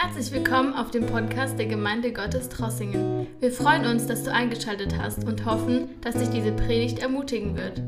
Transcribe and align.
Herzlich 0.00 0.30
willkommen 0.30 0.74
auf 0.74 0.92
dem 0.92 1.06
Podcast 1.06 1.58
der 1.58 1.66
Gemeinde 1.66 2.12
Gottes 2.12 2.48
Trossingen. 2.48 3.26
Wir 3.40 3.50
freuen 3.50 3.84
uns, 3.84 4.06
dass 4.06 4.22
du 4.22 4.32
eingeschaltet 4.32 4.96
hast 4.96 5.24
und 5.24 5.44
hoffen, 5.44 5.88
dass 6.02 6.14
dich 6.14 6.28
diese 6.28 6.52
Predigt 6.52 7.00
ermutigen 7.00 7.56
wird. 7.56 7.82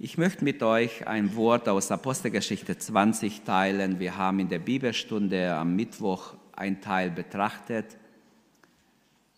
Ich 0.00 0.18
möchte 0.18 0.42
mit 0.42 0.60
euch 0.64 1.06
ein 1.06 1.36
Wort 1.36 1.68
aus 1.68 1.92
Apostelgeschichte 1.92 2.76
20 2.76 3.42
teilen. 3.42 4.00
Wir 4.00 4.16
haben 4.16 4.40
in 4.40 4.48
der 4.48 4.58
Bibelstunde 4.58 5.54
am 5.54 5.76
Mittwoch 5.76 6.34
ein 6.56 6.80
Teil 6.80 7.12
betrachtet 7.12 7.96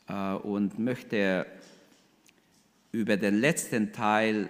äh, 0.09 0.33
und 0.33 0.79
möchte 0.79 1.45
über 2.91 3.19
den 3.19 3.39
letzten 3.39 3.93
Teil, 3.93 4.49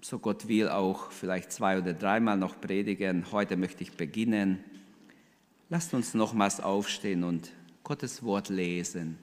so 0.00 0.18
Gott 0.18 0.48
will, 0.48 0.70
auch 0.70 1.10
vielleicht 1.10 1.52
zwei 1.52 1.76
oder 1.76 1.92
dreimal 1.92 2.38
noch 2.38 2.58
predigen. 2.58 3.26
Heute 3.32 3.58
möchte 3.58 3.82
ich 3.82 3.98
beginnen. 3.98 4.64
Lasst 5.70 5.94
uns 5.94 6.12
nochmals 6.12 6.60
aufstehen 6.60 7.24
und 7.24 7.50
Gottes 7.84 8.22
Wort 8.22 8.50
lesen. 8.50 9.18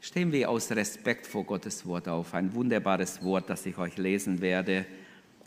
Stehen 0.00 0.30
wir 0.30 0.48
aus 0.48 0.70
Respekt 0.70 1.26
vor 1.26 1.44
Gottes 1.44 1.84
Wort 1.84 2.06
auf. 2.08 2.32
Ein 2.32 2.54
wunderbares 2.54 3.24
Wort, 3.24 3.50
das 3.50 3.66
ich 3.66 3.76
euch 3.76 3.96
lesen 3.96 4.40
werde, 4.40 4.86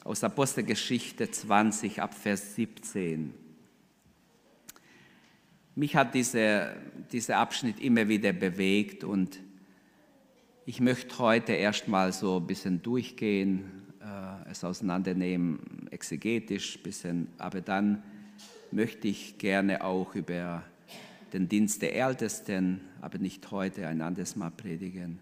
aus 0.04 0.26
Apostelgeschichte 0.26 1.32
20 1.32 2.02
ab 2.02 2.14
Vers 2.14 2.56
17. 2.56 3.34
Mich 5.76 5.96
hat 5.96 6.14
dieser, 6.14 6.76
dieser 7.12 7.38
Abschnitt 7.38 7.80
immer 7.80 8.10
wieder 8.10 8.34
bewegt 8.34 9.06
und 9.06 9.40
ich 10.66 10.82
möchte 10.82 11.20
heute 11.20 11.54
erstmal 11.54 12.12
so 12.12 12.38
ein 12.38 12.48
bisschen 12.48 12.82
durchgehen, 12.82 13.94
äh, 14.02 14.50
es 14.52 14.66
auseinandernehmen, 14.66 15.88
exegetisch 15.92 16.78
ein 16.78 16.84
bisschen, 16.84 17.28
aber 17.38 17.62
dann 17.62 18.04
möchte 18.72 19.08
ich 19.08 19.38
gerne 19.38 19.84
auch 19.84 20.16
über 20.16 20.64
den 21.34 21.50
Dienst 21.50 21.82
der 21.82 21.96
Ältesten, 21.96 22.82
aber 23.02 23.18
nicht 23.18 23.52
heute, 23.52 23.88
ein 23.88 24.02
anderes 24.02 24.36
Mal 24.36 24.52
predigen, 24.52 25.20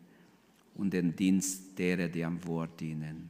und 0.76 0.92
den 0.92 1.16
Dienst 1.16 1.78
derer, 1.80 2.08
die 2.08 2.24
am 2.24 2.46
Wort 2.46 2.80
dienen. 2.80 3.30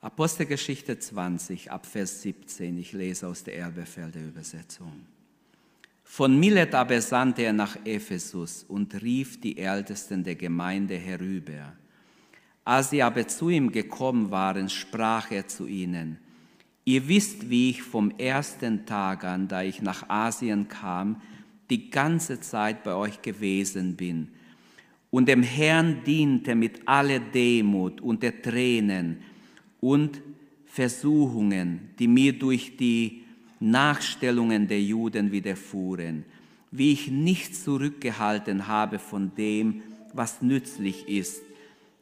Apostelgeschichte 0.00 0.98
20, 0.98 1.70
Abvers 1.70 2.22
17, 2.22 2.76
ich 2.78 2.92
lese 2.92 3.28
aus 3.28 3.44
der 3.44 3.56
Erbefelder 3.56 4.20
Übersetzung. 4.20 5.06
Von 6.02 6.38
Milet 6.38 6.74
aber 6.74 7.00
sandte 7.00 7.42
er 7.42 7.52
nach 7.52 7.76
Ephesus 7.86 8.64
und 8.64 9.00
rief 9.00 9.40
die 9.40 9.56
Ältesten 9.56 10.24
der 10.24 10.34
Gemeinde 10.34 10.96
herüber. 10.96 11.72
Als 12.64 12.90
sie 12.90 13.02
aber 13.02 13.26
zu 13.28 13.48
ihm 13.48 13.70
gekommen 13.70 14.30
waren, 14.30 14.68
sprach 14.68 15.30
er 15.30 15.46
zu 15.46 15.66
ihnen, 15.66 16.18
Ihr 16.84 17.08
wisst, 17.08 17.48
wie 17.48 17.70
ich 17.70 17.82
vom 17.82 18.10
ersten 18.18 18.86
Tag 18.86 19.24
an, 19.24 19.48
da 19.48 19.62
ich 19.62 19.82
nach 19.82 20.08
Asien 20.08 20.68
kam, 20.68 21.20
die 21.70 21.90
ganze 21.90 22.40
Zeit 22.40 22.82
bei 22.82 22.94
euch 22.94 23.22
gewesen 23.22 23.96
bin 23.96 24.28
und 25.12 25.28
dem 25.28 25.42
Herrn 25.42 26.02
diente 26.04 26.54
mit 26.54 26.88
aller 26.88 27.20
Demut 27.20 28.00
und 28.00 28.22
der 28.22 28.42
Tränen 28.42 29.18
und 29.80 30.20
Versuchungen, 30.64 31.90
die 31.98 32.08
mir 32.08 32.32
durch 32.32 32.76
die 32.78 33.22
Nachstellungen 33.60 34.66
der 34.66 34.82
Juden 34.82 35.30
widerfuhren, 35.30 36.24
wie 36.70 36.92
ich 36.92 37.10
nicht 37.10 37.54
zurückgehalten 37.54 38.66
habe 38.66 38.98
von 38.98 39.34
dem, 39.36 39.82
was 40.14 40.40
nützlich 40.40 41.06
ist. 41.08 41.42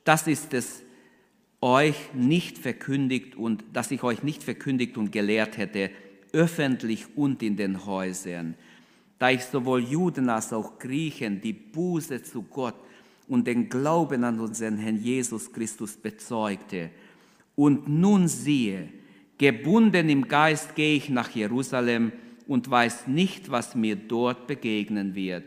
Das 0.05 0.27
ist 0.29 0.55
es, 0.55 0.83
euch 1.61 1.97
nicht 2.15 2.59
verkündigt 2.59 3.37
und 3.37 3.65
dass 3.73 3.91
ich 3.91 4.03
euch 4.03 4.23
nicht 4.23 4.43
verkündigt 4.43 4.97
und 4.97 5.13
gelehrt 5.13 5.59
hätte, 5.59 5.91
öffentlich 6.33 7.07
und 7.17 7.43
in 7.43 7.57
den 7.57 7.85
Häusern, 7.85 8.55
da 9.19 9.31
ich 9.31 9.45
sowohl 9.45 9.83
Juden 9.83 10.29
als 10.31 10.53
auch 10.53 10.79
Griechen 10.79 11.41
die 11.41 11.53
Buße 11.53 12.23
zu 12.23 12.43
Gott 12.43 12.77
und 13.29 13.47
den 13.47 13.69
Glauben 13.69 14.25
an 14.25 14.41
unseren 14.41 14.79
Herrn 14.79 15.03
Jesus 15.03 15.53
Christus 15.53 15.97
bezeugte. 15.97 16.91
Und 17.55 17.89
nun 17.89 18.27
siehe, 18.27 18.89
gebunden 19.37 20.09
im 20.09 20.27
Geist 20.27 20.75
gehe 20.75 20.97
ich 20.97 21.11
nach 21.11 21.31
Jerusalem 21.31 22.13
und 22.47 22.71
weiß 22.71 23.07
nicht, 23.07 23.51
was 23.51 23.75
mir 23.75 23.97
dort 23.97 24.47
begegnen 24.47 25.15
wird, 25.15 25.45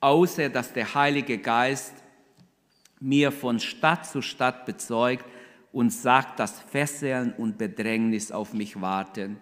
außer 0.00 0.48
dass 0.48 0.72
der 0.72 0.94
Heilige 0.94 1.38
Geist 1.38 1.94
mir 3.00 3.30
von 3.30 3.60
Stadt 3.60 4.06
zu 4.06 4.20
Stadt 4.20 4.66
bezeugt, 4.66 5.24
und 5.74 5.90
sagt, 5.92 6.38
dass 6.38 6.60
Fesseln 6.60 7.32
und 7.32 7.58
Bedrängnis 7.58 8.30
auf 8.30 8.54
mich 8.54 8.80
warten. 8.80 9.38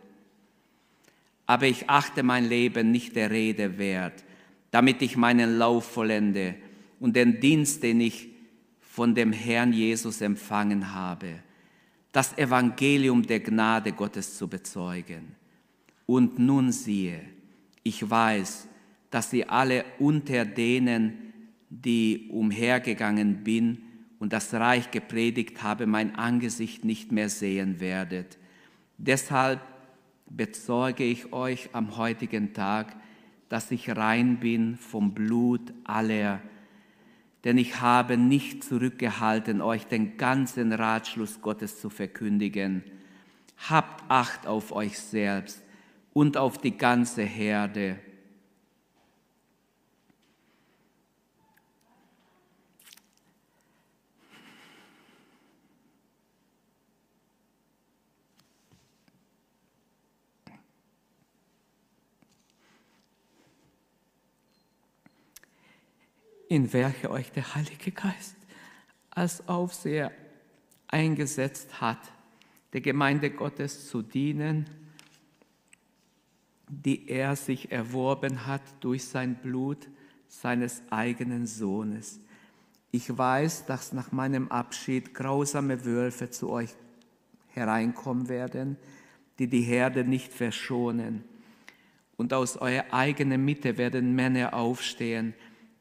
Aber 1.46 1.66
ich 1.66 1.90
achte 1.90 2.22
mein 2.22 2.48
Leben 2.48 2.90
nicht 2.90 3.14
der 3.16 3.30
Rede 3.30 3.76
wert, 3.76 4.24
damit 4.70 5.02
ich 5.02 5.18
meinen 5.18 5.58
Lauf 5.58 5.84
vollende 5.84 6.54
und 6.98 7.16
den 7.16 7.38
Dienst, 7.38 7.82
den 7.82 8.00
ich 8.00 8.30
von 8.80 9.14
dem 9.14 9.30
Herrn 9.30 9.74
Jesus 9.74 10.22
empfangen 10.22 10.94
habe, 10.94 11.34
das 12.12 12.36
Evangelium 12.38 13.26
der 13.26 13.40
Gnade 13.40 13.92
Gottes 13.92 14.38
zu 14.38 14.48
bezeugen. 14.48 15.36
Und 16.06 16.38
nun 16.38 16.72
siehe, 16.72 17.20
ich 17.82 18.08
weiß, 18.08 18.68
dass 19.10 19.30
sie 19.30 19.46
alle 19.46 19.84
unter 19.98 20.46
denen, 20.46 21.34
die 21.68 22.28
umhergegangen 22.30 23.44
bin, 23.44 23.82
und 24.22 24.32
das 24.32 24.54
Reich 24.54 24.92
gepredigt 24.92 25.64
habe, 25.64 25.84
mein 25.88 26.14
Angesicht 26.14 26.84
nicht 26.84 27.10
mehr 27.10 27.28
sehen 27.28 27.80
werdet. 27.80 28.38
Deshalb 28.96 29.60
bezeuge 30.30 31.02
ich 31.02 31.32
euch 31.32 31.70
am 31.72 31.96
heutigen 31.96 32.52
Tag, 32.52 32.94
dass 33.48 33.72
ich 33.72 33.90
rein 33.90 34.38
bin 34.38 34.76
vom 34.76 35.12
Blut 35.12 35.74
aller, 35.82 36.40
denn 37.42 37.58
ich 37.58 37.80
habe 37.80 38.16
nicht 38.16 38.62
zurückgehalten, 38.62 39.60
euch 39.60 39.88
den 39.88 40.16
ganzen 40.18 40.72
Ratschluss 40.72 41.40
Gottes 41.40 41.80
zu 41.80 41.90
verkündigen. 41.90 42.84
Habt 43.68 44.04
Acht 44.08 44.46
auf 44.46 44.70
euch 44.70 45.00
selbst 45.00 45.60
und 46.12 46.36
auf 46.36 46.58
die 46.58 46.78
ganze 46.78 47.22
Herde 47.24 47.98
in 66.52 66.70
welche 66.74 67.10
euch 67.10 67.32
der 67.32 67.54
Heilige 67.54 67.92
Geist 67.92 68.36
als 69.08 69.48
Aufseher 69.48 70.12
eingesetzt 70.86 71.80
hat, 71.80 71.98
der 72.74 72.82
Gemeinde 72.82 73.30
Gottes 73.30 73.88
zu 73.88 74.02
dienen, 74.02 74.68
die 76.68 77.08
er 77.08 77.36
sich 77.36 77.72
erworben 77.72 78.46
hat 78.46 78.60
durch 78.80 79.06
sein 79.06 79.36
Blut 79.36 79.88
seines 80.28 80.82
eigenen 80.90 81.46
Sohnes. 81.46 82.20
Ich 82.90 83.16
weiß, 83.16 83.64
dass 83.64 83.94
nach 83.94 84.12
meinem 84.12 84.48
Abschied 84.48 85.14
grausame 85.14 85.86
Wölfe 85.86 86.28
zu 86.28 86.50
euch 86.50 86.74
hereinkommen 87.48 88.28
werden, 88.28 88.76
die 89.38 89.46
die 89.46 89.62
Herde 89.62 90.04
nicht 90.04 90.30
verschonen. 90.30 91.24
Und 92.18 92.34
aus 92.34 92.58
eurer 92.58 92.92
eigenen 92.92 93.42
Mitte 93.42 93.78
werden 93.78 94.14
Männer 94.14 94.52
aufstehen, 94.52 95.32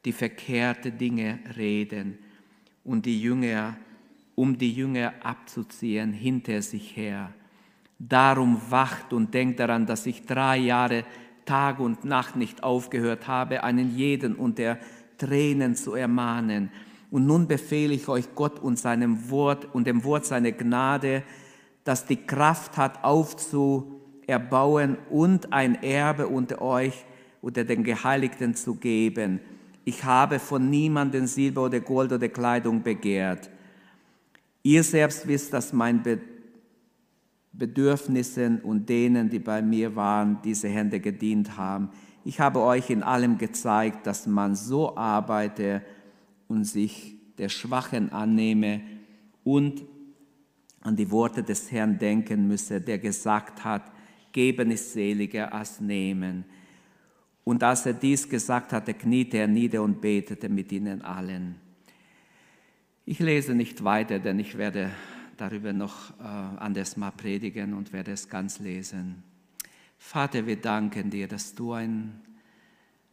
die 0.04 0.12
verkehrte 0.12 0.90
Dinge 0.90 1.38
reden 1.56 2.18
und 2.84 3.06
die 3.06 3.20
Jünger, 3.20 3.76
um 4.34 4.58
die 4.58 4.72
Jünger 4.72 5.14
abzuziehen, 5.22 6.12
hinter 6.12 6.62
sich 6.62 6.96
her. 6.96 7.32
Darum 7.98 8.60
wacht 8.70 9.12
und 9.12 9.32
denkt 9.32 9.60
daran, 9.60 9.86
dass 9.86 10.06
ich 10.06 10.26
drei 10.26 10.56
Jahre 10.56 11.04
Tag 11.44 11.78
und 11.78 12.04
Nacht 12.04 12.34
nicht 12.36 12.64
aufgehört 12.64 13.28
habe, 13.28 13.62
einen 13.62 13.96
jeden 13.96 14.34
unter 14.34 14.78
Tränen 15.18 15.76
zu 15.76 15.94
ermahnen. 15.94 16.70
Und 17.10 17.26
nun 17.26 17.46
befehle 17.46 17.94
ich 17.94 18.08
euch 18.08 18.34
Gott 18.34 18.58
und 18.58 18.78
seinem 18.78 19.30
Wort 19.30 19.72
und 19.72 19.86
dem 19.86 20.02
Wort 20.02 20.24
seiner 20.24 20.52
Gnade, 20.52 21.22
das 21.84 22.06
die 22.06 22.16
Kraft 22.16 22.76
hat, 22.76 23.04
aufzuerbauen 23.04 24.96
und 25.10 25.52
ein 25.52 25.80
Erbe 25.82 26.26
unter 26.26 26.62
euch, 26.62 27.04
unter 27.40 27.64
den 27.64 27.84
Geheiligten 27.84 28.54
zu 28.54 28.76
geben 28.76 29.40
ich 29.84 30.04
habe 30.04 30.38
von 30.38 30.70
niemandem 30.70 31.26
Silber 31.26 31.64
oder 31.64 31.80
Gold 31.80 32.12
oder 32.12 32.28
Kleidung 32.28 32.82
begehrt. 32.82 33.50
Ihr 34.62 34.84
selbst 34.84 35.26
wisst, 35.26 35.52
dass 35.52 35.72
mein 35.72 36.02
Bedürfnissen 37.52 38.60
und 38.60 38.88
denen, 38.88 39.28
die 39.28 39.40
bei 39.40 39.60
mir 39.60 39.96
waren, 39.96 40.38
diese 40.44 40.68
Hände 40.68 41.00
gedient 41.00 41.56
haben. 41.56 41.90
Ich 42.24 42.38
habe 42.38 42.60
euch 42.60 42.90
in 42.90 43.02
allem 43.02 43.38
gezeigt, 43.38 44.06
dass 44.06 44.26
man 44.26 44.54
so 44.54 44.96
arbeite 44.96 45.82
und 46.46 46.64
sich 46.64 47.16
der 47.38 47.48
Schwachen 47.48 48.12
annehme 48.12 48.80
und 49.42 49.82
an 50.80 50.94
die 50.94 51.10
Worte 51.10 51.42
des 51.42 51.72
Herrn 51.72 51.98
denken 51.98 52.46
müsse, 52.46 52.80
der 52.80 52.98
gesagt 52.98 53.64
hat, 53.64 53.90
Geben 54.32 54.70
ist 54.70 54.92
seliger 54.94 55.52
als 55.52 55.80
nehmen. 55.80 56.44
Und 57.44 57.62
als 57.62 57.86
er 57.86 57.94
dies 57.94 58.28
gesagt 58.28 58.72
hatte, 58.72 58.94
kniete 58.94 59.38
er 59.38 59.48
nieder 59.48 59.82
und 59.82 60.00
betete 60.00 60.48
mit 60.48 60.70
ihnen 60.70 61.02
allen. 61.02 61.56
Ich 63.04 63.18
lese 63.18 63.54
nicht 63.54 63.82
weiter, 63.82 64.20
denn 64.20 64.38
ich 64.38 64.56
werde 64.56 64.90
darüber 65.36 65.72
noch 65.72 66.10
äh, 66.20 66.22
anders 66.22 66.96
mal 66.96 67.10
predigen 67.10 67.74
und 67.74 67.92
werde 67.92 68.12
es 68.12 68.28
ganz 68.28 68.60
lesen. 68.60 69.24
Vater, 69.98 70.46
wir 70.46 70.56
danken 70.56 71.10
dir, 71.10 71.26
dass 71.26 71.54
du 71.54 71.72
ein 71.72 72.20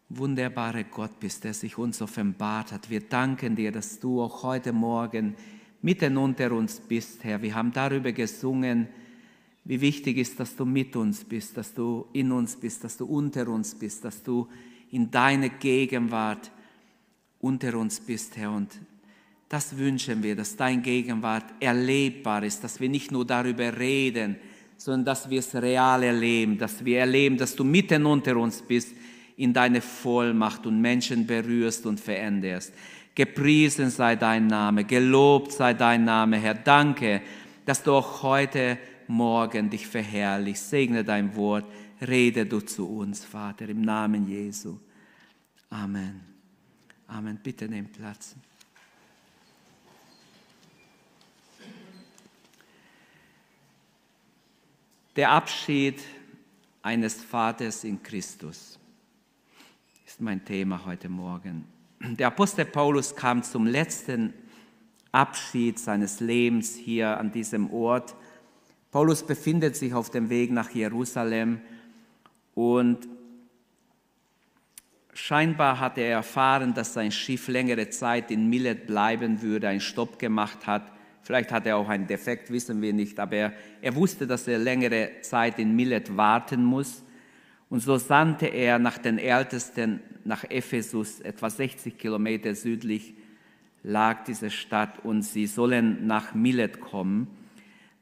wunderbarer 0.09 0.83
Gott 0.83 1.19
bist, 1.19 1.43
der 1.43 1.53
sich 1.53 1.77
uns 1.77 2.01
offenbart 2.01 2.71
hat. 2.71 2.89
Wir 2.89 3.01
danken 3.01 3.55
dir, 3.55 3.71
dass 3.71 3.99
du 3.99 4.21
auch 4.21 4.43
heute 4.43 4.73
Morgen 4.73 5.35
mitten 5.81 6.17
unter 6.17 6.51
uns 6.51 6.79
bist, 6.79 7.23
Herr. 7.23 7.41
Wir 7.41 7.55
haben 7.55 7.71
darüber 7.71 8.11
gesungen, 8.11 8.87
wie 9.63 9.81
wichtig 9.81 10.17
ist, 10.17 10.39
dass 10.39 10.55
du 10.55 10.65
mit 10.65 10.95
uns 10.95 11.23
bist, 11.23 11.57
dass 11.57 11.73
du 11.73 12.07
in 12.13 12.31
uns 12.31 12.55
bist, 12.55 12.83
dass 12.83 12.97
du 12.97 13.05
unter 13.05 13.47
uns 13.47 13.75
bist, 13.75 14.03
dass 14.03 14.23
du 14.23 14.47
in 14.91 15.11
deiner 15.11 15.49
Gegenwart 15.49 16.51
unter 17.39 17.77
uns 17.77 17.99
bist, 17.99 18.35
Herr. 18.37 18.51
Und 18.51 18.79
das 19.47 19.77
wünschen 19.77 20.23
wir, 20.23 20.35
dass 20.35 20.55
dein 20.55 20.81
Gegenwart 20.81 21.45
erlebbar 21.59 22.43
ist, 22.43 22.63
dass 22.63 22.79
wir 22.79 22.89
nicht 22.89 23.11
nur 23.11 23.25
darüber 23.25 23.77
reden, 23.77 24.37
sondern 24.77 25.05
dass 25.05 25.29
wir 25.29 25.39
es 25.39 25.53
real 25.55 26.03
erleben, 26.03 26.57
dass 26.57 26.83
wir 26.85 26.99
erleben, 26.99 27.37
dass 27.37 27.55
du 27.55 27.63
mitten 27.63 28.05
unter 28.05 28.37
uns 28.37 28.61
bist 28.61 28.95
in 29.35 29.53
deine 29.53 29.81
Vollmacht 29.81 30.65
und 30.65 30.79
Menschen 30.79 31.25
berührst 31.25 31.85
und 31.85 31.99
veränderst. 31.99 32.73
Gepriesen 33.15 33.89
sei 33.89 34.15
dein 34.15 34.47
Name, 34.47 34.85
gelobt 34.85 35.51
sei 35.51 35.73
dein 35.73 36.05
Name, 36.05 36.37
Herr. 36.37 36.53
Danke, 36.53 37.21
dass 37.65 37.83
du 37.83 37.93
auch 37.93 38.23
heute 38.23 38.77
Morgen 39.09 39.71
dich 39.71 39.87
verherrlichst. 39.87 40.69
Segne 40.69 41.03
dein 41.03 41.35
Wort, 41.35 41.65
rede 41.99 42.45
du 42.45 42.61
zu 42.61 42.87
uns, 42.87 43.25
Vater, 43.25 43.67
im 43.67 43.81
Namen 43.81 44.27
Jesu. 44.27 44.77
Amen. 45.71 46.21
Amen. 47.07 47.39
Bitte 47.41 47.67
nehmt 47.67 47.93
Platz. 47.93 48.35
Der 55.15 55.31
Abschied 55.31 55.99
eines 56.83 57.15
Vaters 57.15 57.83
in 57.83 58.03
Christus 58.03 58.77
ist 60.05 60.21
mein 60.21 60.45
Thema 60.45 60.85
heute 60.85 61.09
Morgen. 61.09 61.65
Der 61.99 62.27
Apostel 62.27 62.65
Paulus 62.65 63.15
kam 63.15 63.41
zum 63.41 63.65
letzten 63.65 64.35
Abschied 65.11 65.79
seines 65.79 66.19
Lebens 66.19 66.75
hier 66.75 67.17
an 67.17 67.31
diesem 67.31 67.73
Ort. 67.73 68.15
Paulus 68.91 69.23
befindet 69.23 69.75
sich 69.75 69.93
auf 69.93 70.09
dem 70.09 70.29
Weg 70.29 70.51
nach 70.51 70.71
Jerusalem 70.71 71.61
und 72.55 73.07
scheinbar 75.13 75.79
hat 75.79 75.97
er 75.97 76.09
erfahren, 76.09 76.73
dass 76.73 76.93
sein 76.93 77.11
Schiff 77.11 77.47
längere 77.47 77.89
Zeit 77.89 78.31
in 78.31 78.49
Milet 78.49 78.87
bleiben 78.87 79.41
würde, 79.41 79.67
einen 79.67 79.81
Stopp 79.81 80.17
gemacht 80.17 80.65
hat 80.65 80.91
Vielleicht 81.29 81.51
hat 81.51 81.67
er 81.67 81.77
auch 81.77 81.87
einen 81.87 82.07
Defekt, 82.07 82.49
wissen 82.49 82.81
wir 82.81 82.91
nicht, 82.91 83.19
aber 83.19 83.35
er, 83.35 83.53
er 83.81 83.93
wusste, 83.95 84.25
dass 84.25 84.47
er 84.47 84.57
längere 84.57 85.21
Zeit 85.21 85.59
in 85.59 85.75
Milet 85.75 86.17
warten 86.17 86.63
muss. 86.63 87.03
Und 87.69 87.81
so 87.81 87.97
sandte 87.97 88.47
er 88.47 88.79
nach 88.79 88.97
den 88.97 89.19
Ältesten 89.19 89.99
nach 90.23 90.43
Ephesus, 90.43 91.19
etwa 91.19 91.51
60 91.51 91.99
Kilometer 91.99 92.55
südlich 92.55 93.13
lag 93.83 94.23
diese 94.23 94.49
Stadt, 94.49 95.05
und 95.05 95.21
sie 95.21 95.45
sollen 95.45 96.07
nach 96.07 96.33
Milet 96.33 96.81
kommen. 96.81 97.27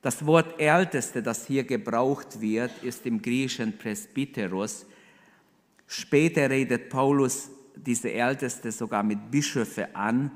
Das 0.08 0.26
Wort 0.26 0.58
Älteste, 0.58 1.22
das 1.22 1.46
hier 1.48 1.66
gebraucht 1.66 2.40
wird, 2.40 2.72
ist 2.82 3.06
im 3.06 3.22
Griechischen 3.22 3.78
Presbyteros. 3.78 4.86
Später 5.86 6.50
redet 6.50 6.88
Paulus 6.88 7.50
diese 7.76 8.14
Älteste 8.14 8.72
sogar 8.72 9.04
mit 9.04 9.30
Bischöfe 9.30 9.94
an 9.94 10.32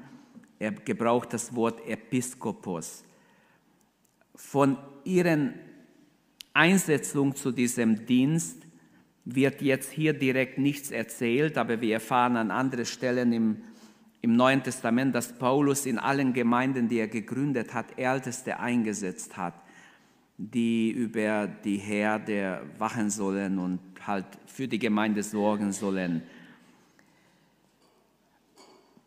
er 0.59 0.73
gebraucht 0.73 1.31
das 1.31 1.55
Wort 1.55 1.87
Episkopos. 1.87 3.05
Von 4.35 4.77
ihren 5.05 5.53
Einsetzung 6.53 7.33
zu 7.33 7.53
diesem 7.53 8.05
Dienst 8.05 8.57
wird 9.23 9.61
jetzt 9.61 9.93
hier 9.93 10.11
direkt 10.11 10.57
nichts 10.57 10.91
erzählt, 10.91 11.57
aber 11.57 11.79
wir 11.79 11.93
erfahren 11.93 12.35
an 12.35 12.51
anderen 12.51 12.85
Stellen 12.85 13.31
im, 13.31 13.61
im 14.21 14.35
Neuen 14.35 14.63
Testament, 14.63 15.15
dass 15.15 15.39
Paulus 15.39 15.85
in 15.85 15.97
allen 15.97 16.33
Gemeinden, 16.33 16.89
die 16.89 16.99
er 16.99 17.07
gegründet 17.07 17.73
hat, 17.73 17.97
Älteste 17.97 18.59
eingesetzt 18.59 19.37
hat, 19.37 19.60
die 20.37 20.91
über 20.91 21.47
die 21.47 21.77
Herde 21.77 22.61
wachen 22.77 23.09
sollen 23.09 23.59
und 23.59 23.79
halt 24.05 24.25
für 24.45 24.67
die 24.67 24.79
Gemeinde 24.79 25.23
sorgen 25.23 25.71
sollen. 25.71 26.23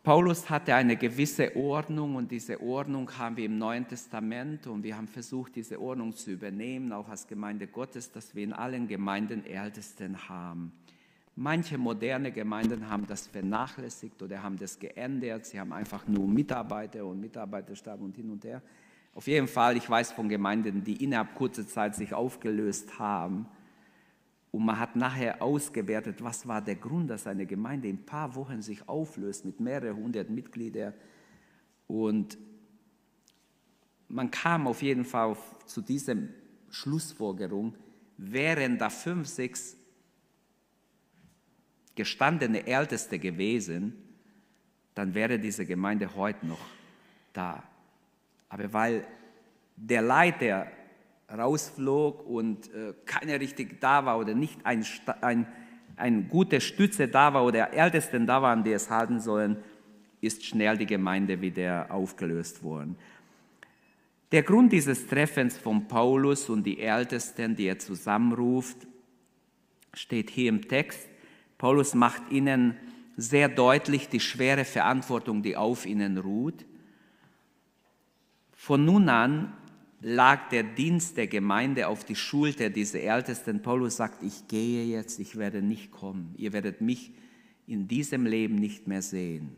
Paulus 0.05 0.47
hatte 0.51 0.75
eine 0.75 0.97
gewisse 0.97 1.55
Ordnung 1.55 2.15
und 2.15 2.29
diese 2.29 2.61
Ordnung 2.61 3.09
haben 3.17 3.37
wir 3.37 3.45
im 3.45 3.57
Neuen 3.57 3.87
Testament 3.87 4.67
und 4.67 4.83
wir 4.83 4.95
haben 4.95 5.07
versucht, 5.07 5.55
diese 5.55 5.81
Ordnung 5.81 6.15
zu 6.15 6.29
übernehmen, 6.29 6.91
auch 6.91 7.09
als 7.09 7.25
Gemeinde 7.25 7.65
Gottes, 7.65 8.11
dass 8.11 8.35
wir 8.35 8.43
in 8.43 8.53
allen 8.53 8.87
Gemeinden 8.87 9.43
Ältesten 9.47 10.29
haben. 10.29 10.71
Manche 11.35 11.79
moderne 11.79 12.31
Gemeinden 12.31 12.87
haben 12.87 13.07
das 13.07 13.25
vernachlässigt 13.25 14.21
oder 14.21 14.43
haben 14.43 14.57
das 14.57 14.77
geändert. 14.77 15.47
Sie 15.47 15.59
haben 15.59 15.73
einfach 15.73 16.07
nur 16.07 16.27
Mitarbeiter 16.27 17.03
und 17.03 17.19
Mitarbeiterstab 17.19 17.99
und 17.99 18.15
hin 18.15 18.29
und 18.29 18.45
her. 18.45 18.61
Auf 19.15 19.27
jeden 19.27 19.47
Fall, 19.47 19.77
ich 19.77 19.89
weiß 19.89 20.11
von 20.11 20.29
Gemeinden, 20.29 20.83
die 20.83 21.01
innerhalb 21.03 21.33
kurzer 21.35 21.65
Zeit 21.65 21.95
sich 21.95 22.13
aufgelöst 22.13 22.99
haben 22.99 23.47
und 24.51 24.63
man 24.63 24.77
hat 24.79 24.95
nachher 24.95 25.41
ausgewertet, 25.41 26.21
was 26.23 26.47
war 26.47 26.61
der 26.61 26.75
Grund, 26.75 27.09
dass 27.09 27.25
eine 27.25 27.45
Gemeinde 27.45 27.87
in 27.87 27.95
ein 27.95 28.05
paar 28.05 28.35
Wochen 28.35 28.61
sich 28.61 28.87
auflöst 28.87 29.43
mit 29.43 29.59
mehreren 29.59 29.97
hundert 29.97 30.29
Mitgliedern. 30.29 30.93
Und 31.87 32.37
man 34.07 34.31
kam 34.31 34.67
auf 34.67 34.81
jeden 34.81 35.03
Fall 35.03 35.35
zu 35.65 35.81
dieser 35.81 36.15
Schlussfolgerung, 36.69 37.75
wären 38.17 38.77
da 38.77 38.89
fünf, 38.89 39.27
sechs 39.27 39.77
gestandene 41.95 42.67
Älteste 42.67 43.19
gewesen, 43.19 43.93
dann 44.93 45.13
wäre 45.13 45.39
diese 45.39 45.65
Gemeinde 45.65 46.15
heute 46.15 46.45
noch 46.47 46.65
da. 47.33 47.63
Aber 48.55 48.71
weil 48.71 49.05
der 49.75 50.01
Leiter 50.01 50.67
rausflog 51.29 52.25
und 52.25 52.73
äh, 52.73 52.93
keiner 53.05 53.37
richtig 53.37 53.81
da 53.81 54.05
war 54.05 54.17
oder 54.17 54.33
nicht 54.33 54.65
ein, 54.65 54.85
ein, 55.19 55.45
ein 55.97 56.29
gute 56.29 56.61
Stütze 56.61 57.09
da 57.09 57.33
war 57.33 57.43
oder 57.43 57.73
Ältesten 57.73 58.25
da 58.25 58.41
waren, 58.41 58.63
die 58.63 58.71
es 58.71 58.89
halten 58.89 59.19
sollen, 59.19 59.57
ist 60.21 60.45
schnell 60.45 60.77
die 60.77 60.85
Gemeinde 60.85 61.41
wieder 61.41 61.87
aufgelöst 61.91 62.63
worden. 62.63 62.95
Der 64.31 64.43
Grund 64.43 64.71
dieses 64.71 65.05
Treffens 65.05 65.57
von 65.57 65.89
Paulus 65.89 66.49
und 66.49 66.63
die 66.63 66.79
Ältesten, 66.79 67.57
die 67.57 67.65
er 67.65 67.79
zusammenruft, 67.79 68.77
steht 69.93 70.29
hier 70.29 70.47
im 70.47 70.65
Text. 70.65 71.09
Paulus 71.57 71.93
macht 71.93 72.31
ihnen 72.31 72.77
sehr 73.17 73.49
deutlich 73.49 74.07
die 74.07 74.21
schwere 74.21 74.63
Verantwortung, 74.63 75.43
die 75.43 75.57
auf 75.57 75.85
ihnen 75.85 76.17
ruht. 76.17 76.63
Von 78.65 78.83
nun 78.83 79.09
an 79.09 79.53
lag 80.01 80.49
der 80.49 80.63
Dienst 80.63 81.17
der 81.17 81.27
Gemeinde 81.27 81.87
auf 81.87 82.03
die 82.03 82.15
Schulter 82.15 82.71
dieser 82.71 82.99
Ältesten. 82.99 83.61
Paulus 83.61 83.97
sagt, 83.97 84.23
ich 84.23 84.47
gehe 84.47 84.85
jetzt, 84.85 85.19
ich 85.19 85.35
werde 85.35 85.61
nicht 85.61 85.91
kommen. 85.91 86.33
Ihr 86.35 86.51
werdet 86.51 86.81
mich 86.81 87.11
in 87.67 87.87
diesem 87.87 88.25
Leben 88.25 88.55
nicht 88.55 88.87
mehr 88.87 89.03
sehen. 89.03 89.55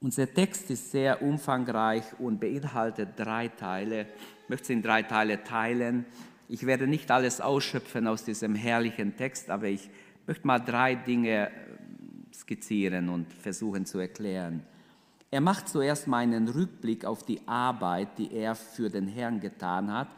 Unser 0.00 0.34
Text 0.34 0.72
ist 0.72 0.90
sehr 0.90 1.22
umfangreich 1.22 2.02
und 2.18 2.40
beinhaltet 2.40 3.10
drei 3.14 3.46
Teile. 3.46 4.08
Ich 4.42 4.48
möchte 4.48 4.64
es 4.64 4.70
in 4.70 4.82
drei 4.82 5.04
Teile 5.04 5.44
teilen. 5.44 6.04
Ich 6.48 6.66
werde 6.66 6.88
nicht 6.88 7.12
alles 7.12 7.40
ausschöpfen 7.40 8.08
aus 8.08 8.24
diesem 8.24 8.56
herrlichen 8.56 9.16
Text, 9.16 9.50
aber 9.50 9.68
ich 9.68 9.88
möchte 10.26 10.44
mal 10.48 10.58
drei 10.58 10.96
Dinge 10.96 11.52
skizzieren 12.34 13.08
und 13.08 13.32
versuchen 13.34 13.86
zu 13.86 14.00
erklären. 14.00 14.64
Er 15.30 15.40
macht 15.42 15.68
zuerst 15.68 16.06
mal 16.06 16.18
einen 16.18 16.48
Rückblick 16.48 17.04
auf 17.04 17.22
die 17.22 17.46
Arbeit, 17.46 18.16
die 18.18 18.32
er 18.32 18.54
für 18.54 18.88
den 18.88 19.08
Herrn 19.08 19.40
getan 19.40 19.92
hat. 19.92 20.08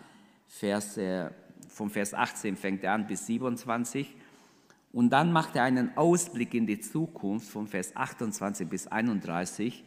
Vers, 0.46 0.96
äh, 0.96 1.30
vom 1.68 1.90
Vers 1.90 2.14
18 2.14 2.56
fängt 2.56 2.84
er 2.84 2.92
an 2.92 3.06
bis 3.06 3.26
27. 3.26 4.16
Und 4.92 5.10
dann 5.10 5.32
macht 5.32 5.56
er 5.56 5.64
einen 5.64 5.96
Ausblick 5.96 6.54
in 6.54 6.66
die 6.66 6.80
Zukunft 6.80 7.48
von 7.48 7.66
Vers 7.66 7.94
28 7.96 8.68
bis 8.68 8.86
31. 8.86 9.84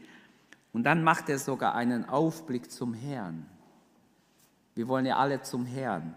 Und 0.74 0.84
dann 0.84 1.04
macht 1.04 1.30
er 1.30 1.40
sogar 1.40 1.76
einen 1.76 2.06
Aufblick 2.06 2.70
zum 2.70 2.94
Herrn. 2.94 3.46
Wir 4.76 4.88
wollen 4.88 5.06
ja 5.06 5.18
alle 5.18 5.42
zum 5.42 5.66
Herrn. 5.66 6.16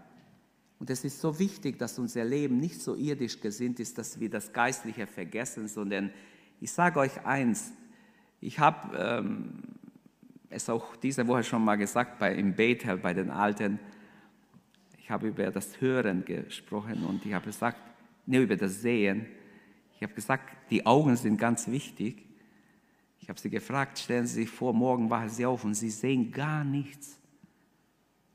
Und 0.79 0.89
es 0.89 1.03
ist 1.03 1.21
so 1.21 1.39
wichtig, 1.39 1.79
dass 1.79 1.97
unser 1.97 2.25
Leben 2.25 2.59
nicht 2.59 2.81
so 2.81 2.95
irdisch 2.95 3.39
gesinnt 3.39 3.79
ist, 3.79 3.97
dass 3.97 4.19
wir 4.19 4.29
das 4.29 4.51
Geistliche 4.51 5.07
vergessen, 5.07 5.67
sondern 5.67 6.11
ich 6.59 6.71
sage 6.71 6.99
euch 6.99 7.25
eins, 7.25 7.71
ich 8.39 8.59
habe 8.59 8.97
ähm, 8.97 9.63
es 10.49 10.69
auch 10.69 10.95
diese 10.95 11.27
Woche 11.27 11.43
schon 11.43 11.63
mal 11.63 11.75
gesagt 11.75 12.19
bei, 12.19 12.33
im 12.35 12.55
Bethel 12.55 12.97
bei 12.97 13.13
den 13.13 13.29
Alten. 13.29 13.79
Ich 14.99 15.09
habe 15.09 15.27
über 15.27 15.49
das 15.51 15.81
Hören 15.81 16.25
gesprochen 16.25 17.03
und 17.03 17.25
ich 17.25 17.33
habe 17.33 17.45
gesagt, 17.45 17.79
ne, 18.25 18.39
über 18.39 18.55
das 18.55 18.81
Sehen. 18.81 19.25
Ich 19.95 20.03
habe 20.03 20.13
gesagt, 20.13 20.69
die 20.69 20.85
Augen 20.85 21.15
sind 21.15 21.37
ganz 21.37 21.67
wichtig. 21.67 22.23
Ich 23.19 23.29
habe 23.29 23.39
sie 23.39 23.49
gefragt, 23.49 23.99
stellen 23.99 24.27
Sie 24.27 24.35
sich 24.43 24.49
vor, 24.49 24.73
morgen 24.73 25.09
wachen 25.09 25.29
Sie 25.29 25.45
auf 25.45 25.63
und 25.63 25.73
Sie 25.73 25.89
sehen 25.89 26.31
gar 26.31 26.63
nichts. 26.63 27.17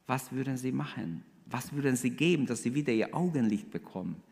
Was 0.06 0.32
würden 0.32 0.56
Sie 0.56 0.72
machen? 0.72 1.22
Was 1.46 1.72
würden 1.72 1.96
Sie 1.96 2.10
geben, 2.10 2.46
dass 2.46 2.62
Sie 2.62 2.74
wieder 2.74 2.92
Ihr 2.92 3.14
Augenlicht 3.14 3.70
bekommen? 3.70 4.22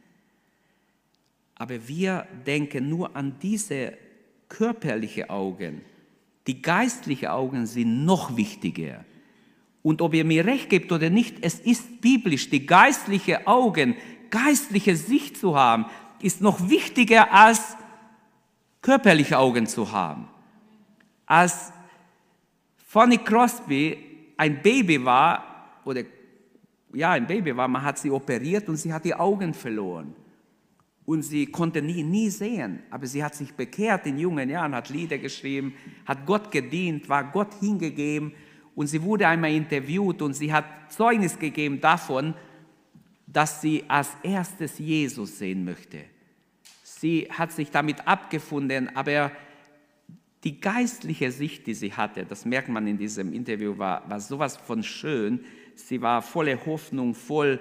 Aber 1.54 1.86
wir 1.88 2.26
denken 2.46 2.88
nur 2.88 3.14
an 3.14 3.38
diese 3.40 3.96
körperliche 4.50 5.30
Augen. 5.30 5.80
Die 6.46 6.60
geistlichen 6.60 7.28
Augen 7.28 7.64
sind 7.64 8.04
noch 8.04 8.36
wichtiger. 8.36 9.06
Und 9.82 10.02
ob 10.02 10.12
ihr 10.12 10.26
mir 10.26 10.44
recht 10.44 10.68
gebt 10.68 10.92
oder 10.92 11.08
nicht, 11.08 11.38
es 11.40 11.58
ist 11.58 12.02
biblisch, 12.02 12.50
die 12.50 12.66
geistliche 12.66 13.46
Augen, 13.46 13.96
geistliche 14.28 14.94
Sicht 14.96 15.38
zu 15.38 15.56
haben, 15.56 15.86
ist 16.20 16.42
noch 16.42 16.68
wichtiger 16.68 17.32
als 17.32 17.76
körperliche 18.82 19.38
Augen 19.38 19.66
zu 19.66 19.90
haben. 19.90 20.28
Als 21.24 21.72
Fanny 22.86 23.18
Crosby 23.18 23.96
ein 24.36 24.60
Baby 24.60 25.02
war, 25.02 25.78
oder 25.84 26.02
ja, 26.92 27.12
ein 27.12 27.26
Baby 27.26 27.56
war, 27.56 27.68
man 27.68 27.82
hat 27.82 27.98
sie 27.98 28.10
operiert 28.10 28.68
und 28.68 28.76
sie 28.76 28.92
hat 28.92 29.04
die 29.04 29.14
Augen 29.14 29.54
verloren. 29.54 30.14
Und 31.10 31.22
sie 31.22 31.46
konnte 31.46 31.82
nie, 31.82 32.04
nie 32.04 32.30
sehen, 32.30 32.84
aber 32.88 33.04
sie 33.04 33.24
hat 33.24 33.34
sich 33.34 33.52
bekehrt 33.52 34.06
in 34.06 34.16
jungen 34.16 34.48
Jahren, 34.48 34.76
hat 34.76 34.90
Lieder 34.90 35.18
geschrieben, 35.18 35.74
hat 36.06 36.24
Gott 36.24 36.52
gedient, 36.52 37.08
war 37.08 37.32
Gott 37.32 37.52
hingegeben 37.58 38.32
und 38.76 38.86
sie 38.86 39.02
wurde 39.02 39.26
einmal 39.26 39.50
interviewt 39.50 40.22
und 40.22 40.34
sie 40.34 40.52
hat 40.52 40.66
Zeugnis 40.92 41.36
gegeben 41.36 41.80
davon, 41.80 42.32
dass 43.26 43.60
sie 43.60 43.82
als 43.88 44.10
erstes 44.22 44.78
Jesus 44.78 45.36
sehen 45.36 45.64
möchte. 45.64 45.98
Sie 46.84 47.26
hat 47.28 47.50
sich 47.50 47.72
damit 47.72 48.06
abgefunden, 48.06 48.94
aber 48.94 49.32
die 50.44 50.60
geistliche 50.60 51.32
Sicht, 51.32 51.66
die 51.66 51.74
sie 51.74 51.92
hatte, 51.92 52.24
das 52.24 52.44
merkt 52.44 52.68
man 52.68 52.86
in 52.86 52.98
diesem 52.98 53.32
Interview, 53.32 53.76
war, 53.76 54.08
war 54.08 54.20
sowas 54.20 54.56
von 54.56 54.84
schön. 54.84 55.40
Sie 55.74 56.00
war 56.00 56.22
voller 56.22 56.64
Hoffnung, 56.64 57.16
voll 57.16 57.58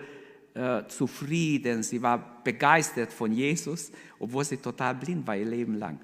äh, 0.53 0.87
zufrieden, 0.87 1.83
sie 1.83 2.01
war 2.01 2.43
begeistert 2.43 3.13
von 3.13 3.31
Jesus, 3.31 3.91
obwohl 4.17 4.43
sie 4.43 4.57
total 4.57 4.95
blind 4.95 5.27
war 5.27 5.35
ihr 5.35 5.45
Leben 5.45 5.75
lang. 5.75 5.99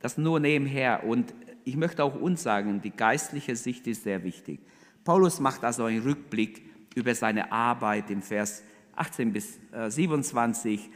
Das 0.00 0.18
nur 0.18 0.40
nebenher. 0.40 1.04
Und 1.04 1.34
ich 1.64 1.76
möchte 1.76 2.02
auch 2.04 2.14
uns 2.14 2.42
sagen, 2.42 2.80
die 2.80 2.90
geistliche 2.90 3.56
Sicht 3.56 3.86
ist 3.86 4.04
sehr 4.04 4.24
wichtig. 4.24 4.60
Paulus 5.04 5.40
macht 5.40 5.64
also 5.64 5.84
einen 5.84 6.02
Rückblick 6.02 6.62
über 6.94 7.14
seine 7.14 7.52
Arbeit 7.52 8.10
im 8.10 8.22
Vers 8.22 8.62
18 8.96 9.32
bis 9.32 9.58
27, 9.88 10.86
äh, 10.86 10.90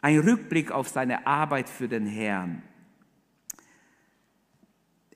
ein 0.00 0.18
Rückblick 0.18 0.70
auf 0.70 0.88
seine 0.88 1.26
Arbeit 1.26 1.68
für 1.68 1.88
den 1.88 2.06
Herrn. 2.06 2.62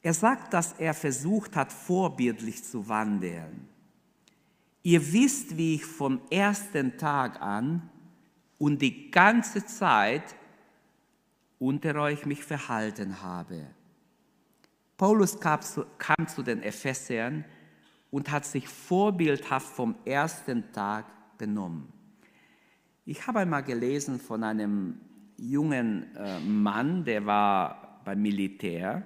Er 0.02 0.14
sagt, 0.14 0.52
dass 0.52 0.72
er 0.72 0.94
versucht 0.94 1.54
hat, 1.54 1.72
vorbildlich 1.72 2.64
zu 2.64 2.88
wandeln. 2.88 3.68
Ihr 4.82 5.12
wisst, 5.12 5.56
wie 5.56 5.76
ich 5.76 5.84
vom 5.84 6.20
ersten 6.30 6.96
Tag 6.98 7.40
an 7.40 7.88
und 8.58 8.82
die 8.82 9.10
ganze 9.10 9.64
Zeit 9.64 10.34
unter 11.58 11.94
euch 11.96 12.26
mich 12.26 12.42
verhalten 12.42 13.22
habe. 13.22 13.66
Paulus 14.96 15.38
kam 15.38 15.62
zu, 15.62 15.84
kam 15.98 16.26
zu 16.26 16.42
den 16.42 16.62
Ephesern 16.62 17.44
und 18.10 18.30
hat 18.30 18.44
sich 18.44 18.68
vorbildhaft 18.68 19.68
vom 19.68 19.94
ersten 20.04 20.72
Tag 20.72 21.06
benommen. 21.38 21.92
Ich 23.04 23.26
habe 23.26 23.40
einmal 23.40 23.62
gelesen 23.62 24.20
von 24.20 24.44
einem 24.44 25.00
jungen 25.36 26.14
äh, 26.16 26.38
Mann, 26.40 27.04
der 27.04 27.26
war 27.26 28.00
beim 28.04 28.22
Militär 28.22 29.02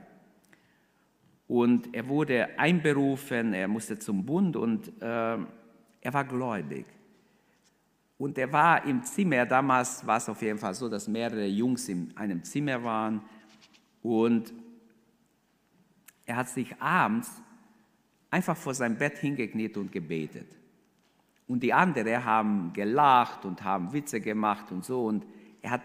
und 1.48 1.94
er 1.94 2.08
wurde 2.08 2.58
einberufen, 2.58 3.54
er 3.54 3.68
musste 3.68 3.98
zum 3.98 4.26
Bund 4.26 4.56
und 4.56 4.90
äh, 5.00 5.38
er 6.06 6.14
war 6.14 6.24
gläubig. 6.24 6.86
Und 8.16 8.38
er 8.38 8.52
war 8.52 8.84
im 8.84 9.02
Zimmer, 9.02 9.44
damals 9.44 10.06
war 10.06 10.18
es 10.18 10.28
auf 10.28 10.40
jeden 10.40 10.58
Fall 10.58 10.72
so, 10.72 10.88
dass 10.88 11.08
mehrere 11.08 11.46
Jungs 11.46 11.88
in 11.88 12.16
einem 12.16 12.44
Zimmer 12.44 12.82
waren 12.84 13.22
und 14.02 14.54
er 16.24 16.36
hat 16.36 16.48
sich 16.48 16.80
abends 16.80 17.42
einfach 18.30 18.56
vor 18.56 18.72
seinem 18.72 18.96
Bett 18.96 19.18
hingekniet 19.18 19.76
und 19.76 19.90
gebetet. 19.90 20.46
Und 21.48 21.60
die 21.64 21.72
anderen 21.72 22.24
haben 22.24 22.72
gelacht 22.72 23.44
und 23.44 23.64
haben 23.64 23.92
Witze 23.92 24.20
gemacht 24.20 24.70
und 24.70 24.84
so. 24.84 25.06
Und 25.06 25.26
er 25.60 25.72
hat 25.72 25.82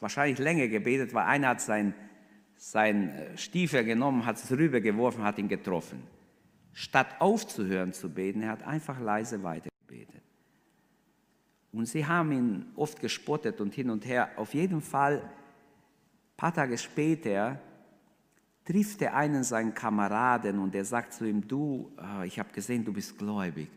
wahrscheinlich 0.00 0.38
länger 0.38 0.66
gebetet, 0.66 1.14
weil 1.14 1.24
einer 1.24 1.48
hat 1.48 1.60
sein, 1.60 1.94
sein 2.56 3.10
äh, 3.10 3.36
Stiefel 3.36 3.84
genommen, 3.84 4.26
hat 4.26 4.36
es 4.36 4.50
rübergeworfen, 4.50 5.22
hat 5.22 5.38
ihn 5.38 5.48
getroffen. 5.48 6.02
Statt 6.72 7.20
aufzuhören 7.20 7.92
zu 7.92 8.08
beten, 8.08 8.42
er 8.42 8.50
hat 8.50 8.62
einfach 8.62 8.98
leise 9.00 9.42
weitergebetet. 9.42 10.22
Und 11.72 11.86
sie 11.86 12.06
haben 12.06 12.32
ihn 12.32 12.66
oft 12.76 13.00
gespottet 13.00 13.60
und 13.60 13.74
hin 13.74 13.90
und 13.90 14.04
her. 14.06 14.30
Auf 14.36 14.54
jeden 14.54 14.80
Fall, 14.80 15.18
ein 15.18 16.36
paar 16.36 16.54
Tage 16.54 16.78
später, 16.78 17.60
trifft 18.64 19.02
er 19.02 19.14
einen 19.14 19.44
seinen 19.44 19.74
Kameraden 19.74 20.58
und 20.58 20.74
er 20.74 20.84
sagt 20.84 21.12
zu 21.12 21.24
ihm, 21.24 21.46
du, 21.46 21.92
äh, 22.00 22.26
ich 22.26 22.38
habe 22.38 22.50
gesehen, 22.52 22.84
du 22.84 22.92
bist 22.92 23.18
gläubig. 23.18 23.68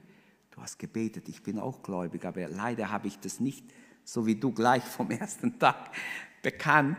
Du 0.51 0.61
hast 0.61 0.77
gebetet, 0.77 1.27
ich 1.29 1.41
bin 1.41 1.57
auch 1.57 1.81
gläubig, 1.81 2.25
aber 2.25 2.47
leider 2.47 2.91
habe 2.91 3.07
ich 3.07 3.19
das 3.19 3.39
nicht 3.39 3.65
so 4.03 4.25
wie 4.25 4.35
du 4.35 4.51
gleich 4.51 4.83
vom 4.83 5.09
ersten 5.11 5.57
Tag 5.57 5.91
bekannt. 6.41 6.97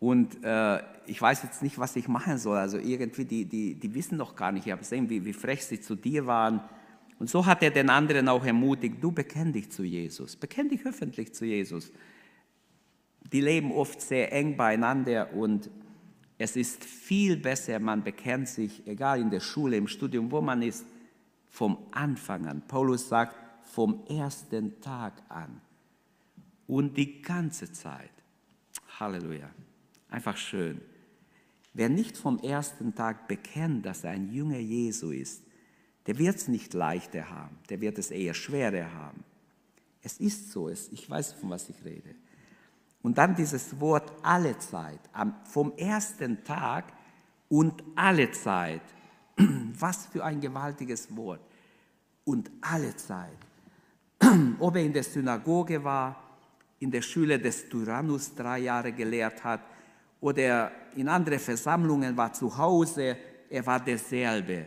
Und 0.00 0.44
äh, 0.44 0.80
ich 1.06 1.20
weiß 1.20 1.42
jetzt 1.42 1.62
nicht, 1.62 1.78
was 1.78 1.96
ich 1.96 2.06
machen 2.06 2.38
soll. 2.38 2.56
Also 2.56 2.78
irgendwie, 2.78 3.24
die, 3.24 3.44
die, 3.44 3.74
die 3.74 3.94
wissen 3.94 4.18
doch 4.18 4.36
gar 4.36 4.52
nicht. 4.52 4.66
Ich 4.66 4.72
habe 4.72 4.80
gesehen, 4.80 5.10
wie, 5.10 5.24
wie 5.24 5.32
frech 5.32 5.64
sie 5.64 5.80
zu 5.80 5.96
dir 5.96 6.26
waren. 6.26 6.60
Und 7.18 7.28
so 7.28 7.44
hat 7.44 7.62
er 7.62 7.70
den 7.70 7.90
anderen 7.90 8.28
auch 8.28 8.44
ermutigt, 8.44 9.02
du 9.02 9.10
bekenn 9.10 9.52
dich 9.52 9.70
zu 9.70 9.82
Jesus, 9.82 10.36
bekenn 10.36 10.68
dich 10.68 10.86
öffentlich 10.86 11.34
zu 11.34 11.44
Jesus. 11.44 11.90
Die 13.32 13.40
leben 13.40 13.72
oft 13.72 14.00
sehr 14.00 14.32
eng 14.32 14.56
beieinander 14.56 15.32
und 15.34 15.68
es 16.38 16.54
ist 16.54 16.84
viel 16.84 17.36
besser, 17.36 17.80
man 17.80 18.04
bekennt 18.04 18.48
sich, 18.48 18.86
egal 18.86 19.20
in 19.20 19.30
der 19.30 19.40
Schule, 19.40 19.76
im 19.76 19.88
Studium, 19.88 20.30
wo 20.30 20.40
man 20.40 20.62
ist, 20.62 20.86
vom 21.48 21.78
Anfang 21.90 22.46
an. 22.46 22.62
Paulus 22.68 23.08
sagt, 23.08 23.34
vom 23.64 24.06
ersten 24.06 24.80
Tag 24.80 25.14
an 25.28 25.60
und 26.68 26.96
die 26.96 27.20
ganze 27.20 27.72
Zeit. 27.72 28.10
Halleluja. 29.00 29.50
Einfach 30.10 30.36
schön. 30.36 30.80
Wer 31.74 31.88
nicht 31.88 32.16
vom 32.16 32.38
ersten 32.38 32.94
Tag 32.94 33.28
bekennt, 33.28 33.86
dass 33.86 34.04
er 34.04 34.10
ein 34.10 34.32
Jünger 34.32 34.58
Jesu 34.58 35.10
ist, 35.10 35.42
der 36.06 36.18
wird 36.18 36.36
es 36.36 36.48
nicht 36.48 36.72
leichter 36.72 37.28
haben, 37.28 37.58
der 37.68 37.80
wird 37.80 37.98
es 37.98 38.10
eher 38.10 38.34
schwerer 38.34 38.92
haben. 38.94 39.22
Es 40.02 40.18
ist 40.18 40.50
so, 40.50 40.68
ich 40.70 41.08
weiß, 41.08 41.34
von 41.34 41.50
was 41.50 41.68
ich 41.68 41.84
rede. 41.84 42.14
Und 43.02 43.18
dann 43.18 43.36
dieses 43.36 43.78
Wort 43.78 44.10
alle 44.22 44.58
Zeit, 44.58 45.00
vom 45.44 45.76
ersten 45.76 46.42
Tag 46.44 46.92
und 47.48 47.82
alle 47.94 48.30
Zeit. 48.32 48.82
Was 49.78 50.06
für 50.06 50.24
ein 50.24 50.40
gewaltiges 50.40 51.14
Wort. 51.16 51.40
Und 52.24 52.50
alle 52.60 52.96
Zeit. 52.96 53.38
Ob 54.58 54.76
er 54.76 54.82
in 54.82 54.92
der 54.92 55.04
Synagoge 55.04 55.82
war, 55.84 56.22
in 56.80 56.90
der 56.90 57.02
Schule 57.02 57.38
des 57.38 57.68
Tyrannus 57.68 58.34
drei 58.34 58.58
Jahre 58.58 58.92
gelehrt 58.92 59.44
hat 59.44 59.60
oder 60.20 60.72
in 60.96 61.08
andere 61.08 61.38
Versammlungen 61.38 62.16
war 62.16 62.32
zu 62.32 62.56
Hause, 62.56 63.16
er 63.50 63.66
war 63.66 63.80
derselbe. 63.80 64.66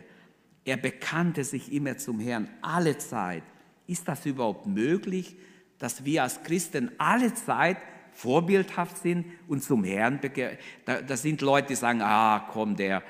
Er 0.64 0.76
bekannte 0.76 1.44
sich 1.44 1.72
immer 1.72 1.96
zum 1.98 2.20
Herrn, 2.20 2.48
alle 2.62 2.96
Zeit. 2.98 3.42
Ist 3.86 4.06
das 4.08 4.24
überhaupt 4.26 4.66
möglich, 4.66 5.36
dass 5.78 6.04
wir 6.04 6.22
als 6.22 6.42
Christen 6.42 6.92
alle 6.98 7.34
Zeit 7.34 7.78
vorbildhaft 8.12 8.98
sind 8.98 9.26
und 9.48 9.62
zum 9.62 9.84
Herrn 9.84 10.20
begehren. 10.20 10.58
Da, 10.84 11.02
da 11.02 11.16
sind 11.16 11.40
Leute, 11.40 11.68
die 11.68 11.74
sagen, 11.74 12.00
ah 12.02 12.48
komm, 12.52 12.76
der, 12.76 13.02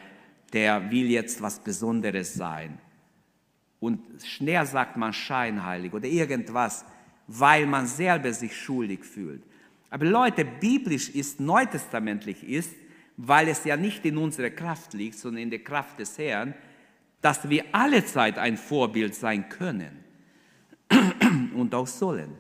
der 0.53 0.91
will 0.91 1.11
jetzt 1.11 1.43
was 1.43 1.59
Besonderes 1.59 2.35
sein. 2.35 2.79
Und 3.81 4.01
schnell 4.25 4.65
sagt 4.65 4.97
man 4.97 5.13
scheinheilig 5.13 5.93
oder 5.93 6.07
irgendwas, 6.07 6.85
weil 7.27 7.67
man 7.67 7.87
selber 7.87 8.33
sich 8.33 8.57
schuldig 8.57 9.05
fühlt. 9.05 9.43
Aber 9.93 10.07
Leute, 10.07 10.47
biblisch 10.47 11.11
ist, 11.11 11.39
neutestamentlich 11.39 12.49
ist, 12.49 12.73
weil 13.19 13.49
es 13.49 13.65
ja 13.65 13.77
nicht 13.77 14.07
in 14.07 14.17
unserer 14.17 14.49
Kraft 14.49 14.95
liegt, 14.95 15.19
sondern 15.19 15.43
in 15.43 15.51
der 15.51 15.63
Kraft 15.63 15.99
des 15.99 16.17
Herrn, 16.17 16.55
dass 17.21 17.51
wir 17.51 17.67
alle 17.73 18.03
Zeit 18.03 18.39
ein 18.39 18.57
Vorbild 18.57 19.15
sein 19.15 19.51
können 19.51 20.03
und 21.55 21.75
auch 21.75 21.87
sollen. 21.87 22.33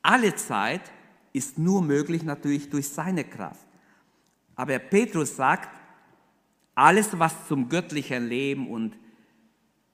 Alle 0.00 0.32
Zeit 0.36 0.92
ist 1.32 1.58
nur 1.58 1.82
möglich 1.82 2.22
natürlich 2.22 2.70
durch 2.70 2.88
seine 2.88 3.24
Kraft. 3.24 3.66
Aber 4.54 4.78
Petrus 4.78 5.34
sagt, 5.34 5.76
alles, 6.76 7.18
was 7.18 7.48
zum 7.48 7.68
göttlichen 7.68 8.28
Leben 8.28 8.70
und 8.70 8.96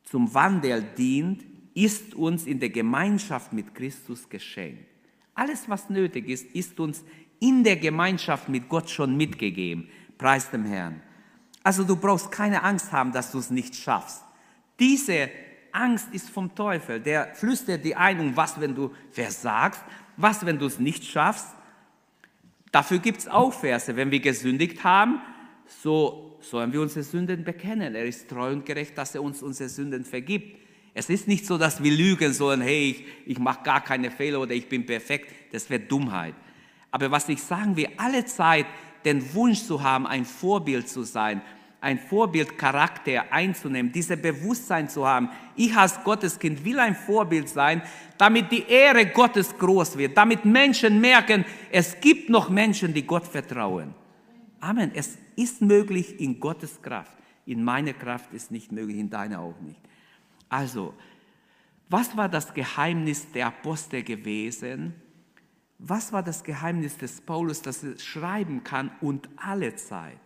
zum 0.04 0.34
Wandel 0.34 0.82
dient, 0.98 1.42
ist 1.72 2.14
uns 2.14 2.44
in 2.44 2.60
der 2.60 2.68
Gemeinschaft 2.68 3.54
mit 3.54 3.74
Christus 3.74 4.28
geschenkt. 4.28 4.97
Alles, 5.38 5.68
was 5.68 5.88
nötig 5.88 6.28
ist, 6.28 6.52
ist 6.52 6.80
uns 6.80 7.04
in 7.38 7.62
der 7.62 7.76
Gemeinschaft 7.76 8.48
mit 8.48 8.68
Gott 8.68 8.90
schon 8.90 9.16
mitgegeben. 9.16 9.88
Preis 10.18 10.50
dem 10.50 10.64
Herrn. 10.64 11.00
Also 11.62 11.84
du 11.84 11.94
brauchst 11.94 12.32
keine 12.32 12.64
Angst 12.64 12.90
haben, 12.90 13.12
dass 13.12 13.30
du 13.30 13.38
es 13.38 13.48
nicht 13.48 13.76
schaffst. 13.76 14.24
Diese 14.80 15.30
Angst 15.70 16.08
ist 16.12 16.28
vom 16.28 16.52
Teufel. 16.56 16.98
Der 16.98 17.36
flüstert 17.36 17.84
die 17.84 17.94
ein, 17.94 18.18
um 18.18 18.36
was, 18.36 18.60
wenn 18.60 18.74
du 18.74 18.90
versagst, 19.12 19.80
was, 20.16 20.44
wenn 20.44 20.58
du 20.58 20.66
es 20.66 20.80
nicht 20.80 21.04
schaffst. 21.04 21.54
Dafür 22.72 22.98
gibt 22.98 23.18
es 23.18 23.28
auch 23.28 23.52
Verse. 23.52 23.94
Wenn 23.94 24.10
wir 24.10 24.18
gesündigt 24.20 24.82
haben, 24.82 25.20
so 25.82 26.36
sollen 26.40 26.72
wir 26.72 26.80
unsere 26.80 27.04
Sünden 27.04 27.44
bekennen. 27.44 27.94
Er 27.94 28.06
ist 28.06 28.28
treu 28.28 28.50
und 28.50 28.66
gerecht, 28.66 28.98
dass 28.98 29.14
er 29.14 29.22
uns 29.22 29.40
unsere 29.40 29.68
Sünden 29.68 30.04
vergibt. 30.04 30.67
Es 30.94 31.08
ist 31.10 31.28
nicht 31.28 31.46
so, 31.46 31.58
dass 31.58 31.82
wir 31.82 31.92
lügen 31.92 32.32
sollen, 32.32 32.60
hey, 32.60 32.90
ich, 32.90 33.32
ich 33.32 33.38
mache 33.38 33.62
gar 33.62 33.82
keine 33.82 34.10
Fehler 34.10 34.40
oder 34.40 34.52
ich 34.52 34.68
bin 34.68 34.84
perfekt. 34.84 35.32
Das 35.52 35.68
wäre 35.70 35.80
Dummheit. 35.80 36.34
Aber 36.90 37.10
was 37.10 37.28
ich 37.28 37.42
sagen 37.42 37.76
will, 37.76 37.88
alle 37.96 38.24
Zeit 38.24 38.66
den 39.04 39.32
Wunsch 39.34 39.62
zu 39.62 39.82
haben, 39.82 40.06
ein 40.06 40.24
Vorbild 40.24 40.88
zu 40.88 41.02
sein, 41.02 41.42
ein 41.80 41.98
Vorbildcharakter 41.98 43.32
einzunehmen, 43.32 43.92
dieses 43.92 44.20
Bewusstsein 44.20 44.88
zu 44.88 45.06
haben. 45.06 45.28
Ich 45.54 45.74
als 45.76 46.02
Gotteskind 46.02 46.64
will 46.64 46.78
ein 46.80 46.96
Vorbild 46.96 47.48
sein, 47.48 47.82
damit 48.16 48.50
die 48.50 48.64
Ehre 48.68 49.06
Gottes 49.06 49.56
groß 49.56 49.96
wird, 49.96 50.16
damit 50.16 50.44
Menschen 50.44 51.00
merken, 51.00 51.44
es 51.70 52.00
gibt 52.00 52.30
noch 52.30 52.48
Menschen, 52.48 52.92
die 52.92 53.06
Gott 53.06 53.26
vertrauen. 53.26 53.94
Amen. 54.60 54.90
Es 54.92 55.16
ist 55.36 55.62
möglich 55.62 56.20
in 56.20 56.40
Gottes 56.40 56.82
Kraft. 56.82 57.16
In 57.46 57.62
meiner 57.62 57.92
Kraft 57.92 58.32
ist 58.34 58.50
nicht 58.50 58.72
möglich, 58.72 58.98
in 58.98 59.08
deiner 59.08 59.40
auch 59.40 59.60
nicht. 59.60 59.80
Also, 60.48 60.94
was 61.88 62.16
war 62.16 62.28
das 62.28 62.52
Geheimnis 62.52 63.30
der 63.32 63.46
Apostel 63.46 64.02
gewesen? 64.02 64.94
Was 65.78 66.12
war 66.12 66.22
das 66.22 66.42
Geheimnis 66.42 66.98
des 66.98 67.20
Paulus, 67.20 67.62
dass 67.62 67.84
er 67.84 67.98
schreiben 67.98 68.64
kann 68.64 68.90
und 69.00 69.28
alle 69.36 69.74
Zeit? 69.76 70.18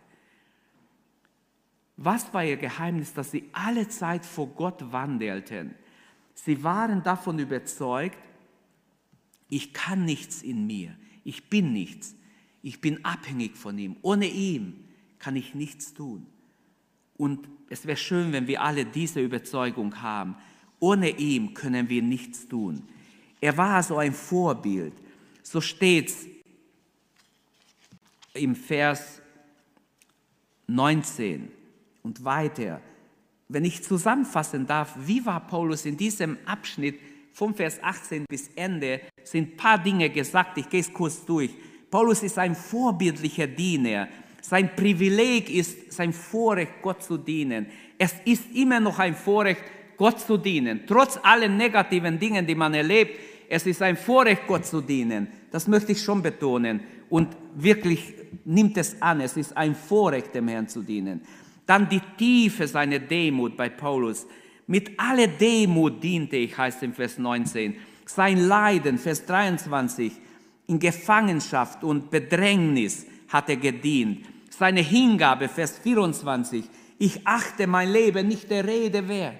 Was 1.95 2.33
war 2.33 2.43
ihr 2.43 2.57
Geheimnis, 2.57 3.13
dass 3.13 3.31
sie 3.31 3.49
alle 3.53 3.87
Zeit 3.87 4.25
vor 4.25 4.47
Gott 4.47 4.91
wandelten? 4.91 5.75
Sie 6.33 6.63
waren 6.63 7.03
davon 7.03 7.37
überzeugt, 7.37 8.17
ich 9.47 9.73
kann 9.73 10.03
nichts 10.03 10.41
in 10.41 10.65
mir, 10.65 10.95
ich 11.23 11.49
bin 11.49 11.71
nichts, 11.71 12.15
ich 12.63 12.81
bin 12.81 13.05
abhängig 13.05 13.55
von 13.55 13.77
ihm. 13.77 13.97
Ohne 14.01 14.25
ihn 14.25 14.87
kann 15.19 15.35
ich 15.35 15.53
nichts 15.53 15.93
tun. 15.93 16.25
Und 17.15 17.62
es 17.73 17.87
wäre 17.87 17.97
schön, 17.97 18.31
wenn 18.31 18.45
wir 18.45 18.61
alle 18.61 18.85
diese 18.85 19.19
Überzeugung 19.19 19.99
haben. 19.99 20.35
Ohne 20.79 21.09
ihn 21.09 21.55
können 21.55 21.89
wir 21.89 22.03
nichts 22.03 22.47
tun. 22.47 22.83
Er 23.41 23.57
war 23.57 23.81
so 23.81 23.97
ein 23.97 24.13
Vorbild. 24.13 24.93
So 25.41 25.59
steht 25.59 26.09
es 26.09 26.27
im 28.35 28.55
Vers 28.55 29.21
19 30.67 31.51
und 32.03 32.23
weiter. 32.23 32.79
Wenn 33.49 33.65
ich 33.65 33.83
zusammenfassen 33.83 34.67
darf, 34.67 34.95
wie 34.99 35.25
war 35.25 35.39
Paulus 35.47 35.85
in 35.85 35.97
diesem 35.97 36.37
Abschnitt 36.45 36.99
vom 37.31 37.55
Vers 37.55 37.81
18 37.81 38.25
bis 38.29 38.49
Ende, 38.55 39.01
sind 39.23 39.53
ein 39.53 39.57
paar 39.57 39.79
Dinge 39.79 40.11
gesagt, 40.11 40.59
ich 40.59 40.69
gehe 40.69 40.81
es 40.81 40.93
kurz 40.93 41.25
durch. 41.25 41.49
Paulus 41.89 42.21
ist 42.21 42.37
ein 42.37 42.55
vorbildlicher 42.55 43.47
Diener. 43.47 44.09
Sein 44.45 44.75
Privileg 44.75 45.49
ist 45.49 45.93
sein 45.93 46.11
Vorrecht, 46.11 46.73
Gott 46.81 47.01
zu 47.01 47.17
dienen. 47.17 47.67
Es 47.97 48.13
ist 48.25 48.43
immer 48.53 48.81
noch 48.81 48.99
ein 48.99 49.15
Vorrecht, 49.15 49.61
Gott 49.95 50.19
zu 50.19 50.37
dienen. 50.37 50.81
Trotz 50.85 51.17
allen 51.23 51.55
negativen 51.55 52.19
Dingen, 52.19 52.45
die 52.45 52.53
man 52.53 52.73
erlebt, 52.73 53.17
es 53.47 53.65
ist 53.65 53.81
ein 53.81 53.95
Vorrecht, 53.95 54.45
Gott 54.45 54.65
zu 54.65 54.81
dienen. 54.81 55.29
Das 55.49 55.65
möchte 55.69 55.93
ich 55.93 56.01
schon 56.01 56.21
betonen. 56.21 56.81
Und 57.09 57.29
wirklich 57.55 58.15
nimmt 58.43 58.75
es 58.75 59.01
an, 59.01 59.21
es 59.21 59.37
ist 59.37 59.55
ein 59.55 59.75
Vorrecht, 59.75 60.35
dem 60.35 60.49
Herrn 60.49 60.67
zu 60.67 60.81
dienen. 60.81 61.21
Dann 61.65 61.87
die 61.87 62.01
Tiefe 62.17 62.67
seiner 62.67 62.99
Demut 62.99 63.55
bei 63.55 63.69
Paulus. 63.69 64.27
Mit 64.67 64.99
aller 64.99 65.27
Demut 65.27 66.03
diente 66.03 66.35
ich, 66.35 66.57
heißt 66.57 66.83
im 66.83 66.93
Vers 66.93 67.17
19. 67.17 67.77
Sein 68.05 68.45
Leiden, 68.45 68.97
Vers 68.97 69.25
23, 69.25 70.11
in 70.67 70.79
Gefangenschaft 70.79 71.81
und 71.85 72.11
Bedrängnis 72.11 73.05
hat 73.29 73.47
er 73.47 73.55
gedient. 73.55 74.32
Seine 74.57 74.81
Hingabe, 74.81 75.47
Vers 75.47 75.79
24, 75.79 76.69
ich 76.99 77.25
achte 77.25 77.65
mein 77.65 77.91
Leben 77.91 78.27
nicht 78.27 78.51
der 78.51 78.65
Rede 78.67 79.07
wert. 79.07 79.39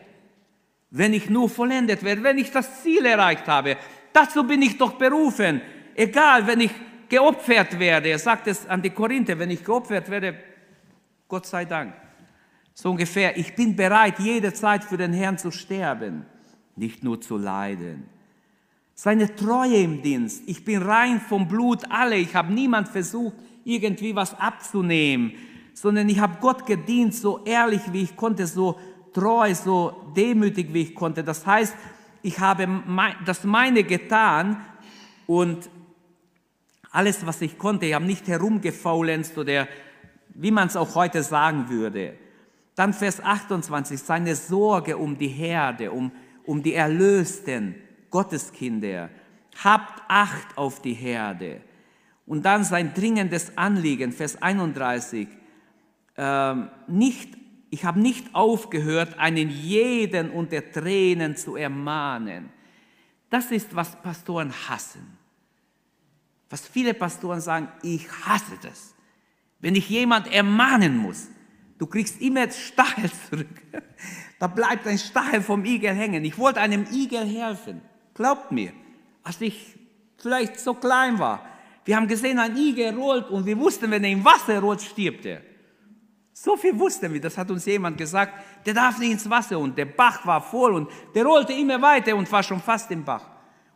Wenn 0.89 1.13
ich 1.13 1.30
nur 1.30 1.49
vollendet 1.49 2.04
werde, 2.04 2.23
wenn 2.23 2.39
ich 2.39 2.52
das 2.52 2.82
Ziel 2.82 3.06
erreicht 3.06 3.47
habe, 3.47 3.78
dazu 4.12 4.43
bin 4.43 4.63
ich 4.63 4.78
doch 4.78 4.93
berufen. 4.93 5.62
Egal, 5.95 6.47
wenn 6.47 6.62
ich 6.62 6.71
geopfert 7.10 7.78
werde, 7.78 8.10
er 8.10 8.17
sagt 8.17 8.47
es 8.47 8.65
an 8.65 8.82
die 8.82 8.89
Korinther, 8.89 9.38
wenn 9.38 9.52
ich 9.52 9.63
geopfert 9.63 10.10
werde, 10.10 10.36
Gott 11.28 11.45
sei 11.45 11.65
Dank. 11.65 11.93
So 12.73 12.89
ungefähr, 12.89 13.38
ich 13.38 13.56
bin 13.56 13.76
bereit, 13.76 14.17
jederzeit 14.17 14.84
für 14.84 14.97
den 14.97 15.13
Herrn 15.13 15.38
zu 15.38 15.52
sterben, 15.52 16.26
nicht 16.76 17.04
nur 17.04 17.21
zu 17.21 17.38
leiden. 17.38 18.10
Seine 18.95 19.36
Treue 19.36 19.78
im 19.78 20.02
Dienst, 20.02 20.43
ich 20.47 20.65
bin 20.65 20.82
rein 20.82 21.21
vom 21.21 21.47
Blut 21.47 21.84
alle, 21.91 22.15
ich 22.15 22.36
habe 22.36 22.52
niemand 22.52 22.89
versucht, 22.89 23.36
irgendwie 23.63 24.15
was 24.15 24.39
abzunehmen, 24.39 25.34
sondern 25.73 26.10
ich 26.10 26.19
habe 26.19 26.38
Gott 26.39 26.65
gedient, 26.65 27.15
so 27.15 27.43
ehrlich 27.45 27.82
wie 27.91 28.04
ich 28.04 28.15
konnte, 28.15 28.47
so 28.47 28.80
treu, 29.13 29.54
so 29.56 30.12
demütig 30.15 30.73
wie 30.73 30.82
ich 30.82 30.95
konnte. 30.95 31.23
Das 31.23 31.45
heißt, 31.45 31.76
ich 32.21 32.39
habe 32.39 32.67
das 33.26 33.43
meine 33.43 33.84
getan 33.84 34.62
und 35.28 35.69
alles, 36.91 37.26
was 37.26 37.41
ich 37.41 37.58
konnte, 37.58 37.86
ich 37.86 37.93
habe 37.93 38.06
nicht 38.06 38.28
herumgefaulenzt 38.28 39.38
oder 39.38 39.67
wie 40.36 40.52
man 40.52 40.67
es 40.67 40.76
auch 40.76 40.95
heute 40.95 41.23
sagen 41.23 41.69
würde. 41.69 42.13
Dann 42.76 42.93
Vers 42.93 43.21
28, 43.21 43.99
seine 43.99 44.36
Sorge 44.36 44.97
um 44.97 45.17
die 45.17 45.28
Herde, 45.28 45.91
um, 45.91 46.12
um 46.45 46.62
die 46.62 46.73
Erlösten, 46.73 47.76
Gotteskinder. 48.10 49.10
Habt 49.63 50.02
Acht 50.08 50.58
auf 50.58 50.82
die 50.82 50.93
Herde. 50.93 51.62
Und 52.25 52.45
dann 52.45 52.63
sein 52.63 52.93
dringendes 52.93 53.57
Anliegen, 53.57 54.12
Vers 54.12 54.41
31. 54.41 55.27
Ähm, 56.15 56.69
nicht, 56.88 57.38
ich 57.69 57.86
habe 57.86 57.99
nicht 57.99 58.33
aufgehört, 58.33 59.19
einen 59.19 59.49
jeden 59.49 60.29
unter 60.31 60.71
Tränen 60.71 61.36
zu 61.36 61.55
ermahnen. 61.55 62.49
Das 63.29 63.51
ist, 63.51 63.75
was 63.75 64.01
Pastoren 64.01 64.53
hassen. 64.69 65.17
Was 66.49 66.67
viele 66.67 66.93
Pastoren 66.93 67.41
sagen, 67.41 67.67
ich 67.81 68.07
hasse 68.25 68.57
das. 68.62 68.93
Wenn 69.59 69.75
ich 69.75 69.89
jemand 69.89 70.31
ermahnen 70.31 70.97
muss, 70.97 71.29
Du 71.83 71.88
kriegst 71.88 72.21
immer 72.21 72.49
Stachel 72.49 73.12
zurück. 73.29 73.62
Da 74.39 74.47
bleibt 74.47 74.88
ein 74.88 74.97
Stachel 74.97 75.41
vom 75.41 75.65
Igel 75.65 75.93
hängen. 75.93 76.23
Ich 76.23 76.38
wollte 76.38 76.62
einem 76.62 76.86
Igel 76.91 77.25
helfen. 77.25 77.81
Glaubt 78.13 78.53
mir, 78.53 78.71
als 79.21 79.41
ich 79.41 79.77
vielleicht 80.17 80.62
so 80.62 80.75
klein 80.75 81.19
war. 81.19 81.45
Wir 81.86 81.96
haben 81.96 82.08
gesehen, 82.08 82.39
ein 82.39 82.56
Igel 82.56 82.96
rollt 82.96 83.30
und 83.30 83.46
wir 83.46 83.58
wussten, 83.58 83.91
wenn 83.91 84.04
er 84.04 84.12
im 84.12 84.24
Wasser 84.24 84.60
rollt, 84.60 84.82
stirbt 84.82 85.26
er. 85.26 85.41
So 86.34 86.58
viel 86.58 86.78
wussten 86.78 87.13
wir, 87.13 87.22
das 87.22 87.38
hat 87.38 87.52
uns 87.52 87.65
jemand 87.65 87.98
gesagt, 87.98 88.34
der 88.65 88.74
darf 88.74 88.98
nicht 88.98 89.12
ins 89.12 89.30
Wasser 89.30 89.60
und 89.60 89.78
der 89.78 89.86
Bach 89.86 90.26
war 90.26 90.41
voll 90.41 90.74
und 90.74 90.89
der 91.13 91.26
rollte 91.26 91.54
immer 91.54 91.82
weiter 91.82 92.15
und 92.15 92.32
war 92.32 92.41
schon 92.41 92.60
fast 92.60 92.89
im 92.91 93.04
Bach. 93.04 93.30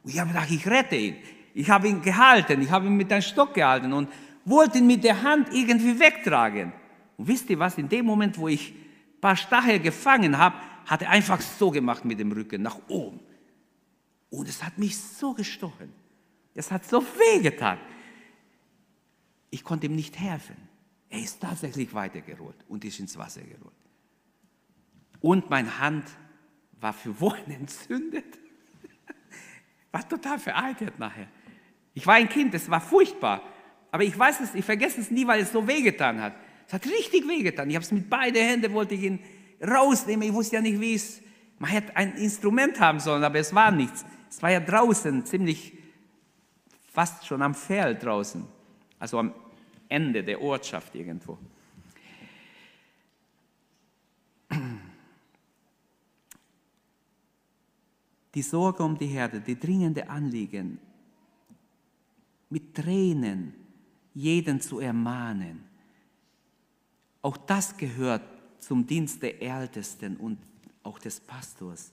Und 0.03 0.11
ich 0.11 0.19
habe 0.19 0.29
gedacht, 0.29 0.49
ich 0.49 0.65
rette 0.67 0.95
ihn. 0.95 1.15
Ich 1.53 1.69
habe 1.69 1.87
ihn 1.87 2.01
gehalten, 2.01 2.61
ich 2.61 2.69
habe 2.69 2.85
ihn 2.85 2.95
mit 2.95 3.11
einem 3.11 3.21
Stock 3.21 3.53
gehalten 3.53 3.91
und 3.91 4.09
wollte 4.45 4.77
ihn 4.77 4.87
mit 4.87 5.03
der 5.03 5.21
Hand 5.21 5.49
irgendwie 5.51 5.99
wegtragen. 5.99 6.71
Und 7.17 7.27
wisst 7.27 7.49
ihr 7.49 7.59
was? 7.59 7.77
In 7.77 7.89
dem 7.89 8.05
Moment, 8.05 8.37
wo 8.37 8.47
ich 8.47 8.71
ein 8.71 9.21
paar 9.21 9.35
Stachel 9.35 9.79
gefangen 9.79 10.37
habe, 10.37 10.55
hat 10.85 11.01
er 11.01 11.09
einfach 11.09 11.41
so 11.41 11.69
gemacht 11.69 12.05
mit 12.05 12.19
dem 12.19 12.31
Rücken 12.31 12.61
nach 12.61 12.77
oben. 12.87 13.19
Und 14.29 14.47
es 14.47 14.63
hat 14.63 14.77
mich 14.77 14.97
so 14.97 15.33
gestochen. 15.33 15.91
Es 16.53 16.71
hat 16.71 16.85
so 16.85 17.01
wehgetan. 17.01 17.77
Ich 19.49 19.63
konnte 19.63 19.87
ihm 19.87 19.95
nicht 19.95 20.19
helfen. 20.19 20.57
Er 21.09 21.19
ist 21.19 21.39
tatsächlich 21.39 21.93
weitergerollt 21.93 22.57
und 22.67 22.83
ist 22.83 22.99
ins 22.99 23.17
Wasser 23.17 23.41
gerollt. 23.41 23.73
Und 25.19 25.49
meine 25.49 25.79
Hand 25.79 26.05
war 26.79 26.93
für 26.93 27.19
Wochen 27.19 27.51
entzündet. 27.51 28.37
War 29.91 30.07
total 30.07 30.37
veraltet 30.37 30.99
nachher. 30.99 31.27
Ich 31.93 32.05
war 32.05 32.15
ein 32.15 32.29
Kind, 32.29 32.53
es 32.53 32.69
war 32.69 32.81
furchtbar. 32.81 33.41
Aber 33.89 34.03
ich 34.03 34.17
weiß 34.17 34.41
es, 34.41 34.53
ich 34.53 34.65
vergesse 34.65 35.01
es 35.01 35.09
nie, 35.09 35.25
weil 35.25 35.41
es 35.41 35.51
so 35.51 35.65
wehgetan 35.65 36.21
hat. 36.21 36.35
Es 36.67 36.73
hat 36.73 36.85
richtig 36.85 37.27
wehgetan. 37.27 37.69
Ich 37.69 37.75
habe 37.75 37.85
es 37.85 37.91
mit 37.91 38.09
beiden 38.09 38.41
Händen, 38.41 38.73
wollte 38.73 38.95
ich 38.95 39.03
ihn 39.03 39.19
rausnehmen. 39.65 40.27
Ich 40.27 40.33
wusste 40.33 40.57
ja 40.57 40.61
nicht, 40.61 40.79
wie 40.79 40.93
es, 40.93 41.21
man 41.57 41.71
hätte 41.71 41.95
ein 41.95 42.15
Instrument 42.17 42.79
haben 42.79 42.99
sollen, 42.99 43.23
aber 43.23 43.39
es 43.39 43.55
war 43.55 43.71
nichts. 43.71 44.05
Es 44.29 44.41
war 44.41 44.51
ja 44.51 44.59
draußen, 44.59 45.25
ziemlich 45.25 45.73
fast 46.91 47.25
schon 47.25 47.41
am 47.41 47.55
Feld 47.55 48.03
draußen. 48.03 48.45
Also 48.99 49.19
am 49.19 49.33
Ende 49.89 50.23
der 50.23 50.41
Ortschaft 50.41 50.95
irgendwo. 50.95 51.37
die 58.37 58.43
Sorge 58.43 58.83
um 58.83 58.95
die 58.95 59.07
Herde, 59.07 59.41
die 59.41 59.59
dringende 59.59 60.07
Anliegen, 60.07 60.79
mit 62.51 62.75
Tränen 62.75 63.53
jeden 64.13 64.61
zu 64.61 64.79
ermahnen. 64.79 65.63
Auch 67.23 67.35
das 67.35 67.75
gehört 67.75 68.21
zum 68.59 68.85
Dienst 68.85 69.23
der 69.23 69.41
Ältesten 69.41 70.17
und 70.17 70.37
auch 70.83 70.99
des 70.99 71.19
Pastors. 71.19 71.91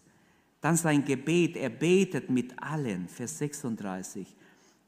Dann 0.60 0.76
sein 0.76 1.02
Gebet, 1.02 1.56
er 1.56 1.70
betet 1.70 2.28
mit 2.28 2.62
allen, 2.62 3.08
Vers 3.08 3.38
36. 3.38 4.26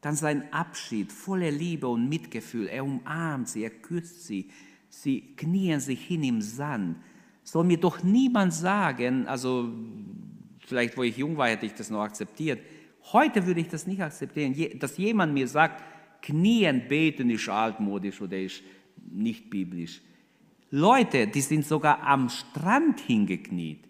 Dann 0.07 0.15
sein 0.15 0.53
Abschied 0.53 1.11
voller 1.11 1.51
Liebe 1.51 1.85
und 1.85 2.07
Mitgefühl, 2.07 2.67
er 2.67 2.85
umarmt 2.85 3.49
sie, 3.49 3.63
er 3.65 3.71
küsst 3.71 4.25
sie, 4.25 4.47
sie 4.87 5.35
knien 5.35 5.81
sich 5.81 6.01
hin 6.01 6.23
im 6.23 6.41
Sand. 6.41 6.95
Soll 7.43 7.65
mir 7.65 7.75
doch 7.75 8.01
niemand 8.03 8.53
sagen, 8.53 9.27
also 9.27 9.69
vielleicht 10.59 10.95
wo 10.95 11.03
ich 11.03 11.17
jung 11.17 11.35
war, 11.35 11.49
hätte 11.49 11.65
ich 11.65 11.73
das 11.73 11.89
noch 11.89 11.99
akzeptiert. 11.99 12.61
Heute 13.11 13.45
würde 13.45 13.59
ich 13.59 13.67
das 13.67 13.85
nicht 13.85 14.01
akzeptieren, 14.01 14.55
dass 14.79 14.97
jemand 14.97 15.33
mir 15.33 15.45
sagt, 15.49 15.83
knien 16.21 16.87
beten 16.87 17.29
ist 17.29 17.49
altmodisch 17.49 18.21
oder 18.21 18.39
ist 18.39 18.63
nicht 19.11 19.49
biblisch. 19.49 20.01
Leute, 20.71 21.27
die 21.27 21.41
sind 21.41 21.65
sogar 21.65 22.01
am 22.03 22.29
Strand 22.29 23.01
hingekniet. 23.01 23.83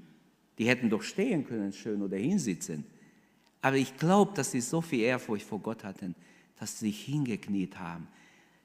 Die 0.58 0.68
hätten 0.68 0.90
doch 0.90 1.04
stehen 1.04 1.46
können 1.46 1.74
schön 1.74 2.02
oder 2.02 2.18
hinsitzen. 2.18 2.86
Aber 3.62 3.78
ich 3.78 3.98
glaube, 3.98 4.34
dass 4.34 4.52
sie 4.52 4.62
so 4.62 4.82
viel 4.82 5.02
Ehrfurcht 5.02 5.46
vor 5.46 5.60
Gott 5.60 5.84
hatten, 5.84 6.16
dass 6.60 6.80
sie 6.80 6.88
sich 6.88 7.06
hingekniet 7.06 7.80
haben. 7.80 8.08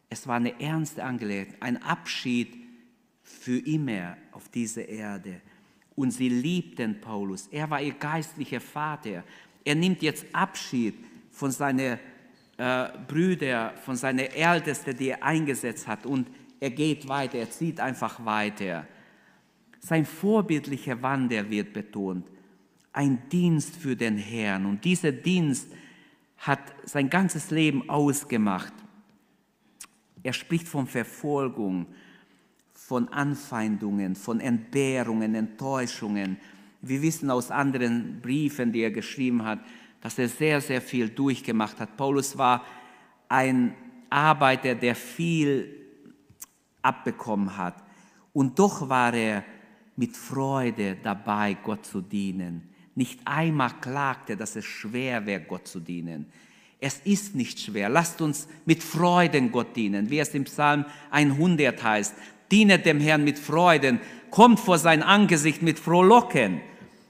Es 0.08 0.26
war 0.26 0.36
eine 0.36 0.60
ernste 0.60 1.02
Angelegenheit, 1.02 1.62
ein 1.62 1.82
Abschied 1.82 2.54
für 3.22 3.58
immer 3.58 4.16
auf 4.32 4.48
dieser 4.48 4.88
Erde. 4.88 5.40
Und 5.94 6.10
sie 6.10 6.28
liebten 6.28 7.00
Paulus. 7.00 7.48
Er 7.50 7.68
war 7.70 7.80
ihr 7.80 7.94
geistlicher 7.94 8.60
Vater. 8.60 9.24
Er 9.64 9.74
nimmt 9.74 10.02
jetzt 10.02 10.26
Abschied 10.32 10.94
von 11.30 11.50
seinen 11.50 11.98
äh, 12.58 12.88
Brüdern, 13.08 13.76
von 13.78 13.96
seinen 13.96 14.26
Ältesten, 14.30 14.96
die 14.96 15.08
er 15.10 15.22
eingesetzt 15.22 15.86
hat. 15.86 16.06
Und 16.06 16.28
er 16.60 16.70
geht 16.70 17.08
weiter, 17.08 17.38
er 17.38 17.50
zieht 17.50 17.80
einfach 17.80 18.24
weiter. 18.24 18.86
Sein 19.80 20.04
vorbildlicher 20.04 21.00
Wandel 21.02 21.50
wird 21.50 21.72
betont. 21.72 22.28
Ein 22.92 23.28
Dienst 23.30 23.76
für 23.76 23.96
den 23.96 24.18
Herrn. 24.18 24.66
Und 24.66 24.84
dieser 24.84 25.12
Dienst 25.12 25.68
hat 26.38 26.60
sein 26.84 27.08
ganzes 27.08 27.50
Leben 27.50 27.88
ausgemacht. 27.88 28.72
Er 30.22 30.32
spricht 30.32 30.68
von 30.68 30.86
Verfolgung, 30.86 31.86
von 32.74 33.08
Anfeindungen, 33.08 34.14
von 34.16 34.40
Entbehrungen, 34.40 35.34
Enttäuschungen. 35.34 36.36
Wir 36.80 37.00
wissen 37.00 37.30
aus 37.30 37.50
anderen 37.50 38.20
Briefen, 38.20 38.72
die 38.72 38.80
er 38.80 38.90
geschrieben 38.90 39.44
hat, 39.44 39.60
dass 40.00 40.18
er 40.18 40.28
sehr, 40.28 40.60
sehr 40.60 40.82
viel 40.82 41.08
durchgemacht 41.08 41.78
hat. 41.78 41.96
Paulus 41.96 42.36
war 42.36 42.64
ein 43.28 43.74
Arbeiter, 44.10 44.74
der 44.74 44.94
viel 44.94 45.82
abbekommen 46.82 47.56
hat. 47.56 47.82
Und 48.32 48.58
doch 48.58 48.88
war 48.88 49.14
er 49.14 49.44
mit 49.96 50.16
Freude 50.16 50.96
dabei, 51.02 51.56
Gott 51.62 51.86
zu 51.86 52.00
dienen. 52.00 52.68
Nicht 52.94 53.20
einmal 53.24 53.72
klagte, 53.80 54.36
dass 54.36 54.56
es 54.56 54.64
schwer 54.64 55.24
wäre, 55.26 55.40
Gott 55.40 55.66
zu 55.66 55.80
dienen. 55.80 56.26
Es 56.80 56.98
ist 57.04 57.34
nicht 57.34 57.60
schwer. 57.60 57.88
Lasst 57.88 58.20
uns 58.20 58.48
mit 58.64 58.82
Freuden 58.82 59.52
Gott 59.52 59.76
dienen, 59.76 60.10
wie 60.10 60.18
es 60.18 60.34
im 60.34 60.44
Psalm 60.44 60.84
100 61.10 61.82
heißt. 61.82 62.14
Dienet 62.50 62.84
dem 62.84 63.00
Herrn 63.00 63.24
mit 63.24 63.38
Freuden, 63.38 64.00
kommt 64.30 64.60
vor 64.60 64.78
sein 64.78 65.02
Angesicht 65.02 65.62
mit 65.62 65.78
Frohlocken. 65.78 66.60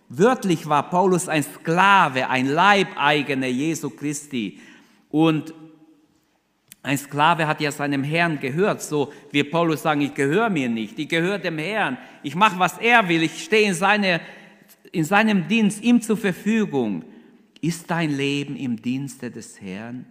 Wörtlich 0.08 0.68
war 0.68 0.90
Paulus 0.90 1.26
ein 1.26 1.42
Sklave, 1.42 2.28
ein 2.28 2.46
Leibeigener 2.46 3.46
Jesu 3.46 3.90
Christi. 3.90 4.60
Und 5.08 5.54
ein 6.82 6.98
Sklave 6.98 7.46
hat 7.46 7.60
ja 7.60 7.72
seinem 7.72 8.04
Herrn 8.04 8.40
gehört, 8.40 8.82
so 8.82 9.12
wie 9.30 9.44
Paulus 9.44 9.82
sagen, 9.82 10.00
ich 10.00 10.14
gehöre 10.14 10.50
mir 10.50 10.68
nicht, 10.68 10.98
ich 10.98 11.08
gehöre 11.08 11.38
dem 11.38 11.58
Herrn, 11.58 11.96
ich 12.22 12.34
mache, 12.34 12.58
was 12.58 12.76
er 12.78 13.08
will, 13.08 13.22
ich 13.22 13.44
stehe 13.44 13.68
in, 13.68 13.74
seine, 13.74 14.20
in 14.92 15.04
seinem 15.04 15.48
Dienst, 15.48 15.82
ihm 15.82 16.00
zur 16.00 16.16
Verfügung. 16.16 17.04
Ist 17.60 17.90
dein 17.90 18.10
Leben 18.10 18.56
im 18.56 18.80
Dienste 18.80 19.30
des 19.30 19.60
Herrn? 19.60 20.06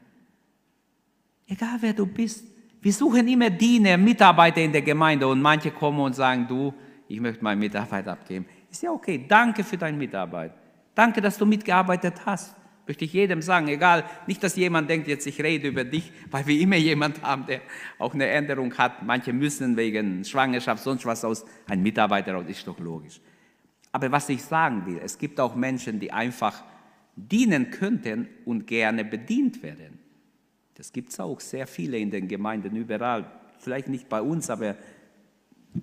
Egal 1.47 1.77
wer 1.81 1.93
du 1.93 2.05
bist. 2.05 2.47
Wir 2.81 2.93
suchen 2.93 3.27
immer 3.27 3.49
Diener, 3.49 3.97
Mitarbeiter 3.97 4.61
in 4.61 4.71
der 4.71 4.81
Gemeinde 4.81 5.27
und 5.27 5.41
manche 5.41 5.69
kommen 5.69 5.99
und 5.99 6.15
sagen, 6.15 6.47
du, 6.47 6.73
ich 7.07 7.19
möchte 7.19 7.43
meine 7.43 7.59
Mitarbeit 7.59 8.07
abgeben. 8.07 8.45
Ist 8.71 8.81
ja 8.81 8.91
okay, 8.91 9.23
danke 9.27 9.63
für 9.63 9.77
deine 9.77 9.97
Mitarbeit. 9.97 10.53
Danke, 10.95 11.21
dass 11.21 11.37
du 11.37 11.45
mitgearbeitet 11.45 12.25
hast. 12.25 12.55
Möchte 12.87 13.05
ich 13.05 13.13
jedem 13.13 13.41
sagen, 13.41 13.67
egal, 13.67 14.05
nicht, 14.25 14.41
dass 14.41 14.55
jemand 14.55 14.89
denkt, 14.89 15.07
jetzt 15.07 15.27
ich 15.27 15.41
rede 15.41 15.67
über 15.67 15.83
dich, 15.83 16.11
weil 16.31 16.47
wir 16.47 16.59
immer 16.59 16.77
jemand 16.77 17.21
haben, 17.21 17.45
der 17.45 17.61
auch 17.99 18.13
eine 18.13 18.27
Änderung 18.27 18.75
hat. 18.77 19.03
Manche 19.03 19.31
müssen 19.31 19.77
wegen 19.77 20.25
Schwangerschaft, 20.25 20.83
sonst 20.83 21.05
was 21.05 21.23
aus, 21.23 21.45
ein 21.67 21.83
Mitarbeiter 21.83 22.33
raus, 22.33 22.45
ist 22.47 22.65
doch 22.65 22.79
logisch. 22.79 23.21
Aber 23.91 24.11
was 24.11 24.29
ich 24.29 24.41
sagen 24.43 24.85
will, 24.85 24.99
es 25.03 25.17
gibt 25.17 25.39
auch 25.39 25.55
Menschen, 25.55 25.99
die 25.99 26.11
einfach 26.11 26.63
dienen 27.15 27.71
könnten 27.71 28.27
und 28.45 28.67
gerne 28.67 29.03
bedient 29.03 29.61
werden. 29.63 29.99
Das 30.75 30.91
gibt 30.93 31.09
es 31.09 31.19
auch 31.19 31.39
sehr 31.39 31.67
viele 31.67 31.97
in 31.97 32.09
den 32.09 32.27
Gemeinden, 32.27 32.75
überall. 32.75 33.29
Vielleicht 33.59 33.89
nicht 33.89 34.09
bei 34.09 34.21
uns, 34.21 34.49
aber 34.49 34.75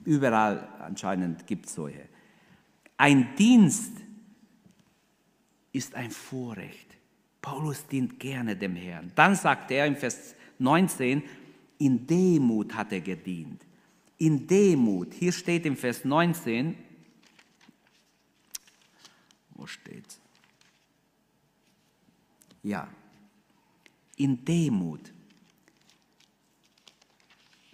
überall 0.04 0.66
anscheinend 0.80 1.46
gibt 1.46 1.66
es 1.66 1.74
solche. 1.74 2.08
Ein 2.96 3.28
Dienst 3.36 3.92
ist 5.72 5.94
ein 5.94 6.10
Vorrecht. 6.10 6.96
Paulus 7.40 7.86
dient 7.86 8.18
gerne 8.18 8.56
dem 8.56 8.74
Herrn. 8.74 9.12
Dann 9.14 9.36
sagt 9.36 9.70
er 9.70 9.86
im 9.86 9.96
Vers 9.96 10.34
19, 10.58 11.22
in 11.78 12.06
Demut 12.06 12.74
hat 12.74 12.92
er 12.92 13.00
gedient. 13.00 13.64
In 14.16 14.46
Demut, 14.46 15.14
hier 15.14 15.30
steht 15.30 15.64
im 15.64 15.76
Vers 15.76 16.04
19, 16.04 16.74
wo 19.58 19.66
steht's? 19.66 20.18
Ja, 22.62 22.88
in 24.16 24.44
Demut. 24.44 25.12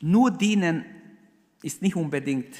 Nur 0.00 0.30
dienen 0.30 0.84
ist 1.62 1.80
nicht 1.80 1.96
unbedingt, 1.96 2.56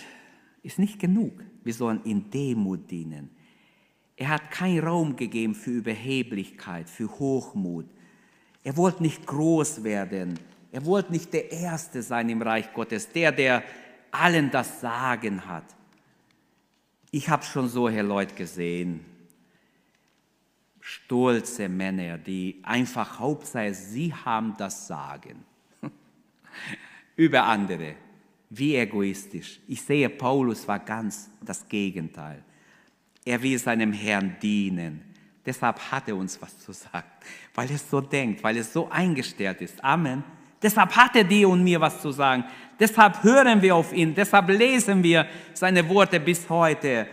ist 0.62 0.78
nicht 0.78 0.98
genug. 0.98 1.32
Wir 1.62 1.74
sollen 1.74 2.02
in 2.04 2.30
Demut 2.30 2.90
dienen. 2.90 3.30
Er 4.16 4.28
hat 4.28 4.50
keinen 4.50 4.84
Raum 4.84 5.16
gegeben 5.16 5.54
für 5.54 5.70
Überheblichkeit, 5.70 6.88
für 6.88 7.10
Hochmut. 7.18 7.86
Er 8.62 8.76
wollte 8.76 9.02
nicht 9.02 9.26
groß 9.26 9.82
werden. 9.82 10.38
Er 10.70 10.84
wollte 10.86 11.12
nicht 11.12 11.32
der 11.32 11.50
Erste 11.50 12.02
sein 12.02 12.28
im 12.28 12.40
Reich 12.42 12.72
Gottes, 12.72 13.10
der, 13.10 13.32
der 13.32 13.64
allen 14.10 14.50
das 14.50 14.80
Sagen 14.80 15.46
hat. 15.46 15.64
Ich 17.10 17.28
habe 17.28 17.44
schon 17.44 17.68
solche 17.68 18.02
Leute 18.02 18.34
gesehen, 18.34 19.04
stolze 20.86 21.66
Männer, 21.66 22.18
die 22.18 22.60
einfach 22.62 23.18
Hauptsache, 23.18 23.72
sie 23.72 24.12
haben 24.12 24.54
das 24.58 24.86
Sagen 24.86 25.42
über 27.16 27.44
andere. 27.44 27.94
Wie 28.50 28.76
egoistisch. 28.76 29.60
Ich 29.66 29.80
sehe, 29.80 30.10
Paulus 30.10 30.68
war 30.68 30.78
ganz 30.78 31.30
das 31.40 31.66
Gegenteil. 31.66 32.44
Er 33.24 33.42
will 33.42 33.58
seinem 33.58 33.94
Herrn 33.94 34.36
dienen. 34.42 35.00
Deshalb 35.44 35.78
hat 35.90 36.06
er 36.06 36.16
uns 36.16 36.40
was 36.40 36.58
zu 36.58 36.72
sagen, 36.72 37.08
weil 37.54 37.70
er 37.70 37.78
so 37.78 38.02
denkt, 38.02 38.44
weil 38.44 38.58
er 38.58 38.64
so 38.64 38.90
eingestellt 38.90 39.62
ist. 39.62 39.82
Amen. 39.82 40.22
Deshalb 40.62 40.94
hat 40.94 41.16
er 41.16 41.24
dir 41.24 41.48
und 41.48 41.64
mir 41.64 41.80
was 41.80 42.02
zu 42.02 42.12
sagen. 42.12 42.44
Deshalb 42.78 43.22
hören 43.22 43.62
wir 43.62 43.74
auf 43.74 43.90
ihn. 43.94 44.14
Deshalb 44.14 44.50
lesen 44.50 45.02
wir 45.02 45.26
seine 45.54 45.88
Worte 45.88 46.20
bis 46.20 46.46
heute. 46.50 47.06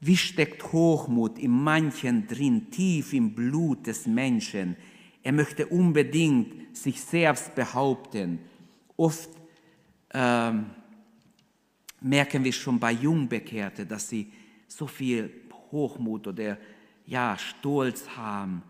Wie 0.00 0.16
steckt 0.16 0.72
Hochmut 0.72 1.38
in 1.38 1.50
manchen 1.50 2.26
drin, 2.26 2.70
tief 2.70 3.12
im 3.12 3.34
Blut 3.34 3.86
des 3.86 4.06
Menschen? 4.06 4.76
Er 5.22 5.32
möchte 5.32 5.66
unbedingt 5.66 6.74
sich 6.74 7.00
selbst 7.00 7.54
behaupten. 7.54 8.38
Oft 8.96 9.28
ähm, 10.14 10.70
merken 12.00 12.42
wir 12.42 12.52
schon 12.52 12.80
bei 12.80 12.92
Jungbekehrten, 12.92 13.86
dass 13.86 14.08
sie 14.08 14.32
so 14.66 14.86
viel 14.86 15.30
Hochmut 15.70 16.26
oder 16.26 16.56
ja, 17.06 17.36
Stolz 17.36 18.08
haben. 18.16 18.62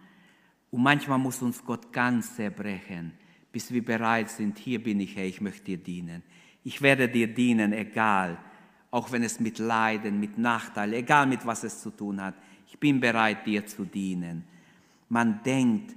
Und 0.71 0.83
manchmal 0.83 1.19
muss 1.19 1.43
uns 1.43 1.64
Gott 1.64 1.93
ganz 1.93 2.35
zerbrechen, 2.35 3.12
bis 3.53 3.73
wir 3.73 3.85
bereit 3.85 4.31
sind, 4.31 4.59
hier 4.59 4.83
bin 4.83 4.99
ich, 5.01 5.14
Herr, 5.16 5.27
ich 5.27 5.40
möchte 5.40 5.64
dir 5.64 5.79
dienen. 5.79 6.23
Ich 6.64 6.83
werde 6.83 7.09
dir 7.09 7.29
dienen, 7.29 7.73
egal, 7.73 8.38
auch 8.90 9.12
wenn 9.12 9.22
es 9.22 9.38
mit 9.40 9.59
Leiden, 9.59 10.18
mit 10.18 10.38
Nachteil, 10.38 10.94
egal 10.94 11.26
mit 11.26 11.46
was 11.46 11.64
es 11.64 11.81
zu 11.81 11.90
tun 11.90 12.20
hat. 12.20 12.35
Ich 12.66 12.79
bin 12.79 13.00
bereit, 13.00 13.46
dir 13.46 13.66
zu 13.66 13.85
dienen. 13.85 14.44
Man 15.09 15.42
denkt 15.42 15.94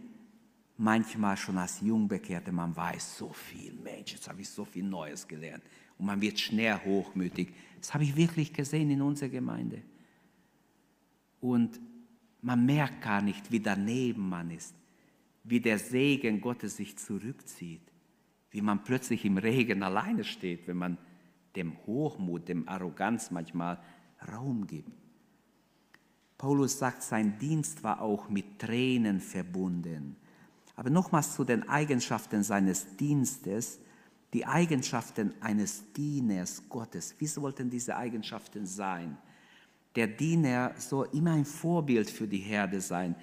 manchmal 0.77 1.37
schon 1.37 1.57
als 1.57 1.81
Jungbekehrte, 1.81 2.51
man 2.51 2.75
weiß 2.75 3.17
so 3.17 3.31
viel, 3.31 3.73
Mensch, 3.73 4.13
jetzt 4.13 4.27
habe 4.27 4.41
ich 4.41 4.49
so 4.49 4.65
viel 4.65 4.83
Neues 4.83 5.27
gelernt. 5.27 5.63
Und 5.97 6.05
man 6.07 6.21
wird 6.21 6.39
schnell 6.39 6.79
hochmütig. 6.83 7.53
Das 7.79 7.93
habe 7.93 8.03
ich 8.03 8.15
wirklich 8.15 8.53
gesehen 8.53 8.89
in 8.89 9.01
unserer 9.01 9.29
Gemeinde. 9.29 9.81
Und 11.41 11.79
man 12.41 12.65
merkt 12.65 13.01
gar 13.01 13.21
nicht, 13.21 13.51
wie 13.51 13.59
daneben 13.59 14.29
man 14.29 14.51
ist, 14.51 14.75
wie 15.43 15.59
der 15.59 15.79
Segen 15.79 16.41
Gottes 16.41 16.77
sich 16.77 16.97
zurückzieht, 16.97 17.81
wie 18.51 18.61
man 18.61 18.83
plötzlich 18.83 19.25
im 19.25 19.37
Regen 19.37 19.83
alleine 19.83 20.23
steht, 20.23 20.67
wenn 20.67 20.77
man 20.77 20.97
dem 21.55 21.77
Hochmut, 21.85 22.47
dem 22.47 22.67
Arroganz 22.67 23.31
manchmal 23.31 23.79
Raum 24.31 24.65
gibt. 24.67 24.91
Paulus 26.37 26.77
sagt, 26.77 27.03
sein 27.03 27.37
Dienst 27.39 27.83
war 27.83 28.01
auch 28.01 28.27
mit 28.29 28.59
Tränen 28.59 29.19
verbunden. 29.19 30.15
Aber 30.75 30.89
nochmals 30.89 31.35
zu 31.35 31.43
den 31.43 31.67
Eigenschaften 31.69 32.43
seines 32.43 32.97
Dienstes, 32.97 33.79
die 34.33 34.45
Eigenschaften 34.45 35.33
eines 35.39 35.93
Dieners 35.93 36.63
Gottes. 36.67 37.15
Wie 37.19 37.27
sollten 37.27 37.69
diese 37.69 37.95
Eigenschaften 37.95 38.65
sein? 38.65 39.17
Der 39.95 40.07
Diener 40.07 40.73
soll 40.77 41.07
immer 41.13 41.33
ein 41.33 41.45
Vorbild 41.45 42.09
für 42.09 42.27
die 42.27 42.39
Herde 42.39 42.81
sein. 42.81 43.15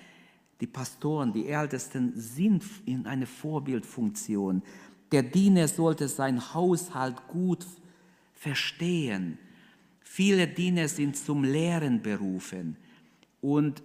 Die 0.61 0.69
Pastoren, 0.69 1.33
die 1.33 1.49
Ältesten 1.49 2.13
sind 2.15 2.63
in 2.87 3.07
einer 3.07 3.27
Vorbildfunktion. 3.27 4.63
Der 5.11 5.25
Diener 5.25 5.67
sollte 5.67 6.07
sein 6.07 6.55
Haushalt 6.55 7.27
gut 7.27 7.67
verstehen. 8.41 9.39
Viele 10.01 10.49
Diener 10.49 10.89
sind 10.89 11.15
zum 11.15 11.45
Lehren 11.45 12.01
berufen. 12.01 12.77
Und 13.43 13.83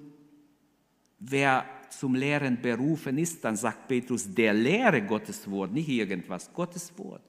wer 1.20 1.66
zum 1.90 2.16
Lehren 2.16 2.62
berufen 2.62 3.18
ist, 3.18 3.44
dann 3.44 3.58
sagt 3.58 3.90
Petrus, 3.90 4.34
der 4.34 4.54
lehre 4.54 5.02
Gottes 5.02 5.50
Wort, 5.52 5.74
nicht 5.74 5.90
irgendwas, 5.90 6.52
Gottes 6.54 6.98
Wort. 6.98 7.22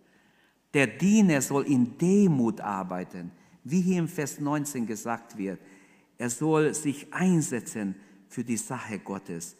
Der 0.72 0.86
Diener 0.86 1.42
soll 1.42 1.66
in 1.66 1.98
Demut 1.98 2.60
arbeiten, 2.60 3.32
wie 3.64 3.80
hier 3.80 3.98
im 3.98 4.08
Vers 4.08 4.38
19 4.38 4.86
gesagt 4.86 5.36
wird. 5.36 5.58
Er 6.18 6.30
soll 6.30 6.74
sich 6.74 7.12
einsetzen 7.12 7.96
für 8.28 8.44
die 8.44 8.56
Sache 8.56 9.00
Gottes. 9.00 9.56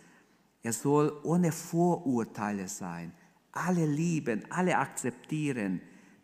Er 0.63 0.73
soll 0.73 1.13
ohne 1.25 1.51
Vorurteile 1.51 2.69
sein, 2.69 3.13
alle 3.51 3.87
lieben, 3.87 4.45
alle 4.51 4.79
akzeptieren. 4.79 5.81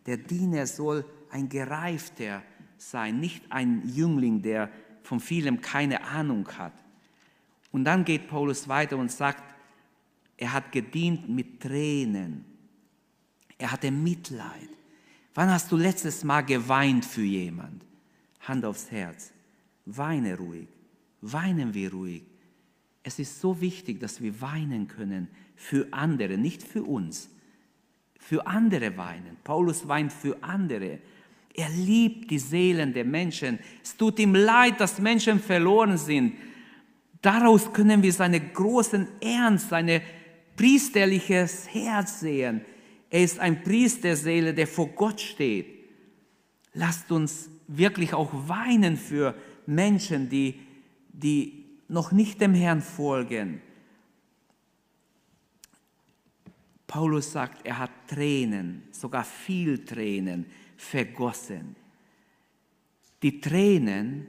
Der 0.06 0.16
Diener 0.16 0.66
soll 0.66 1.04
ein 1.32 1.48
Gereifter 1.48 2.42
sein, 2.76 3.20
nicht 3.20 3.42
ein 3.50 3.82
Jüngling, 3.88 4.42
der 4.42 4.70
von 5.02 5.20
vielem 5.20 5.60
keine 5.60 6.04
Ahnung 6.04 6.46
hat. 6.58 6.74
Und 7.72 7.84
dann 7.84 8.04
geht 8.04 8.28
Paulus 8.28 8.68
weiter 8.68 8.96
und 8.96 9.10
sagt, 9.10 9.42
er 10.36 10.52
hat 10.52 10.72
gedient 10.72 11.28
mit 11.28 11.60
Tränen. 11.60 12.44
Er 13.58 13.72
hatte 13.72 13.90
Mitleid. 13.90 14.68
Wann 15.34 15.50
hast 15.50 15.72
du 15.72 15.76
letztes 15.76 16.24
Mal 16.24 16.42
geweint 16.42 17.04
für 17.04 17.22
jemand? 17.22 17.84
Hand 18.40 18.64
aufs 18.64 18.90
Herz. 18.90 19.32
Weine 19.86 20.36
ruhig. 20.36 20.68
Weinen 21.20 21.72
wir 21.72 21.92
ruhig. 21.92 22.24
Es 23.02 23.18
ist 23.18 23.40
so 23.40 23.60
wichtig, 23.60 24.00
dass 24.00 24.20
wir 24.20 24.40
weinen 24.40 24.88
können 24.88 25.28
für 25.56 25.86
andere, 25.92 26.36
nicht 26.36 26.62
für 26.62 26.82
uns. 26.82 27.30
Für 28.18 28.46
andere 28.46 28.96
weinen. 28.96 29.36
Paulus 29.42 29.88
weint 29.88 30.12
für 30.12 30.42
andere. 30.42 30.98
Er 31.54 31.68
liebt 31.68 32.30
die 32.30 32.38
Seelen 32.38 32.92
der 32.92 33.04
Menschen. 33.04 33.58
Es 33.82 33.96
tut 33.96 34.18
ihm 34.18 34.34
leid, 34.34 34.80
dass 34.80 34.98
Menschen 34.98 35.38
verloren 35.38 35.98
sind. 35.98 36.34
Daraus 37.20 37.72
können 37.72 38.02
wir 38.02 38.12
seinen 38.12 38.52
großen 38.52 39.06
Ernst, 39.20 39.68
sein 39.68 40.00
priesterliches 40.56 41.72
Herz 41.72 42.20
sehen. 42.20 42.62
Er 43.10 43.22
ist 43.22 43.38
ein 43.38 43.62
Priesterseele, 43.62 44.54
der 44.54 44.66
vor 44.66 44.88
Gott 44.88 45.20
steht. 45.20 45.66
Lasst 46.72 47.12
uns 47.12 47.50
wirklich 47.68 48.14
auch 48.14 48.30
weinen 48.48 48.96
für 48.96 49.34
Menschen, 49.66 50.30
die, 50.30 50.60
die 51.12 51.64
noch 51.88 52.12
nicht 52.12 52.40
dem 52.40 52.54
Herrn 52.54 52.80
folgen. 52.80 53.60
Paulus 56.86 57.32
sagt, 57.32 57.66
er 57.66 57.78
hat 57.78 57.90
Tränen, 58.08 58.82
sogar 58.90 59.24
viel 59.24 59.84
Tränen 59.84 60.46
vergossen. 60.82 61.76
Die 63.22 63.40
Tränen 63.40 64.26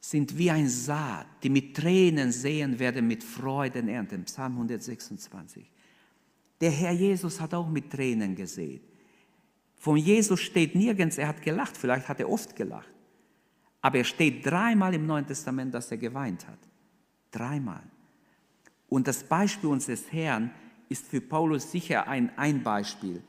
sind 0.00 0.36
wie 0.36 0.50
ein 0.50 0.68
Saat, 0.68 1.26
die 1.42 1.48
mit 1.48 1.76
Tränen 1.76 2.32
sehen 2.32 2.78
werden, 2.78 3.06
mit 3.06 3.22
Freuden 3.24 3.88
ernten. 3.88 4.24
Psalm 4.24 4.52
126. 4.52 5.64
Der 6.60 6.70
Herr 6.70 6.92
Jesus 6.92 7.40
hat 7.40 7.54
auch 7.54 7.68
mit 7.68 7.90
Tränen 7.90 8.34
gesehen. 8.34 8.80
Von 9.76 9.96
Jesus 9.96 10.40
steht 10.40 10.74
nirgends, 10.74 11.18
er 11.18 11.28
hat 11.28 11.42
gelacht, 11.42 11.76
vielleicht 11.76 12.08
hat 12.08 12.20
er 12.20 12.30
oft 12.30 12.56
gelacht. 12.56 12.92
Aber 13.80 13.98
er 13.98 14.04
steht 14.04 14.44
dreimal 14.44 14.94
im 14.94 15.06
Neuen 15.06 15.26
Testament, 15.26 15.72
dass 15.74 15.90
er 15.90 15.98
geweint 15.98 16.46
hat. 16.48 16.58
Dreimal. 17.30 17.82
Und 18.88 19.06
das 19.06 19.22
Beispiel 19.22 19.70
unseres 19.70 20.10
Herrn 20.12 20.50
ist 20.88 21.06
für 21.06 21.20
Paulus 21.20 21.70
sicher 21.70 22.08
ein, 22.08 22.36
ein 22.36 22.62
Beispiel. 22.62 23.22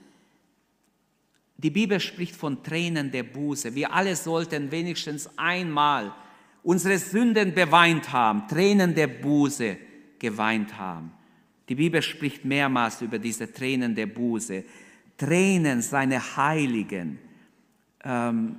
Die 1.57 1.71
Bibel 1.71 1.99
spricht 1.99 2.35
von 2.35 2.63
Tränen 2.63 3.11
der 3.11 3.23
Buße. 3.23 3.73
Wir 3.73 3.91
alle 3.91 4.15
sollten 4.15 4.71
wenigstens 4.71 5.29
einmal 5.37 6.13
unsere 6.63 6.99
Sünden 6.99 7.53
beweint 7.53 8.11
haben, 8.11 8.47
Tränen 8.47 8.93
der 8.93 9.07
Buße 9.07 9.77
geweint 10.19 10.77
haben. 10.77 11.11
Die 11.67 11.75
Bibel 11.75 12.01
spricht 12.01 12.45
mehrmals 12.45 13.01
über 13.01 13.19
diese 13.19 13.51
Tränen 13.51 13.95
der 13.95 14.07
Buße. 14.07 14.63
Tränen 15.17 15.81
seine 15.81 16.37
Heiligen. 16.37 17.19
Ähm, 18.03 18.57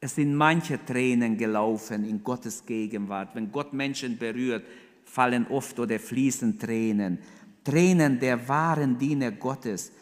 es 0.00 0.16
sind 0.16 0.34
manche 0.34 0.84
Tränen 0.84 1.36
gelaufen 1.36 2.04
in 2.04 2.22
Gottes 2.22 2.64
Gegenwart. 2.66 3.34
Wenn 3.34 3.50
Gott 3.50 3.72
Menschen 3.72 4.18
berührt, 4.18 4.64
fallen 5.04 5.46
oft 5.46 5.78
oder 5.78 5.98
fließen 5.98 6.58
Tränen. 6.58 7.18
Tränen 7.64 8.18
der 8.18 8.48
wahren 8.48 8.98
Diener 8.98 9.30
Gottes, 9.30 9.92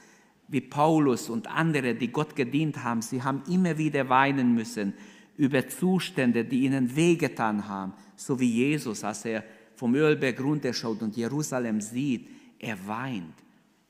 wie 0.49 0.61
Paulus 0.61 1.31
und 1.31 1.47
andere, 1.47 1.95
die 1.95 2.13
Gott 2.13 2.37
gedient 2.37 2.83
haben. 2.85 3.03
Sie 3.03 3.23
haben 3.23 3.43
immer 3.49 3.79
wieder 3.79 4.09
weinen 4.09 4.55
müssen 4.55 4.95
über 5.37 5.67
Zustände, 5.69 6.45
die 6.45 6.65
ihnen 6.65 6.95
wehgetan 6.95 7.67
haben, 7.67 7.93
so 8.17 8.39
wie 8.39 8.51
Jesus, 8.51 9.03
als 9.03 9.25
er 9.25 9.45
vom 9.75 9.95
Ölberg 9.95 10.41
runterschaut 10.41 11.03
und 11.03 11.17
Jerusalem 11.17 11.81
sieht, 11.81 12.29
er 12.59 12.87
weint. 12.87 13.35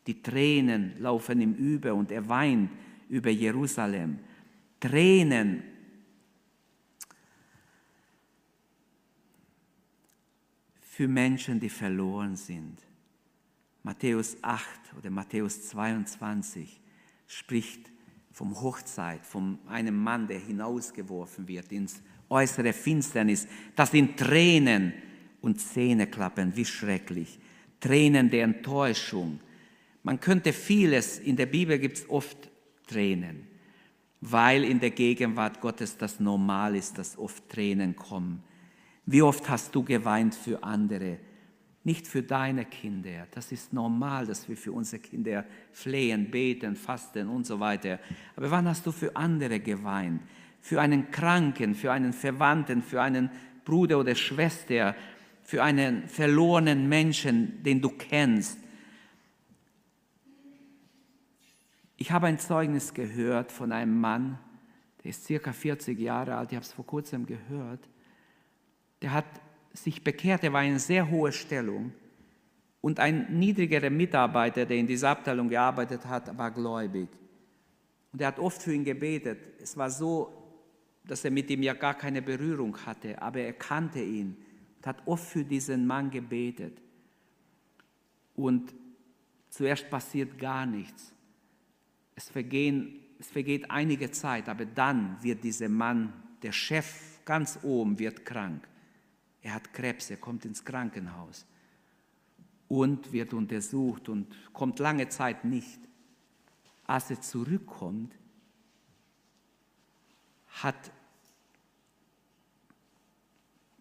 Die 0.07 0.23
Tränen 0.23 0.95
laufen 0.99 1.41
ihm 1.41 1.55
über 1.55 1.95
und 1.95 2.11
er 2.11 2.29
weint 2.29 2.71
über 3.09 3.31
Jerusalem. 3.31 4.19
Tränen 4.81 5.63
für 10.81 11.09
Menschen, 11.09 11.59
die 11.59 11.69
verloren 11.69 12.37
sind. 12.37 12.84
Matthäus 13.85 14.39
8 14.41 14.65
oder 14.99 15.11
Matthäus 15.11 15.69
22 15.69 16.81
spricht 17.27 17.93
vom 18.33 18.59
Hochzeit, 18.61 19.25
von 19.27 19.59
einem 19.69 19.95
Mann, 20.03 20.27
der 20.27 20.39
hinausgeworfen 20.39 21.47
wird 21.47 21.71
ins 21.71 22.03
äußere 22.31 22.73
Finsternis. 22.73 23.47
Das 23.77 23.91
sind 23.91 24.19
Tränen 24.19 24.95
und 25.43 25.61
Zähneklappen, 25.61 26.57
wie 26.57 26.65
schrecklich. 26.65 27.39
Tränen 27.79 28.31
der 28.31 28.45
Enttäuschung. 28.45 29.41
Man 30.03 30.19
könnte 30.19 30.55
vieles, 30.55 31.19
in 31.19 31.37
der 31.37 31.47
Bibel 31.47 31.79
gibt 31.79 31.99
es 31.99 32.09
oft 32.09 32.51
Tränen, 32.87 33.47
weil 34.23 34.65
in 34.65 34.81
der 34.81 34.93
Gegenwart 34.93 35.61
Gottes 35.61 35.99
das 35.99 36.21
normal 36.21 36.75
ist, 36.75 36.97
dass 36.97 37.19
oft 37.19 37.51
Tränen 37.51 37.95
kommen. 37.95 38.43
Wie 39.05 39.21
oft 39.21 39.47
hast 39.51 39.75
du 39.75 39.83
geweint 39.83 40.35
für 40.35 40.65
andere? 40.65 41.19
Nicht 41.85 42.07
für 42.07 42.23
deine 42.23 42.65
Kinder. 42.65 43.27
Das 43.31 43.53
ist 43.53 43.73
normal, 43.73 44.27
dass 44.27 44.49
wir 44.49 44.57
für 44.57 44.73
unsere 44.73 45.03
Kinder 45.03 45.45
flehen, 45.71 46.31
beten, 46.31 46.77
fasten 46.77 47.29
und 47.29 47.47
so 47.47 47.61
weiter. 47.61 48.01
Aber 48.37 48.51
wann 48.51 48.67
hast 48.67 48.87
du 48.87 48.93
für 48.93 49.15
andere 49.15 49.61
geweint? 49.61 50.23
Für 50.61 50.81
einen 50.81 51.11
Kranken, 51.11 51.75
für 51.75 51.93
einen 51.93 52.15
Verwandten, 52.15 52.83
für 52.83 53.03
einen 53.03 53.31
Bruder 53.67 53.99
oder 53.99 54.15
Schwester, 54.15 54.97
für 55.43 55.63
einen 55.63 56.09
verlorenen 56.09 56.89
Menschen, 56.89 57.63
den 57.63 57.83
du 57.83 57.91
kennst. 57.91 58.59
Ich 61.99 62.11
habe 62.11 62.27
ein 62.27 62.39
Zeugnis 62.39 62.95
gehört 62.95 63.53
von 63.53 63.73
einem 63.73 64.01
Mann, 64.01 64.39
der 65.03 65.11
ist 65.11 65.25
circa 65.25 65.53
40 65.53 65.99
Jahre 65.99 66.35
alt, 66.35 66.51
ich 66.51 66.57
habe 66.57 66.65
es 66.65 66.73
vor 66.73 66.87
kurzem 66.87 67.27
gehört. 67.27 67.89
Der 69.03 69.13
hat 69.13 69.27
sich 69.75 70.03
bekehrt, 70.03 70.45
er 70.45 70.53
war 70.53 70.63
in 70.63 70.79
sehr 70.79 71.11
hoher 71.11 71.33
Stellung. 71.33 71.93
Und 72.81 73.01
ein 73.01 73.39
niedrigerer 73.39 73.91
Mitarbeiter, 73.91 74.65
der 74.65 74.77
in 74.77 74.87
dieser 74.87 75.11
Abteilung 75.11 75.49
gearbeitet 75.49 76.07
hat, 76.07 76.37
war 76.37 76.51
gläubig. 76.51 77.09
Und 78.13 78.21
er 78.21 78.29
hat 78.29 78.39
oft 78.39 78.63
für 78.63 78.73
ihn 78.73 78.85
gebetet. 78.85 79.39
Es 79.61 79.77
war 79.77 79.91
so, 79.91 80.33
dass 81.05 81.25
er 81.25 81.31
mit 81.31 81.51
ihm 81.51 81.63
ja 81.63 81.75
gar 81.75 81.95
keine 81.95 82.23
Berührung 82.23 82.77
hatte, 82.87 83.21
aber 83.21 83.41
er 83.41 83.55
kannte 83.55 84.01
ihn 84.01 84.37
und 84.77 84.87
hat 84.87 85.03
oft 85.07 85.25
für 85.25 85.45
diesen 85.45 85.87
Mann 85.87 86.11
gebetet. 86.11 86.81
Und 88.37 88.75
zuerst 89.49 89.91
passiert 89.91 90.39
gar 90.39 90.67
nichts. 90.67 91.13
Es, 92.15 92.29
vergehen, 92.29 93.01
es 93.19 93.31
vergeht 93.31 93.71
einige 93.71 94.11
Zeit, 94.11 94.49
aber 94.49 94.67
dann 94.67 95.17
wird 95.23 95.43
dieser 95.43 95.69
Mann, 95.69 96.13
der 96.43 96.53
Chef 96.53 97.25
ganz 97.25 97.59
oben, 97.63 97.99
wird 97.99 98.25
krank 98.25 98.69
Er 99.45 99.55
hat 99.55 99.75
Krebs, 99.75 100.09
er 100.09 100.17
kommt 100.17 100.47
ins 100.47 100.65
Krankenhaus 100.65 101.47
und 102.67 103.13
wird 103.13 103.35
untersucht 103.35 104.09
und 104.09 104.35
kommt 104.55 104.79
lange 104.79 105.11
Zeit 105.11 105.45
nicht. 105.45 105.79
Als 106.87 107.11
er 107.11 107.21
zurückkommt, 107.21 108.15
hat 110.63 110.91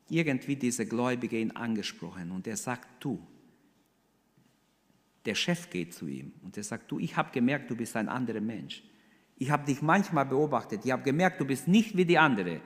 irgendwie 0.10 0.58
dieser 0.58 0.84
Gläubige 0.84 1.40
ihn 1.40 1.52
angesprochen 1.52 2.32
und 2.32 2.46
er 2.46 2.58
sagt, 2.58 3.02
du, 3.02 3.26
der 5.24 5.36
Chef 5.36 5.70
geht 5.70 5.94
zu 5.94 6.08
ihm 6.08 6.34
und 6.44 6.58
er 6.58 6.64
sagt, 6.64 6.92
du, 6.92 7.00
ich 7.00 7.16
habe 7.16 7.32
gemerkt, 7.32 7.72
du 7.72 7.78
bist 7.78 7.96
ein 7.96 8.10
anderer 8.10 8.42
Mensch. 8.42 8.84
Ich 9.38 9.50
habe 9.50 9.66
dich 9.66 9.82
manchmal 9.82 10.26
beobachtet, 10.26 10.84
ich 10.84 10.92
habe 10.92 11.04
gemerkt, 11.04 11.40
du 11.40 11.46
bist 11.46 11.70
nicht 11.70 11.96
wie 11.96 12.04
die 12.04 12.18
andere. 12.18 12.60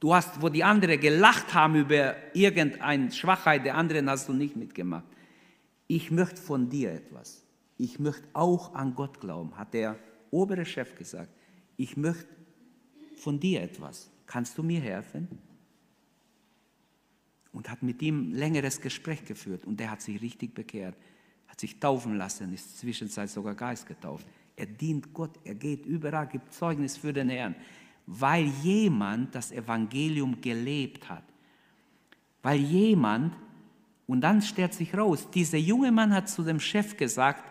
Du 0.00 0.14
hast, 0.14 0.40
wo 0.40 0.48
die 0.48 0.64
anderen 0.64 0.98
gelacht 0.98 1.52
haben 1.52 1.74
über 1.74 2.16
irgendeine 2.34 3.12
Schwachheit 3.12 3.66
der 3.66 3.76
anderen, 3.76 4.08
hast 4.08 4.28
du 4.28 4.32
nicht 4.32 4.56
mitgemacht. 4.56 5.04
Ich 5.86 6.10
möchte 6.10 6.40
von 6.40 6.70
dir 6.70 6.92
etwas. 6.92 7.44
Ich 7.76 7.98
möchte 7.98 8.26
auch 8.32 8.74
an 8.74 8.94
Gott 8.94 9.20
glauben, 9.20 9.56
hat 9.56 9.74
der 9.74 9.98
obere 10.30 10.64
Chef 10.64 10.96
gesagt. 10.96 11.30
Ich 11.76 11.96
möchte 11.96 12.28
von 13.16 13.38
dir 13.38 13.62
etwas. 13.62 14.10
Kannst 14.26 14.56
du 14.56 14.62
mir 14.62 14.80
helfen? 14.80 15.28
Und 17.52 17.68
hat 17.68 17.82
mit 17.82 18.00
ihm 18.00 18.32
längeres 18.32 18.80
Gespräch 18.80 19.24
geführt 19.24 19.64
und 19.64 19.80
der 19.80 19.90
hat 19.90 20.00
sich 20.00 20.22
richtig 20.22 20.54
bekehrt, 20.54 20.94
hat 21.48 21.58
sich 21.58 21.80
taufen 21.80 22.16
lassen, 22.16 22.54
ist 22.54 22.78
zwischenzeitlich 22.78 23.32
sogar 23.32 23.54
Geist 23.54 23.86
getauft. 23.86 24.26
Er 24.54 24.66
dient 24.66 25.12
Gott, 25.12 25.38
er 25.42 25.56
geht 25.56 25.84
überall, 25.84 26.28
gibt 26.28 26.54
Zeugnis 26.54 26.96
für 26.96 27.12
den 27.12 27.28
Herrn, 27.28 27.56
weil 28.12 28.46
jemand 28.62 29.34
das 29.34 29.52
Evangelium 29.52 30.40
gelebt 30.40 31.08
hat. 31.08 31.22
Weil 32.42 32.58
jemand, 32.58 33.34
und 34.06 34.20
dann 34.20 34.42
stellt 34.42 34.74
sich 34.74 34.96
raus, 34.96 35.28
dieser 35.32 35.58
junge 35.58 35.92
Mann 35.92 36.12
hat 36.12 36.28
zu 36.28 36.42
dem 36.42 36.58
Chef 36.58 36.96
gesagt, 36.96 37.44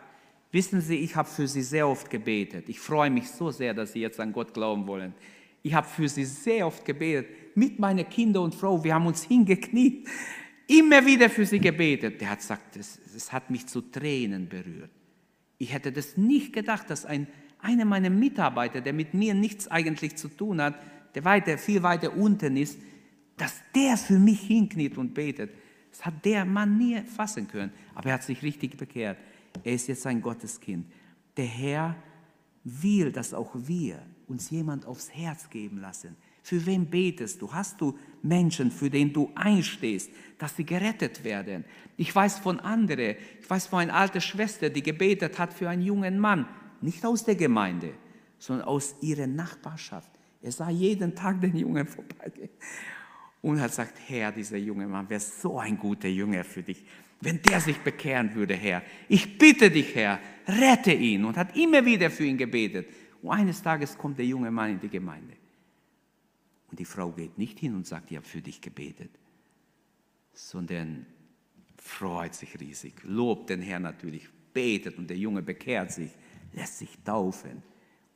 wissen 0.51 0.81
Sie, 0.81 0.97
ich 0.97 1.15
habe 1.15 1.29
für 1.29 1.47
Sie 1.47 1.61
sehr 1.61 1.87
oft 1.87 2.09
gebetet. 2.09 2.67
Ich 2.67 2.79
freue 2.79 3.09
mich 3.09 3.29
so 3.29 3.51
sehr, 3.51 3.73
dass 3.73 3.93
Sie 3.93 4.01
jetzt 4.01 4.19
an 4.19 4.33
Gott 4.33 4.53
glauben 4.53 4.85
wollen. 4.85 5.13
Ich 5.61 5.73
habe 5.73 5.87
für 5.87 6.07
sie 6.07 6.25
sehr 6.25 6.65
oft 6.65 6.85
gebetet, 6.85 7.55
mit 7.55 7.79
meiner 7.79 8.03
Kinder 8.03 8.41
und 8.41 8.55
Frau. 8.55 8.83
Wir 8.83 8.93
haben 8.93 9.07
uns 9.07 9.23
hingekniet, 9.23 10.07
immer 10.67 11.05
wieder 11.05 11.29
für 11.29 11.45
sie 11.45 11.59
gebetet. 11.59 12.21
Der 12.21 12.29
hat 12.31 12.39
gesagt, 12.39 12.77
es, 12.77 12.99
es 13.15 13.31
hat 13.31 13.49
mich 13.49 13.67
zu 13.67 13.81
Tränen 13.81 14.47
berührt. 14.47 14.91
Ich 15.57 15.73
hätte 15.73 15.91
das 15.91 16.15
nicht 16.15 16.53
gedacht, 16.53 16.89
dass 16.89 17.05
ein, 17.05 17.27
einer 17.61 17.85
meiner 17.85 18.09
Mitarbeiter, 18.09 18.81
der 18.81 18.93
mit 18.93 19.13
mir 19.13 19.33
nichts 19.33 19.67
eigentlich 19.67 20.15
zu 20.15 20.29
tun 20.29 20.61
hat, 20.61 20.75
der 21.15 21.25
weiter, 21.25 21.57
viel 21.57 21.83
weiter 21.83 22.15
unten 22.15 22.57
ist, 22.57 22.79
dass 23.37 23.61
der 23.73 23.97
für 23.97 24.19
mich 24.19 24.41
hinkniet 24.41 24.97
und 24.97 25.13
betet. 25.13 25.51
Das 25.91 26.05
hat 26.05 26.23
der 26.25 26.45
Mann 26.45 26.77
nie 26.77 27.01
fassen 27.01 27.47
können. 27.47 27.71
Aber 27.95 28.09
er 28.09 28.15
hat 28.15 28.23
sich 28.23 28.41
richtig 28.43 28.77
bekehrt. 28.77 29.17
Er 29.63 29.73
ist 29.73 29.87
jetzt 29.87 30.05
ein 30.05 30.21
Gotteskind. 30.21 30.85
Der 31.35 31.45
Herr 31.45 31.95
will, 32.63 33.11
dass 33.11 33.33
auch 33.33 33.51
wir 33.55 33.99
uns 34.27 34.49
jemand 34.49 34.85
aufs 34.85 35.09
Herz 35.09 35.49
geben 35.49 35.79
lassen. 35.79 36.15
Für 36.43 36.65
wen 36.65 36.89
betest 36.89 37.41
du? 37.41 37.51
Hast 37.51 37.79
du 37.81 37.97
Menschen, 38.21 38.71
für 38.71 38.89
den 38.89 39.13
du 39.13 39.31
einstehst, 39.35 40.09
dass 40.37 40.55
sie 40.55 40.65
gerettet 40.65 41.23
werden? 41.23 41.65
Ich 41.97 42.13
weiß 42.13 42.39
von 42.39 42.59
anderen, 42.59 43.15
ich 43.41 43.49
weiß 43.49 43.67
von 43.67 43.79
einer 43.79 43.95
alten 43.95 44.21
Schwester, 44.21 44.69
die 44.69 44.83
gebetet 44.83 45.37
hat 45.37 45.53
für 45.53 45.69
einen 45.69 45.81
jungen 45.81 46.19
Mann, 46.19 46.47
nicht 46.81 47.05
aus 47.05 47.23
der 47.23 47.35
Gemeinde, 47.35 47.93
sondern 48.37 48.67
aus 48.67 48.95
ihrer 49.01 49.27
Nachbarschaft. 49.27 50.11
Er 50.41 50.51
sah 50.51 50.69
jeden 50.69 51.15
Tag 51.15 51.41
den 51.41 51.55
Jungen 51.55 51.85
vorbeigehen 51.85 52.49
und 53.41 53.59
hat 53.59 53.71
gesagt, 53.71 53.97
Herr, 54.07 54.31
dieser 54.31 54.57
junge 54.57 54.87
Mann 54.87 55.09
wäre 55.09 55.19
so 55.19 55.59
ein 55.59 55.77
guter 55.77 56.07
Jünger 56.07 56.43
für 56.43 56.63
dich, 56.63 56.85
wenn 57.21 57.41
der 57.41 57.59
sich 57.59 57.77
bekehren 57.79 58.33
würde, 58.33 58.55
Herr. 58.55 58.81
Ich 59.09 59.37
bitte 59.37 59.69
dich, 59.69 59.93
Herr, 59.95 60.19
rette 60.47 60.93
ihn 60.93 61.25
und 61.25 61.35
hat 61.35 61.57
immer 61.57 61.85
wieder 61.85 62.09
für 62.09 62.23
ihn 62.25 62.37
gebetet. 62.37 62.87
Und 63.21 63.31
eines 63.31 63.61
Tages 63.61 63.97
kommt 63.97 64.17
der 64.17 64.25
junge 64.25 64.51
Mann 64.51 64.71
in 64.71 64.79
die 64.79 64.89
Gemeinde. 64.89 65.33
Und 66.69 66.79
die 66.79 66.85
Frau 66.85 67.11
geht 67.11 67.37
nicht 67.37 67.59
hin 67.59 67.75
und 67.75 67.85
sagt, 67.85 68.11
ich 68.11 68.17
habe 68.17 68.27
für 68.27 68.41
dich 68.41 68.61
gebetet, 68.61 69.11
sondern 70.33 71.05
freut 71.77 72.35
sich 72.35 72.57
riesig, 72.59 72.93
lobt 73.03 73.49
den 73.49 73.61
Herrn 73.61 73.83
natürlich, 73.83 74.29
betet 74.53 74.97
und 74.97 75.09
der 75.09 75.17
Junge 75.17 75.41
bekehrt 75.41 75.91
sich, 75.91 76.11
lässt 76.53 76.77
sich 76.79 76.97
taufen. 77.03 77.63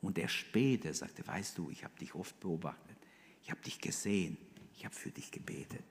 Und 0.00 0.18
er 0.18 0.28
später 0.28 0.92
sagte, 0.92 1.26
weißt 1.26 1.56
du, 1.56 1.70
ich 1.70 1.84
habe 1.84 1.98
dich 1.98 2.14
oft 2.14 2.38
beobachtet, 2.40 2.96
ich 3.42 3.50
habe 3.50 3.60
dich 3.62 3.80
gesehen, 3.80 4.36
ich 4.76 4.84
habe 4.84 4.94
für 4.94 5.10
dich 5.10 5.30
gebetet 5.30 5.82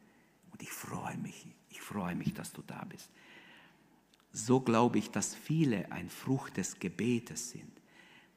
und 0.51 0.61
ich 0.61 0.71
freue 0.71 1.17
mich, 1.17 1.47
ich 1.69 1.81
freue 1.81 2.15
mich, 2.15 2.33
dass 2.33 2.51
du 2.51 2.61
da 2.61 2.85
bist. 2.85 3.09
So 4.31 4.59
glaube 4.59 4.99
ich, 4.99 5.09
dass 5.09 5.33
viele 5.33 5.91
ein 5.91 6.09
Frucht 6.09 6.57
des 6.57 6.79
Gebetes 6.79 7.51
sind 7.51 7.73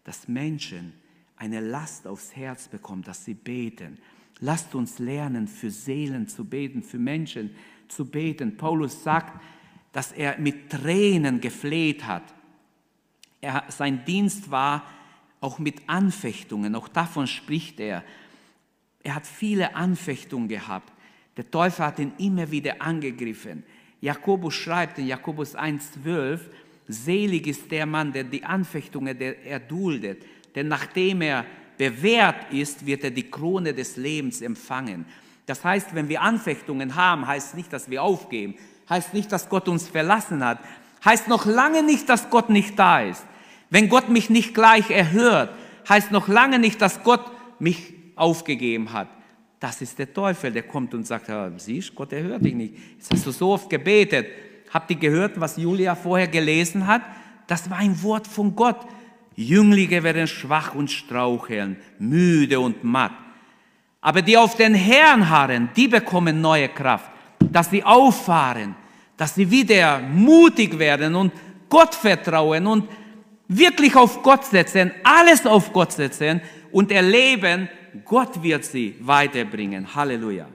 dass 0.07 0.29
Menschen 0.29 0.93
eine 1.37 1.59
Last 1.59 2.07
aufs 2.07 2.35
Herz 2.37 2.69
bekommen, 2.69 3.03
dass 3.03 3.25
sie 3.25 3.35
beten. 3.35 3.99
Lasst 4.39 4.75
uns 4.77 5.01
lernen, 5.01 5.49
für 5.49 5.71
Seelen 5.71 6.29
zu 6.29 6.45
beten, 6.45 6.85
für 6.85 6.99
Menschen 6.99 7.51
zu 7.89 8.07
beten. 8.07 8.57
Paulus 8.57 9.03
sagt, 9.03 9.43
dass 9.91 10.13
er 10.13 10.39
mit 10.39 10.71
Tränen 10.71 11.41
gefleht 11.41 12.07
hat. 12.07 12.36
Er, 13.47 13.63
sein 13.69 14.05
Dienst 14.05 14.51
war 14.51 14.83
auch 15.41 15.61
mit 15.61 15.89
Anfechtungen, 15.89 16.75
auch 16.75 16.89
davon 16.89 17.29
spricht 17.29 17.79
er. 17.79 18.03
Er 19.05 19.15
hat 19.15 19.25
viele 19.25 19.77
Anfechtungen 19.77 20.49
gehabt. 20.49 20.93
Der 21.37 21.49
Teufel 21.49 21.87
hat 21.87 22.01
ihn 22.01 22.13
immer 22.19 22.51
wieder 22.51 22.83
angegriffen. 22.83 23.63
Jakobus 24.01 24.53
schreibt 24.55 24.99
in 24.99 25.07
Jakobus 25.07 25.57
1,12, 25.57 26.41
Selig 26.89 27.47
ist 27.47 27.71
der 27.71 27.87
Mann, 27.87 28.13
der 28.13 28.25
die 28.25 28.43
Anfechtungen 28.43 29.17
erduldet, 29.21 30.25
denn 30.57 30.67
nachdem 30.67 31.23
er 31.23 31.47
bewährt 31.79 32.53
ist, 32.53 32.85
wird 32.85 33.05
er 33.05 33.13
die 33.13 33.31
Krone 33.31 33.73
des 33.73 33.97
Lebens 33.97 34.41
empfangen. 34.41 35.07
Das 35.47 35.63
heißt, 35.63 35.95
wenn 35.95 36.09
wir 36.09 36.21
Anfechtungen 36.21 36.97
haben, 36.97 37.29
heißt 37.29 37.55
nicht, 37.55 37.73
dass 37.73 37.89
wir 37.89 38.03
aufgeben, 38.03 38.57
heißt 38.91 39.15
nicht, 39.15 39.31
dass 39.31 39.49
Gott 39.49 39.69
uns 39.69 39.87
verlassen 39.87 40.45
hat, 40.45 40.59
heißt 41.05 41.29
noch 41.29 41.47
lange 41.47 41.85
nicht, 41.85 42.09
dass 42.09 42.29
Gott 42.29 42.51
nicht 42.51 42.77
da 42.77 43.03
ist. 43.03 43.25
Wenn 43.71 43.89
Gott 43.89 44.09
mich 44.09 44.31
nicht 44.31 44.55
gleich 44.55 44.91
erhört, 44.91 45.51
heißt 45.89 46.13
noch 46.13 46.29
lange 46.29 46.59
nicht, 46.59 46.81
dass 46.81 47.03
Gott 47.03 47.25
mich 47.59 47.95
aufgegeben 48.15 48.93
hat. 48.93 49.09
Das 49.61 49.81
ist 49.83 49.99
der 49.99 50.13
Teufel, 50.13 50.53
der 50.53 50.63
kommt 50.63 50.95
und 50.95 51.07
sagt, 51.07 51.31
siehst, 51.57 51.95
Gott 51.95 52.13
erhört 52.13 52.45
dich 52.45 52.55
nicht. 52.55 52.75
Jetzt 52.97 53.11
hast 53.11 53.27
du 53.27 53.31
so 53.31 53.53
oft 53.53 53.71
gebetet, 53.71 54.27
Habt 54.73 54.91
ihr 54.91 54.97
gehört, 54.97 55.41
was 55.41 55.57
Julia 55.57 55.95
vorher 55.95 56.29
gelesen 56.29 56.87
hat? 56.87 57.03
Das 57.47 57.71
war 57.71 57.79
ein 57.79 58.03
Wort 58.03 58.27
von 58.27 58.55
Gott. 58.55 58.81
Jünglinge 59.35 60.03
werden 60.03 60.27
schwach 60.27 60.75
und 60.75 60.91
straucheln, 60.91 61.77
müde 61.99 62.59
und 62.59 62.83
matt. 62.83 63.13
Aber 64.01 64.23
die 64.23 64.37
auf 64.37 64.57
den 64.57 64.75
Herrn 64.75 65.29
harren, 65.29 65.69
die 65.77 65.89
bekommen 65.89 66.41
neue 66.41 66.69
Kraft, 66.69 67.11
dass 67.39 67.71
sie 67.71 67.85
auffahren, 67.85 68.75
dass 69.17 69.35
sie 69.35 69.51
wieder 69.51 70.01
mutig 70.01 70.79
werden 70.79 71.15
und 71.15 71.33
Gott 71.69 71.95
vertrauen 71.95 72.67
und 72.67 72.89
wirklich 73.49 73.95
auf 73.97 74.23
Gott 74.23 74.45
setzen, 74.45 74.93
alles 75.05 75.47
auf 75.47 75.73
Gott 75.73 75.93
setzen 75.93 76.41
und 76.73 76.91
erleben, 76.91 77.69
Gott 78.05 78.43
wird 78.43 78.65
sie 78.65 78.97
weiterbringen. 79.01 79.95
Halleluja. 79.95 80.49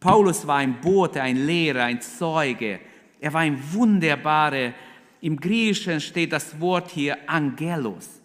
Paulus 0.00 0.46
war 0.46 0.56
ein 0.56 0.80
Bote, 0.80 1.22
ein 1.22 1.46
Lehrer, 1.46 1.84
ein 1.84 2.00
Zeuge, 2.00 2.80
er 3.20 3.32
war 3.32 3.42
ein 3.42 3.62
wunderbarer, 3.72 4.72
im 5.20 5.38
Griechischen 5.38 6.00
steht 6.00 6.32
das 6.32 6.60
Wort 6.60 6.90
hier 6.90 7.16
Angelos 7.30 8.20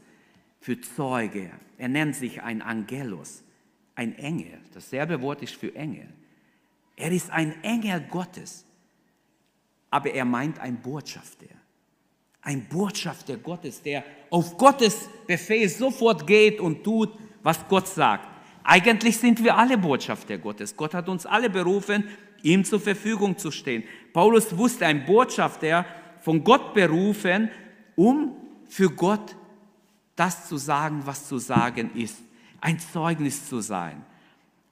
für 0.60 0.82
Zeuge. 0.82 1.52
Er 1.78 1.88
nennt 1.88 2.16
sich 2.16 2.42
ein 2.42 2.64
Angelos, 2.64 3.44
ein 3.94 4.18
Engel. 4.18 4.60
Dasselbe 4.74 5.22
Wort 5.22 5.44
ist 5.44 5.56
für 5.56 5.76
Engel. 5.76 6.08
Er 6.96 7.12
ist 7.12 7.30
ein 7.30 7.64
Engel 7.64 8.02
Gottes, 8.10 8.66
aber 9.92 10.10
er 10.12 10.26
meint 10.26 10.58
ein 10.58 10.78
Botschafter. 10.82 11.46
Ein 12.48 12.64
Botschafter 12.64 13.36
Gottes, 13.36 13.82
der 13.82 14.06
auf 14.30 14.58
Gottes 14.58 15.10
Befehl 15.28 15.68
sofort 15.68 16.26
geht 16.26 16.62
und 16.62 16.82
tut, 16.82 17.10
was 17.44 17.60
Gott 17.68 17.90
sagt. 17.90 18.26
Eigentlich 18.64 19.18
sind 19.18 19.44
wir 19.44 19.58
alle 19.58 19.78
Botschafter 19.78 20.38
Gottes. 20.38 20.74
Gott 20.78 20.94
hat 20.94 21.10
uns 21.10 21.26
alle 21.26 21.50
berufen, 21.50 22.06
ihm 22.44 22.64
zur 22.64 22.80
Verfügung 22.80 23.38
zu 23.38 23.52
stehen. 23.52 23.84
Paulus 24.14 24.58
wusste, 24.58 24.86
ein 24.86 25.06
Botschafter 25.06 25.86
von 26.22 26.42
Gott 26.46 26.74
berufen, 26.74 27.50
um 27.98 28.38
für 28.70 28.92
Gott 28.92 29.36
das 30.16 30.48
zu 30.48 30.56
sagen, 30.56 31.02
was 31.04 31.28
zu 31.28 31.40
sagen 31.40 31.92
ist, 31.96 32.18
ein 32.62 32.80
Zeugnis 32.80 33.50
zu 33.50 33.60
sein. 33.60 34.06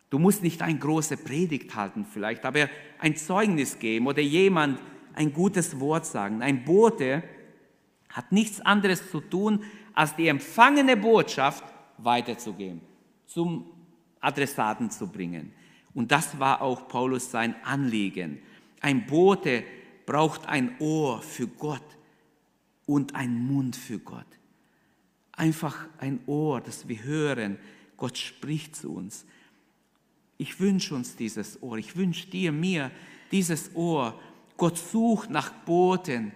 Du 0.09 0.17
musst 0.17 0.43
nicht 0.43 0.61
eine 0.61 0.80
große 0.80 1.17
Predigt 1.17 1.76
halten 1.76 2.05
vielleicht, 2.05 2.45
aber 2.45 2.69
ein 2.99 3.17
Zeugnis 3.17 3.80
geben 3.80 4.07
oder 4.07 4.21
jemand 4.21 4.80
ein 5.13 5.34
gutes 5.34 5.78
Wort 5.82 6.05
sagen. 6.05 6.41
Ein 6.41 6.63
Bote 6.63 7.21
hat 8.16 8.32
nichts 8.32 8.61
anderes 8.61 9.11
zu 9.11 9.20
tun, 9.20 9.63
als 9.93 10.16
die 10.16 10.30
empfangene 10.30 10.95
Botschaft 10.95 11.63
weiterzugeben, 11.97 12.80
zum 13.26 13.66
Adressaten 14.22 14.89
zu 14.89 15.07
bringen. 15.07 15.51
Und 15.93 16.11
das 16.11 16.39
war 16.39 16.61
auch 16.61 16.88
Paulus 16.88 17.30
sein 17.30 17.55
Anliegen. 17.63 18.39
Ein 18.80 19.05
Bote 19.05 19.63
braucht 20.05 20.47
ein 20.47 20.76
Ohr 20.80 21.22
für 21.22 21.47
Gott 21.47 21.84
und 22.86 23.16
ein 23.16 23.38
Mund 23.47 23.76
für 23.76 23.99
Gott. 23.99 24.26
Einfach 25.34 25.88
ein 25.97 26.20
Ohr, 26.26 26.61
das 26.61 26.88
wir 26.88 27.03
hören. 27.03 27.57
Gott 27.97 28.18
spricht 28.18 28.78
zu 28.78 28.93
uns. 28.93 29.26
Ich 30.38 30.59
wünsche 30.59 30.95
uns 30.95 31.18
dieses 31.18 31.61
Ohr. 31.61 31.78
Ich 31.78 31.97
wünsche 31.97 32.28
dir, 32.28 32.51
mir 32.53 32.91
dieses 33.32 33.76
Ohr. 33.76 34.18
Gott 34.55 34.78
sucht 34.78 35.30
nach 35.30 35.51
Boten. 35.66 36.32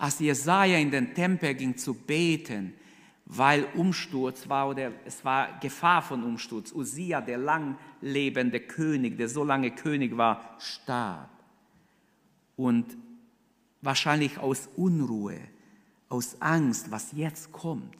Als 0.00 0.18
Jesaja 0.18 0.78
in 0.78 0.90
den 0.90 1.12
Tempel 1.14 1.54
ging 1.54 1.76
zu 1.76 1.92
beten, 1.92 2.72
weil 3.26 3.66
Umsturz 3.74 4.48
war 4.48 4.70
oder 4.70 4.92
es 5.04 5.22
war 5.26 5.60
Gefahr 5.60 6.00
von 6.00 6.24
Umsturz. 6.24 6.72
Usia, 6.72 7.20
der 7.20 7.36
langlebende 7.36 8.60
König, 8.60 9.18
der 9.18 9.28
so 9.28 9.44
lange 9.44 9.72
König 9.72 10.16
war, 10.16 10.56
starb. 10.58 11.28
Und 12.56 12.96
wahrscheinlich 13.82 14.38
aus 14.38 14.70
Unruhe, 14.74 15.38
aus 16.08 16.40
Angst, 16.40 16.90
was 16.90 17.12
jetzt 17.12 17.52
kommt, 17.52 17.98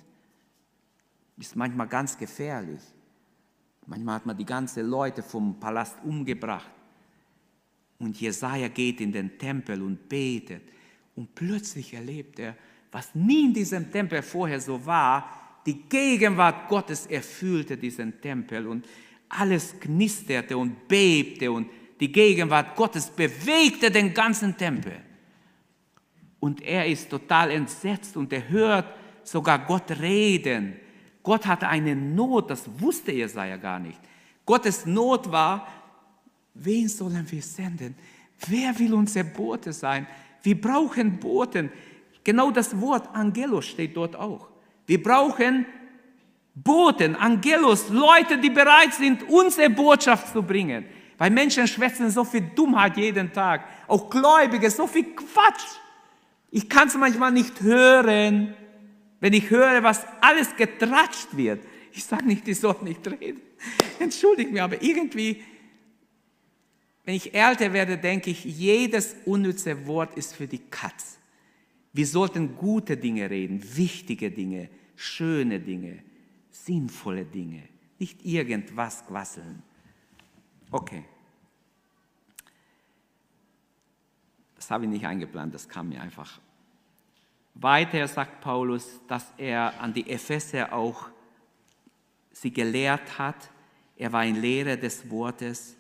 ist 1.36 1.54
manchmal 1.54 1.86
ganz 1.86 2.16
gefährlich. 2.16 2.80
Manchmal 3.84 4.14
hat 4.14 4.24
man 4.24 4.38
die 4.38 4.46
ganzen 4.46 4.88
Leute 4.88 5.22
vom 5.22 5.60
Palast 5.60 5.98
umgebracht. 6.02 6.70
Und 7.98 8.18
Jesaja 8.18 8.68
geht 8.68 9.02
in 9.02 9.12
den 9.12 9.36
Tempel 9.36 9.82
und 9.82 10.08
betet. 10.08 10.62
Und 11.20 11.34
plötzlich 11.34 11.92
erlebt 11.92 12.38
er, 12.38 12.56
was 12.90 13.14
nie 13.14 13.44
in 13.44 13.52
diesem 13.52 13.92
Tempel 13.92 14.22
vorher 14.22 14.58
so 14.58 14.86
war, 14.86 15.60
die 15.66 15.82
Gegenwart 15.82 16.66
Gottes 16.66 17.04
erfüllte 17.04 17.76
diesen 17.76 18.18
Tempel 18.22 18.66
und 18.66 18.86
alles 19.28 19.78
knisterte 19.78 20.56
und 20.56 20.88
bebte 20.88 21.52
und 21.52 21.68
die 22.00 22.10
Gegenwart 22.10 22.74
Gottes 22.74 23.10
bewegte 23.10 23.90
den 23.90 24.14
ganzen 24.14 24.56
Tempel. 24.56 24.94
Und 26.38 26.62
er 26.62 26.86
ist 26.86 27.10
total 27.10 27.50
entsetzt 27.50 28.16
und 28.16 28.32
er 28.32 28.48
hört 28.48 28.86
sogar 29.22 29.58
Gott 29.58 29.90
reden. 29.90 30.76
Gott 31.22 31.44
hatte 31.44 31.68
eine 31.68 31.94
Not, 31.94 32.50
das 32.50 32.62
wusste 32.80 33.12
Jesaja 33.12 33.58
gar 33.58 33.78
nicht. 33.78 34.00
Gottes 34.46 34.86
Not 34.86 35.30
war, 35.30 35.68
wen 36.54 36.88
sollen 36.88 37.30
wir 37.30 37.42
senden? 37.42 37.94
Wer 38.46 38.78
will 38.78 38.94
unser 38.94 39.24
Bote 39.24 39.70
sein? 39.74 40.06
Wir 40.42 40.60
brauchen 40.60 41.18
Boten. 41.18 41.70
Genau 42.24 42.50
das 42.50 42.78
Wort 42.80 43.08
Angelos 43.14 43.66
steht 43.66 43.96
dort 43.96 44.16
auch. 44.16 44.48
Wir 44.86 45.02
brauchen 45.02 45.66
Boten, 46.54 47.14
Angelos, 47.14 47.88
Leute, 47.88 48.38
die 48.38 48.50
bereit 48.50 48.92
sind, 48.94 49.28
unsere 49.28 49.70
Botschaft 49.70 50.32
zu 50.32 50.42
bringen. 50.42 50.84
Weil 51.16 51.30
Menschen 51.30 51.66
schwätzen 51.66 52.10
so 52.10 52.24
viel 52.24 52.42
Dummheit 52.54 52.96
jeden 52.96 53.32
Tag, 53.32 53.64
auch 53.86 54.08
Gläubige, 54.10 54.70
so 54.70 54.86
viel 54.86 55.14
Quatsch. 55.14 55.78
Ich 56.50 56.68
kann 56.68 56.88
es 56.88 56.96
manchmal 56.96 57.30
nicht 57.30 57.60
hören, 57.60 58.54
wenn 59.20 59.32
ich 59.32 59.50
höre, 59.50 59.82
was 59.82 60.04
alles 60.20 60.56
getratscht 60.56 61.28
wird. 61.36 61.62
Ich 61.92 62.04
sage 62.04 62.24
nicht, 62.24 62.46
die 62.46 62.54
sollen 62.54 62.84
nicht 62.84 63.06
reden. 63.06 63.42
Entschuldigt 63.98 64.50
mich, 64.50 64.62
aber 64.62 64.82
irgendwie, 64.82 65.42
wenn 67.10 67.16
ich 67.16 67.34
älter 67.34 67.72
werde, 67.72 67.98
denke 67.98 68.30
ich, 68.30 68.44
jedes 68.44 69.16
unnütze 69.24 69.84
Wort 69.88 70.16
ist 70.16 70.32
für 70.32 70.46
die 70.46 70.60
Katz. 70.60 71.18
Wir 71.92 72.06
sollten 72.06 72.54
gute 72.54 72.96
Dinge 72.96 73.28
reden, 73.28 73.60
wichtige 73.76 74.30
Dinge, 74.30 74.70
schöne 74.94 75.58
Dinge, 75.58 76.04
sinnvolle 76.52 77.24
Dinge, 77.24 77.64
nicht 77.98 78.24
irgendwas 78.24 79.04
quasseln. 79.04 79.60
Okay. 80.70 81.02
Das 84.54 84.70
habe 84.70 84.84
ich 84.84 84.90
nicht 84.92 85.04
eingeplant, 85.04 85.52
das 85.52 85.68
kam 85.68 85.88
mir 85.88 86.00
einfach. 86.00 86.38
Weiter 87.54 88.06
sagt 88.06 88.40
Paulus, 88.40 89.00
dass 89.08 89.32
er 89.36 89.80
an 89.80 89.92
die 89.92 90.08
Epheser 90.08 90.72
auch 90.72 91.08
sie 92.30 92.52
gelehrt 92.52 93.18
hat. 93.18 93.50
Er 93.96 94.12
war 94.12 94.20
ein 94.20 94.40
Lehrer 94.40 94.76
des 94.76 95.10
Wortes. 95.10 95.76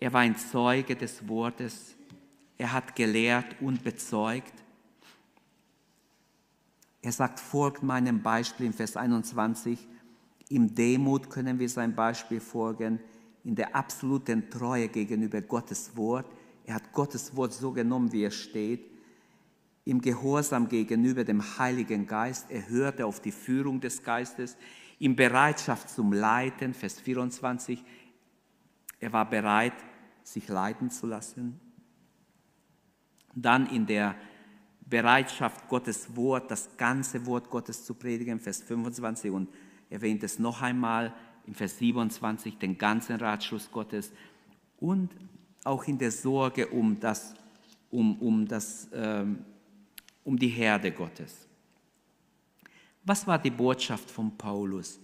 Er 0.00 0.12
war 0.14 0.22
ein 0.22 0.36
Zeuge 0.36 0.96
des 0.96 1.28
Wortes. 1.28 1.94
Er 2.56 2.72
hat 2.72 2.96
gelehrt 2.96 3.56
und 3.60 3.84
bezeugt. 3.84 4.54
Er 7.02 7.12
sagt, 7.12 7.38
folgt 7.38 7.82
meinem 7.82 8.22
Beispiel 8.22 8.66
in 8.66 8.72
Vers 8.72 8.96
21. 8.96 9.86
Im 10.48 10.74
Demut 10.74 11.28
können 11.28 11.58
wir 11.58 11.68
sein 11.68 11.94
Beispiel 11.94 12.40
folgen, 12.40 12.98
in 13.44 13.54
der 13.54 13.76
absoluten 13.76 14.50
Treue 14.50 14.88
gegenüber 14.88 15.42
Gottes 15.42 15.96
Wort. 15.96 16.26
Er 16.64 16.74
hat 16.74 16.92
Gottes 16.92 17.36
Wort 17.36 17.52
so 17.52 17.72
genommen, 17.72 18.12
wie 18.12 18.24
es 18.24 18.34
steht. 18.34 18.90
Im 19.84 20.00
Gehorsam 20.00 20.68
gegenüber 20.68 21.24
dem 21.24 21.42
Heiligen 21.58 22.06
Geist. 22.06 22.50
Er 22.50 22.68
hörte 22.68 23.06
auf 23.06 23.20
die 23.20 23.32
Führung 23.32 23.80
des 23.80 24.02
Geistes. 24.02 24.56
In 24.98 25.16
Bereitschaft 25.16 25.90
zum 25.90 26.12
Leiten, 26.12 26.74
Vers 26.74 27.00
24. 27.00 27.82
Er 28.98 29.12
war 29.12 29.28
bereit, 29.28 29.72
sich 30.22 30.48
leiten 30.48 30.90
zu 30.90 31.06
lassen 31.06 31.60
dann 33.34 33.66
in 33.66 33.86
der 33.86 34.14
Bereitschaft, 34.86 35.68
Gottes 35.68 36.14
Wort, 36.16 36.50
das 36.50 36.76
ganze 36.76 37.24
Wort 37.26 37.48
Gottes 37.48 37.84
zu 37.84 37.94
predigen, 37.94 38.40
Vers 38.40 38.62
25 38.62 39.30
und 39.30 39.48
erwähnt 39.88 40.22
es 40.24 40.38
noch 40.38 40.62
einmal 40.62 41.14
im 41.46 41.54
Vers 41.54 41.78
27, 41.78 42.58
den 42.58 42.76
ganzen 42.76 43.16
Ratschluss 43.16 43.70
Gottes 43.70 44.12
und 44.78 45.10
auch 45.64 45.84
in 45.84 45.98
der 45.98 46.10
Sorge 46.10 46.66
um, 46.66 46.98
das, 46.98 47.34
um, 47.90 48.18
um, 48.20 48.46
das, 48.46 48.88
ähm, 48.92 49.44
um 50.24 50.38
die 50.38 50.48
Herde 50.48 50.90
Gottes. 50.90 51.46
Was 53.04 53.26
war 53.26 53.38
die 53.38 53.50
Botschaft 53.50 54.10
von 54.10 54.36
Paulus? 54.36 54.98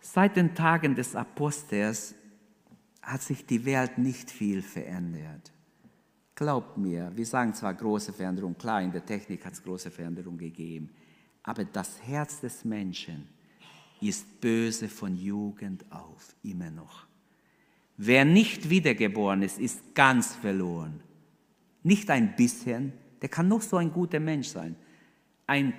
Seit 0.00 0.36
den 0.36 0.54
Tagen 0.54 0.94
des 0.94 1.16
Apostels 1.16 2.14
hat 3.06 3.22
sich 3.22 3.46
die 3.46 3.64
Welt 3.64 3.98
nicht 3.98 4.30
viel 4.30 4.62
verändert. 4.62 5.52
Glaubt 6.34 6.76
mir, 6.76 7.10
wir 7.14 7.24
sagen 7.24 7.54
zwar 7.54 7.72
große 7.72 8.12
Veränderung, 8.12 8.58
klar, 8.58 8.82
in 8.82 8.90
der 8.90 9.06
Technik 9.06 9.44
hat 9.46 9.54
es 9.54 9.62
große 9.62 9.90
Veränderung 9.90 10.36
gegeben, 10.36 10.90
aber 11.44 11.64
das 11.64 12.02
Herz 12.02 12.40
des 12.40 12.64
Menschen 12.64 13.28
ist 14.00 14.40
böse 14.40 14.88
von 14.88 15.16
Jugend 15.16 15.84
auf, 15.90 16.34
immer 16.42 16.70
noch. 16.70 17.06
Wer 17.96 18.24
nicht 18.24 18.68
wiedergeboren 18.68 19.42
ist, 19.42 19.58
ist 19.58 19.94
ganz 19.94 20.34
verloren. 20.34 21.00
Nicht 21.84 22.10
ein 22.10 22.34
bisschen, 22.34 22.92
der 23.22 23.28
kann 23.28 23.48
noch 23.48 23.62
so 23.62 23.76
ein 23.76 23.92
guter 23.92 24.20
Mensch 24.20 24.48
sein. 24.48 24.74
Ein 25.46 25.72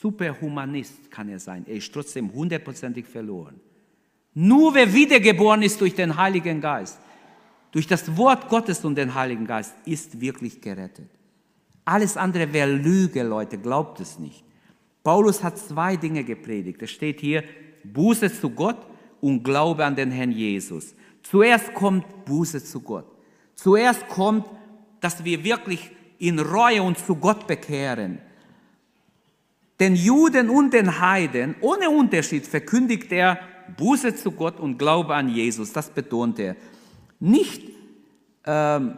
Superhumanist 0.00 1.10
kann 1.10 1.28
er 1.28 1.38
sein, 1.38 1.64
er 1.66 1.76
ist 1.76 1.94
trotzdem 1.94 2.30
hundertprozentig 2.32 3.06
verloren. 3.06 3.60
Nur 4.40 4.72
wer 4.72 4.94
wiedergeboren 4.94 5.62
ist 5.62 5.80
durch 5.80 5.96
den 5.96 6.16
Heiligen 6.16 6.60
Geist, 6.60 7.00
durch 7.72 7.88
das 7.88 8.16
Wort 8.16 8.48
Gottes 8.48 8.84
und 8.84 8.94
den 8.94 9.12
Heiligen 9.12 9.44
Geist 9.44 9.74
ist 9.84 10.20
wirklich 10.20 10.60
gerettet. 10.60 11.10
Alles 11.84 12.16
andere 12.16 12.52
wäre 12.52 12.70
Lüge, 12.70 13.24
Leute, 13.24 13.58
glaubt 13.58 13.98
es 13.98 14.20
nicht. 14.20 14.44
Paulus 15.02 15.42
hat 15.42 15.58
zwei 15.58 15.96
Dinge 15.96 16.22
gepredigt. 16.22 16.80
Es 16.80 16.92
steht 16.92 17.18
hier, 17.18 17.42
Buße 17.82 18.32
zu 18.32 18.50
Gott 18.50 18.86
und 19.20 19.42
Glaube 19.42 19.84
an 19.84 19.96
den 19.96 20.12
Herrn 20.12 20.30
Jesus. 20.30 20.94
Zuerst 21.24 21.74
kommt 21.74 22.24
Buße 22.24 22.62
zu 22.62 22.80
Gott. 22.80 23.10
Zuerst 23.56 24.06
kommt, 24.06 24.46
dass 25.00 25.24
wir 25.24 25.42
wirklich 25.42 25.90
in 26.20 26.38
Reue 26.38 26.84
uns 26.84 27.04
zu 27.04 27.16
Gott 27.16 27.48
bekehren. 27.48 28.20
Den 29.80 29.96
Juden 29.96 30.48
und 30.48 30.74
den 30.74 31.00
Heiden, 31.00 31.56
ohne 31.60 31.90
Unterschied, 31.90 32.46
verkündigt 32.46 33.10
er 33.10 33.40
Buße 33.76 34.14
zu 34.14 34.32
Gott 34.32 34.58
und 34.60 34.78
Glaube 34.78 35.14
an 35.14 35.28
Jesus. 35.28 35.72
Das 35.72 35.90
betont 35.90 36.38
er. 36.38 36.56
Nicht 37.20 37.62
ähm, 38.44 38.96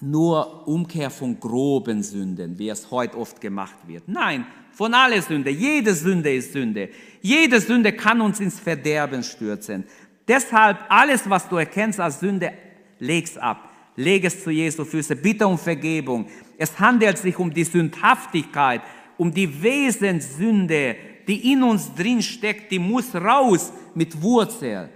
nur 0.00 0.66
Umkehr 0.68 1.10
von 1.10 1.38
groben 1.38 2.02
Sünden, 2.02 2.58
wie 2.58 2.68
es 2.68 2.90
heute 2.90 3.18
oft 3.18 3.40
gemacht 3.40 3.76
wird. 3.86 4.04
Nein, 4.06 4.46
von 4.72 4.94
aller 4.94 5.20
Sünde. 5.20 5.50
Jede 5.50 5.94
Sünde 5.94 6.34
ist 6.34 6.52
Sünde. 6.52 6.88
Jede 7.20 7.60
Sünde 7.60 7.92
kann 7.92 8.20
uns 8.20 8.38
ins 8.38 8.60
Verderben 8.60 9.22
stürzen. 9.22 9.84
Deshalb 10.26 10.78
alles, 10.88 11.28
was 11.28 11.48
du 11.48 11.56
erkennst 11.56 11.98
als 11.98 12.20
Sünde, 12.20 12.52
leg's 12.98 13.36
ab. 13.36 13.72
Leg 13.96 14.24
es 14.24 14.44
zu 14.44 14.50
Jesu 14.50 14.84
Füße. 14.84 15.16
Bitte 15.16 15.48
um 15.48 15.58
Vergebung. 15.58 16.26
Es 16.56 16.78
handelt 16.78 17.18
sich 17.18 17.36
um 17.36 17.52
die 17.52 17.64
Sündhaftigkeit, 17.64 18.82
um 19.16 19.34
die 19.34 19.60
Wesenssünde, 19.60 20.94
die 21.28 21.52
in 21.52 21.62
uns 21.62 21.94
drin 21.94 22.22
steckt. 22.22 22.72
Die 22.72 22.78
muss 22.78 23.14
raus 23.14 23.72
mit 23.94 24.20
Wurzel. 24.20 24.88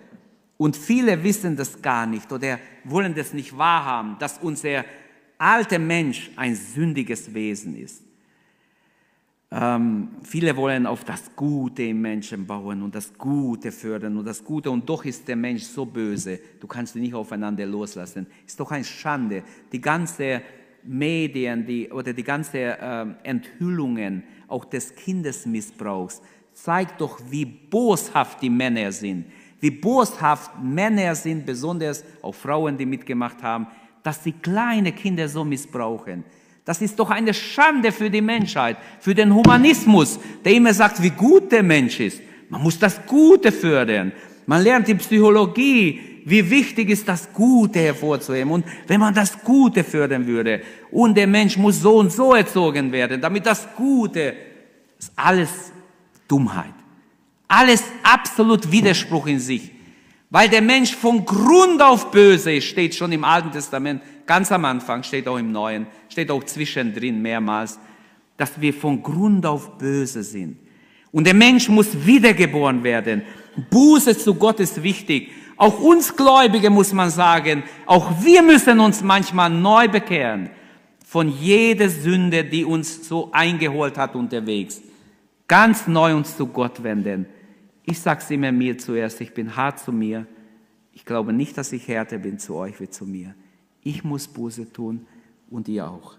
Und 0.57 0.77
viele 0.77 1.23
wissen 1.23 1.57
das 1.57 1.81
gar 1.81 2.07
nicht 2.07 2.33
oder 2.33 2.59
wollen 2.85 3.15
das 3.15 3.33
nicht 3.33 3.57
wahrhaben, 3.57 4.17
dass 4.19 4.39
unser 4.39 4.85
alter 5.37 5.79
Mensch 5.79 6.31
ein 6.37 6.55
sündiges 6.55 7.35
Wesen 7.35 7.77
ist. 7.77 8.03
ähm, 9.51 10.09
viele 10.23 10.57
wollen 10.57 10.87
auf 10.87 11.05
das 11.05 11.35
Gute 11.35 11.83
im 11.83 12.01
Menschen 12.01 12.47
bauen 12.47 12.81
und 12.81 12.95
das 12.95 13.13
Gute 13.19 13.73
fördern 13.73 14.17
und 14.17 14.25
das 14.25 14.43
Gute 14.43 14.71
und 14.71 14.89
doch 14.89 15.05
ist 15.05 15.27
der 15.27 15.37
Mensch 15.37 15.65
so 15.65 15.85
böse, 15.85 16.39
du 16.61 16.67
kannst 16.67 16.95
ihn 16.95 17.03
nicht 17.03 17.15
aufeinander 17.15 17.67
loslassen. 17.67 18.27
Ist 18.47 18.59
doch 18.61 18.71
eine 18.71 18.85
Schande. 18.85 19.43
Die 19.73 19.81
ganze 19.81 20.43
Medien 20.85 21.67
die, 21.67 21.91
oder 21.91 22.13
die 22.13 22.25
ganze 22.25 22.59
äh, 22.59 23.07
Enthüllungen 23.23 24.25
auch 24.49 24.65
des 24.65 24.95
Kindesmissbrauchs 24.95 26.21
zeigt 26.53 27.01
doch, 27.01 27.19
wie 27.31 27.45
boshaft 27.45 28.43
die 28.43 28.51
Männer 28.51 28.93
sind, 28.93 29.27
wie 29.61 29.71
boshaft 29.71 30.51
Männer 30.63 31.15
sind, 31.15 31.47
besonders 31.47 32.05
auch 32.21 32.35
Frauen, 32.35 32.77
die 32.77 32.87
mitgemacht 32.87 33.43
haben, 33.43 33.67
dass 34.03 34.23
sie 34.23 34.33
kleine 34.33 34.93
Kinder 34.93 35.29
so 35.29 35.45
missbrauchen. 35.45 36.25
Das 36.65 36.81
ist 36.81 36.99
doch 36.99 37.11
eine 37.11 37.35
Schande 37.35 37.91
für 37.91 38.11
die 38.11 38.21
Menschheit, 38.21 38.77
für 39.01 39.15
den 39.15 39.35
Humanismus, 39.35 40.19
der 40.45 40.53
immer 40.53 40.75
sagt, 40.75 41.03
wie 41.03 41.11
gut 41.11 41.51
der 41.51 41.63
Mensch 41.63 41.99
ist. 41.99 42.21
Man 42.49 42.63
muss 42.63 42.79
das 42.79 43.05
Gute 43.07 43.51
fördern. 43.51 44.13
Man 44.47 44.63
lernt 44.63 44.89
in 44.89 44.99
Psychologie, 44.99 46.12
wie 46.25 46.49
wichtig 46.51 46.91
ist 46.91 47.09
das 47.09 47.33
Gute 47.33 47.81
hervorzuheben. 47.81 48.53
Und 48.53 48.65
wenn 48.87 49.01
man 49.01 49.15
das 49.15 49.43
Gute 49.43 49.85
fördern 49.85 50.27
würde 50.27 50.63
und 50.91 51.17
der 51.17 51.27
Mensch 51.27 51.57
muss 51.57 51.81
so 51.81 51.97
und 51.99 52.13
so 52.13 52.35
erzogen 52.35 52.93
werden, 52.93 53.21
damit 53.21 53.47
das 53.47 53.69
Gute, 53.77 54.35
ist 54.99 55.13
alles 55.17 55.73
Dummheit. 56.29 56.75
Alles 57.49 57.85
absolut 58.03 58.71
Widerspruch 58.71 59.27
in 59.27 59.39
sich. 59.39 59.71
Weil 60.31 60.49
der 60.49 60.63
Mensch 60.63 60.95
von 60.97 61.27
Grund 61.27 61.83
auf 61.83 62.11
böse 62.11 62.55
ist, 62.55 62.65
steht 62.65 62.95
schon 62.95 63.13
im 63.13 63.25
Alten 63.25 63.53
Testament, 63.53 64.01
ganz 64.25 64.51
am 64.51 64.65
Anfang, 64.65 65.03
steht 65.03 65.29
auch 65.29 65.37
im 65.37 65.53
Neuen, 65.53 65.87
steht 66.09 66.31
auch 66.31 66.43
zwischendrin 66.45 67.21
mehrmals, 67.21 67.79
dass 68.39 68.59
wir 68.59 68.73
von 68.73 69.03
Grund 69.03 69.45
auf 69.45 69.77
böse 69.77 70.23
sind. 70.23 70.57
Und 71.11 71.27
der 71.27 71.35
Mensch 71.35 71.69
muss 71.69 72.07
wiedergeboren 72.07 72.83
werden. 72.83 73.23
Buße 73.71 74.17
zu 74.17 74.35
Gott 74.35 74.61
ist 74.61 74.83
wichtig. 74.83 75.31
Auch 75.63 75.79
uns 75.79 76.17
Gläubige 76.17 76.71
muss 76.71 76.93
man 76.93 77.09
sagen, 77.09 77.63
auch 77.87 78.21
wir 78.21 78.43
müssen 78.43 78.81
uns 78.81 79.01
manchmal 79.01 79.49
neu 79.49 79.87
bekehren 79.87 80.51
von 81.07 81.29
jeder 81.29 81.89
Sünde, 81.89 82.45
die 82.45 82.65
uns 82.65 83.07
so 83.07 83.31
eingeholt 83.31 83.97
hat 83.97 84.17
unterwegs. 84.17 84.83
Ganz 85.47 85.87
neu 85.87 86.17
uns 86.17 86.37
zu 86.37 86.49
Gott 86.49 86.83
wenden. 86.83 87.27
Ich 87.85 88.01
sage 88.01 88.23
es 88.25 88.31
immer 88.33 88.51
mir 88.51 88.77
zuerst, 88.77 89.21
ich 89.21 89.35
bin 89.35 89.55
hart 89.55 89.79
zu 89.79 89.93
mir. 89.93 90.27
Ich 90.93 91.05
glaube 91.05 91.33
nicht, 91.33 91.57
dass 91.57 91.73
ich 91.73 91.87
härter 91.87 92.19
bin 92.19 92.41
zu 92.41 92.57
euch 92.57 92.81
wie 92.81 92.91
zu 92.91 93.07
mir. 93.07 93.37
Ich 93.85 94.03
muss 94.03 94.27
Buße 94.27 94.73
tun 94.73 95.07
und 95.49 95.69
ihr 95.69 95.89
auch. 95.89 96.17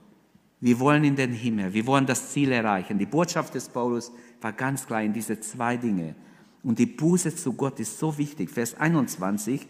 Wir 0.62 0.80
wollen 0.80 1.04
in 1.04 1.18
den 1.18 1.34
Himmel, 1.34 1.74
wir 1.74 1.86
wollen 1.86 2.06
das 2.06 2.32
Ziel 2.32 2.54
erreichen. 2.54 2.98
Die 2.98 3.06
Botschaft 3.06 3.56
des 3.56 3.68
Paulus 3.68 4.14
war 4.40 4.54
ganz 4.54 4.88
klar 4.88 5.04
in 5.04 5.12
diese 5.12 5.38
zwei 5.42 5.76
Dinge. 5.76 6.16
Und 6.64 6.80
die 6.80 6.86
Buße 6.86 7.36
zu 7.36 7.54
Gott 7.54 7.80
ist 7.80 8.00
so 8.00 8.18
wichtig. 8.18 8.50
Vers 8.50 8.74
21, 8.76 9.68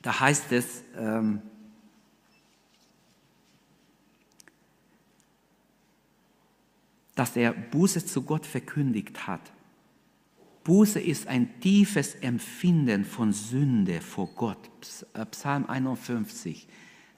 da 0.00 0.20
heißt 0.20 0.52
es, 0.52 0.82
ähm, 0.96 1.42
dass 7.16 7.36
er 7.36 7.52
Buße 7.52 8.06
zu 8.06 8.22
Gott 8.22 8.46
verkündigt 8.46 9.26
hat. 9.26 9.40
Buße 10.62 11.00
ist 11.00 11.26
ein 11.26 11.60
tiefes 11.60 12.14
Empfinden 12.14 13.04
von 13.04 13.32
Sünde 13.32 14.00
vor 14.00 14.28
Gott. 14.36 14.70
Äh, 15.14 15.26
Psalm 15.26 15.66
51. 15.66 16.68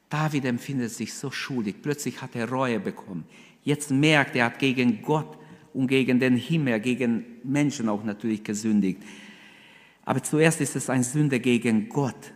David 0.08 0.46
empfindet 0.46 0.90
sich 0.90 1.12
so 1.12 1.30
schuldig. 1.30 1.82
Plötzlich 1.82 2.22
hat 2.22 2.34
er 2.34 2.48
Reue 2.48 2.80
bekommen. 2.80 3.24
Jetzt 3.62 3.90
merkt 3.90 4.36
er, 4.36 4.46
hat 4.46 4.58
gegen 4.58 5.02
Gott 5.02 5.36
und 5.74 5.86
gegen 5.86 6.18
den 6.18 6.36
Himmel, 6.36 6.80
gegen 6.80 7.24
Menschen 7.44 7.88
auch 7.88 8.04
natürlich 8.04 8.42
gesündigt. 8.42 9.02
Aber 10.04 10.22
zuerst 10.22 10.60
ist 10.60 10.76
es 10.76 10.90
eine 10.90 11.04
Sünde 11.04 11.40
gegen 11.40 11.88
Gott. 11.88 12.32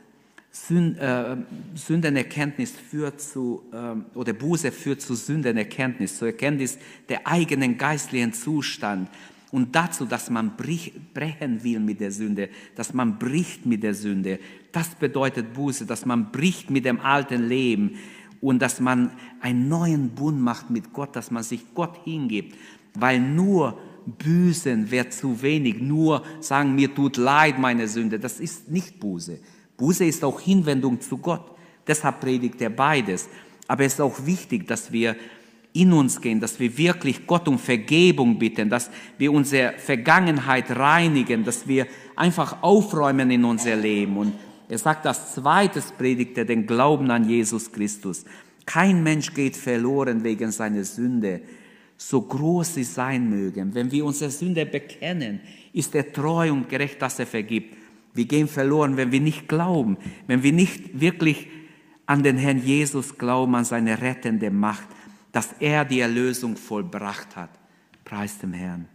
Äh, 0.70 1.36
Sündenerkenntnis 1.74 2.70
führt 2.70 3.20
zu, 3.20 3.62
äh, 3.72 4.16
oder 4.16 4.32
Buße 4.32 4.70
führt 4.70 5.00
zu 5.00 5.16
Sündenerkenntnis, 5.16 6.18
zur 6.18 6.28
Erkenntnis 6.28 6.78
der 7.08 7.26
eigenen 7.26 7.76
geistlichen 7.76 8.32
Zustand 8.32 9.08
und 9.50 9.74
dazu, 9.74 10.04
dass 10.04 10.30
man 10.30 10.56
brich, 10.56 10.92
brechen 11.12 11.64
will 11.64 11.80
mit 11.80 12.00
der 12.00 12.12
Sünde, 12.12 12.48
dass 12.76 12.94
man 12.94 13.18
bricht 13.18 13.66
mit 13.66 13.82
der 13.82 13.94
Sünde. 13.94 14.38
Das 14.72 14.94
bedeutet 14.94 15.54
Buße, 15.54 15.86
dass 15.86 16.06
man 16.06 16.30
bricht 16.30 16.70
mit 16.70 16.84
dem 16.84 17.00
alten 17.00 17.48
Leben 17.48 17.96
und 18.40 18.60
dass 18.62 18.78
man 18.78 19.10
einen 19.40 19.68
neuen 19.68 20.10
Bund 20.10 20.40
macht 20.40 20.70
mit 20.70 20.92
Gott, 20.92 21.16
dass 21.16 21.30
man 21.30 21.42
sich 21.42 21.74
Gott 21.74 21.98
hingibt, 22.04 22.56
weil 22.94 23.20
nur 23.20 23.78
büßen 24.06 24.90
wäre 24.90 25.08
zu 25.08 25.40
wenig, 25.42 25.80
nur 25.80 26.22
sagen, 26.40 26.74
mir 26.74 26.94
tut 26.94 27.16
leid 27.16 27.58
meine 27.58 27.88
Sünde, 27.88 28.18
das 28.18 28.40
ist 28.40 28.70
nicht 28.70 29.00
Buße. 29.00 29.38
Buße 29.76 30.04
ist 30.04 30.24
auch 30.24 30.40
Hinwendung 30.40 31.00
zu 31.00 31.18
Gott. 31.18 31.52
Deshalb 31.86 32.20
predigt 32.20 32.60
er 32.60 32.70
beides. 32.70 33.28
Aber 33.66 33.84
es 33.84 33.94
ist 33.94 34.00
auch 34.00 34.24
wichtig, 34.26 34.66
dass 34.66 34.92
wir 34.92 35.16
in 35.72 35.92
uns 35.92 36.20
gehen, 36.20 36.38
dass 36.38 36.60
wir 36.60 36.78
wirklich 36.78 37.26
Gott 37.26 37.48
um 37.48 37.58
Vergebung 37.58 38.38
bitten, 38.38 38.70
dass 38.70 38.90
wir 39.18 39.32
unsere 39.32 39.74
Vergangenheit 39.76 40.70
reinigen, 40.70 41.44
dass 41.44 41.66
wir 41.66 41.86
einfach 42.14 42.62
aufräumen 42.62 43.30
in 43.30 43.44
unser 43.44 43.74
Leben. 43.74 44.16
Und 44.16 44.34
er 44.68 44.78
sagt 44.78 45.06
als 45.06 45.34
zweites 45.34 45.90
predigt 45.90 46.38
er 46.38 46.44
den 46.44 46.66
Glauben 46.66 47.10
an 47.10 47.28
Jesus 47.28 47.72
Christus. 47.72 48.24
Kein 48.64 49.02
Mensch 49.02 49.34
geht 49.34 49.56
verloren 49.56 50.22
wegen 50.22 50.52
seiner 50.52 50.84
Sünde, 50.84 51.40
so 52.08 52.22
groß 52.22 52.74
sie 52.74 52.84
sein 52.84 53.28
mögen. 53.28 53.74
Wenn 53.74 53.90
wir 53.90 54.04
unsere 54.04 54.30
Sünde 54.30 54.66
bekennen, 54.66 55.40
ist 55.72 55.94
er 55.94 56.12
treu 56.12 56.52
und 56.52 56.68
gerecht, 56.68 57.00
dass 57.00 57.18
er 57.18 57.26
vergibt. 57.26 57.76
Wir 58.12 58.26
gehen 58.26 58.48
verloren, 58.48 58.96
wenn 58.96 59.10
wir 59.10 59.20
nicht 59.20 59.48
glauben, 59.48 59.96
wenn 60.26 60.42
wir 60.42 60.52
nicht 60.52 61.00
wirklich 61.00 61.48
an 62.06 62.22
den 62.22 62.36
Herrn 62.36 62.62
Jesus 62.62 63.16
glauben, 63.16 63.54
an 63.54 63.64
seine 63.64 64.00
rettende 64.00 64.50
Macht 64.50 64.88
dass 65.34 65.52
er 65.58 65.84
die 65.84 65.98
Erlösung 65.98 66.56
vollbracht 66.56 67.34
hat. 67.34 67.50
Preis 68.04 68.38
dem 68.38 68.52
Herrn. 68.52 68.86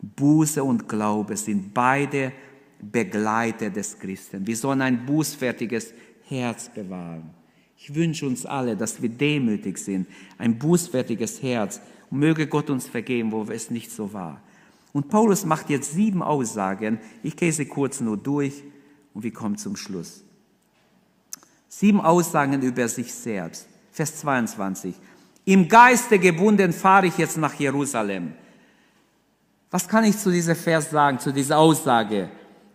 Buße 0.00 0.62
und 0.62 0.88
Glaube 0.88 1.36
sind 1.36 1.72
beide 1.72 2.32
Begleiter 2.80 3.70
des 3.70 3.96
Christen. 3.96 4.44
Wir 4.44 4.56
sollen 4.56 4.82
ein 4.82 5.06
bußfertiges 5.06 5.94
Herz 6.28 6.68
bewahren. 6.74 7.30
Ich 7.78 7.94
wünsche 7.94 8.26
uns 8.26 8.44
alle, 8.44 8.76
dass 8.76 9.00
wir 9.00 9.08
demütig 9.08 9.78
sind, 9.78 10.08
ein 10.38 10.58
bußfertiges 10.58 11.40
Herz. 11.40 11.80
Möge 12.10 12.46
Gott 12.46 12.70
uns 12.70 12.86
vergeben, 12.86 13.32
wo 13.32 13.44
es 13.44 13.70
nicht 13.70 13.90
so 13.90 14.12
war. 14.12 14.40
Und 14.92 15.08
Paulus 15.08 15.44
macht 15.44 15.68
jetzt 15.68 15.92
sieben 15.92 16.22
Aussagen. 16.22 16.98
Ich 17.22 17.36
gehe 17.36 17.52
sie 17.52 17.66
kurz 17.66 18.00
nur 18.00 18.16
durch 18.16 18.62
und 19.12 19.22
wir 19.22 19.32
kommen 19.32 19.56
zum 19.56 19.76
Schluss. 19.76 20.24
Sieben 21.68 22.00
Aussagen 22.00 22.62
über 22.62 22.88
sich 22.88 23.12
selbst. 23.12 23.68
Vers 23.92 24.16
22. 24.20 24.94
Im 25.44 25.68
Geiste 25.68 26.18
gebunden 26.18 26.72
fahre 26.72 27.06
ich 27.06 27.18
jetzt 27.18 27.36
nach 27.36 27.54
Jerusalem. 27.54 28.32
Was 29.70 29.86
kann 29.86 30.04
ich 30.04 30.16
zu 30.16 30.30
diesem 30.30 30.56
Vers 30.56 30.90
sagen, 30.90 31.18
zu 31.18 31.32
dieser 31.32 31.58
Aussage? 31.58 32.30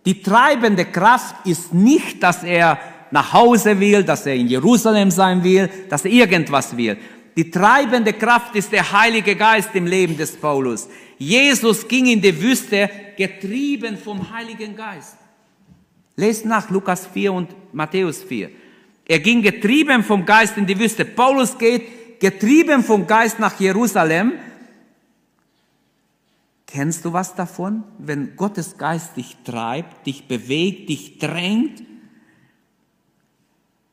Die 0.06 0.22
treibende 0.22 0.86
Kraft 0.86 1.46
ist 1.46 1.74
nicht, 1.74 2.22
dass 2.22 2.44
er 2.44 2.80
nach 3.12 3.34
Hause 3.34 3.80
will, 3.80 4.04
dass 4.04 4.26
er 4.26 4.36
in 4.36 4.48
Jerusalem 4.48 5.12
sein 5.12 5.44
will, 5.44 5.70
dass 5.90 6.06
er 6.06 6.12
irgendwas 6.12 6.76
will. 6.76 6.98
Die 7.36 7.50
treibende 7.50 8.14
Kraft 8.14 8.56
ist 8.56 8.72
der 8.72 8.92
Heilige 8.92 9.36
Geist 9.36 9.70
im 9.74 9.88
Leben 9.88 10.18
des 10.18 10.36
Paulus. 10.36 10.90
Jesus 11.18 11.88
ging 11.88 12.08
in 12.08 12.22
die 12.22 12.42
Wüste 12.42 12.90
getrieben 13.18 13.98
vom 13.98 14.32
Heiligen 14.32 14.76
Geist. 14.76 15.18
Lest 16.16 16.46
nach 16.46 16.70
Lukas 16.70 17.08
4 17.08 17.32
und 17.32 17.56
Matthäus 17.74 18.24
4. 18.24 18.50
Er 19.08 19.20
ging 19.20 19.42
getrieben 19.42 20.04
vom 20.04 20.26
Geist 20.26 20.58
in 20.58 20.66
die 20.66 20.78
Wüste. 20.78 21.06
Paulus 21.06 21.58
geht 21.58 22.20
getrieben 22.20 22.84
vom 22.84 23.08
Geist 23.08 23.40
nach 23.40 23.60
Jerusalem. 23.60 24.34
Kennst 26.68 27.06
du 27.06 27.14
was 27.14 27.36
davon? 27.36 27.84
Wenn 27.98 28.36
Gottes 28.36 28.78
Geist 28.78 29.18
dich 29.18 29.38
treibt, 29.44 30.06
dich 30.08 30.28
bewegt, 30.28 30.90
dich 30.90 31.18
drängt, 31.18 31.82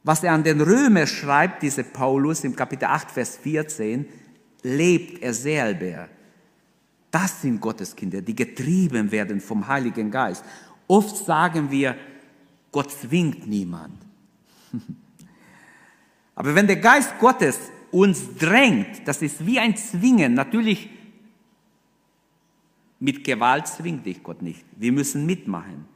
was 0.02 0.22
er 0.22 0.32
an 0.32 0.44
den 0.44 0.60
Römer 0.60 1.06
schreibt, 1.06 1.62
diese 1.62 1.84
Paulus 1.84 2.44
im 2.44 2.54
Kapitel 2.56 2.86
8, 2.86 3.10
Vers 3.10 3.36
14, 3.36 4.06
lebt 4.62 5.22
er 5.22 5.34
selber. 5.34 6.08
Das 7.10 7.42
sind 7.42 7.60
Gottes 7.60 7.94
Kinder, 7.96 8.20
die 8.20 8.34
getrieben 8.34 9.10
werden 9.10 9.40
vom 9.40 9.66
Heiligen 9.66 10.10
Geist. 10.10 10.44
Oft 10.86 11.16
sagen 11.24 11.70
wir, 11.70 11.96
Gott 12.70 12.90
zwingt 12.90 13.46
niemand. 13.46 13.98
Aber 16.34 16.54
wenn 16.54 16.66
der 16.66 16.76
Geist 16.76 17.18
Gottes 17.18 17.58
uns 17.90 18.36
drängt, 18.36 19.06
das 19.06 19.22
ist 19.22 19.44
wie 19.44 19.58
ein 19.58 19.76
Zwingen. 19.76 20.34
Natürlich, 20.34 20.88
mit 23.00 23.24
Gewalt 23.24 23.66
zwingt 23.66 24.04
dich 24.06 24.22
Gott 24.22 24.42
nicht. 24.42 24.64
Wir 24.76 24.92
müssen 24.92 25.24
mitmachen. 25.24 25.86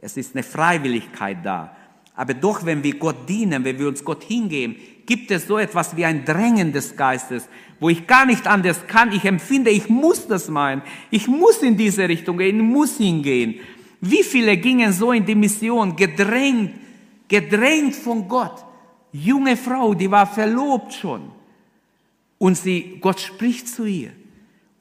Es 0.00 0.16
ist 0.16 0.34
eine 0.34 0.42
Freiwilligkeit 0.42 1.44
da. 1.44 1.76
Aber 2.14 2.34
doch, 2.34 2.64
wenn 2.64 2.82
wir 2.82 2.96
Gott 2.96 3.28
dienen, 3.28 3.64
wenn 3.64 3.78
wir 3.78 3.88
uns 3.88 4.04
Gott 4.04 4.22
hingeben, 4.22 4.76
gibt 5.06 5.30
es 5.30 5.46
so 5.46 5.58
etwas 5.58 5.96
wie 5.96 6.04
ein 6.04 6.24
Drängen 6.24 6.72
des 6.72 6.96
Geistes, 6.96 7.48
wo 7.80 7.88
ich 7.88 8.06
gar 8.06 8.24
nicht 8.24 8.46
anders 8.46 8.86
kann. 8.86 9.12
Ich 9.12 9.24
empfinde, 9.24 9.70
ich 9.70 9.88
muss 9.88 10.26
das 10.26 10.48
meinen. 10.48 10.82
Ich 11.10 11.26
muss 11.26 11.62
in 11.62 11.76
diese 11.76 12.08
Richtung 12.08 12.38
gehen, 12.38 12.56
ich 12.56 12.62
muss 12.62 12.96
hingehen. 12.96 13.56
Wie 14.00 14.22
viele 14.22 14.56
gingen 14.56 14.92
so 14.92 15.12
in 15.12 15.24
die 15.24 15.34
Mission, 15.34 15.96
gedrängt, 15.96 16.72
gedrängt 17.26 17.94
von 17.94 18.28
Gott? 18.28 18.64
Junge 19.12 19.56
Frau, 19.56 19.94
die 19.94 20.10
war 20.10 20.26
verlobt 20.26 20.92
schon. 20.92 21.30
Und 22.38 22.56
sie, 22.56 22.98
Gott 23.00 23.20
spricht 23.20 23.68
zu 23.68 23.86
ihr 23.86 24.10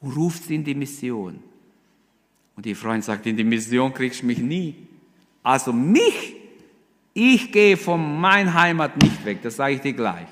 und 0.01 0.15
ruft 0.15 0.43
sie 0.43 0.55
in 0.55 0.63
die 0.63 0.75
Mission. 0.75 1.39
Und 2.55 2.65
die 2.65 2.75
Freund 2.75 3.03
sagt, 3.03 3.25
in 3.25 3.37
die 3.37 3.43
Mission 3.43 3.93
kriegst 3.93 4.21
du 4.21 4.25
mich 4.25 4.39
nie. 4.39 4.75
Also 5.41 5.71
mich, 5.73 6.35
ich 7.13 7.51
gehe 7.51 7.77
von 7.77 8.19
meiner 8.19 8.53
Heimat 8.53 9.01
nicht 9.01 9.23
weg, 9.25 9.41
das 9.41 9.55
sage 9.55 9.75
ich 9.75 9.81
dir 9.81 9.93
gleich. 9.93 10.27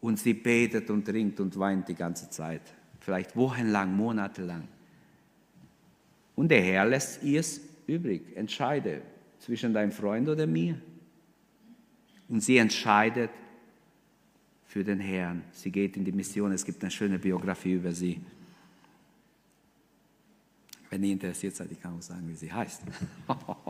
Und 0.00 0.18
sie 0.18 0.34
betet 0.34 0.90
und 0.90 1.08
ringt 1.08 1.38
und 1.38 1.58
weint 1.58 1.88
die 1.88 1.94
ganze 1.94 2.28
Zeit, 2.30 2.62
vielleicht 3.00 3.36
wochenlang, 3.36 3.94
monatelang. 3.94 4.66
Und 6.34 6.48
der 6.48 6.62
Herr 6.62 6.86
lässt 6.86 7.22
ihr 7.22 7.40
es 7.40 7.60
übrig. 7.86 8.36
Entscheide 8.36 9.02
zwischen 9.38 9.72
deinem 9.72 9.92
Freund 9.92 10.28
oder 10.28 10.46
mir. 10.46 10.80
Und 12.28 12.40
sie 12.40 12.56
entscheidet 12.56 13.30
für 14.64 14.82
den 14.82 15.00
Herrn. 15.00 15.42
Sie 15.52 15.70
geht 15.70 15.96
in 15.96 16.04
die 16.04 16.12
Mission. 16.12 16.50
Es 16.52 16.64
gibt 16.64 16.82
eine 16.82 16.90
schöne 16.90 17.18
Biografie 17.18 17.74
über 17.74 17.92
sie. 17.92 18.20
Wenn 20.92 21.04
ihr 21.04 21.12
interessiert 21.14 21.56
seid, 21.56 21.72
ich 21.72 21.80
kann 21.80 21.96
auch 21.96 22.02
sagen, 22.02 22.28
wie 22.28 22.34
sie 22.34 22.52
heißt. 22.52 22.82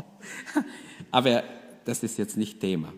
Aber 1.13 1.45
das 1.85 2.03
ist 2.03 2.19
jetzt 2.19 2.37
nicht 2.37 2.59
Thema. 2.59 2.93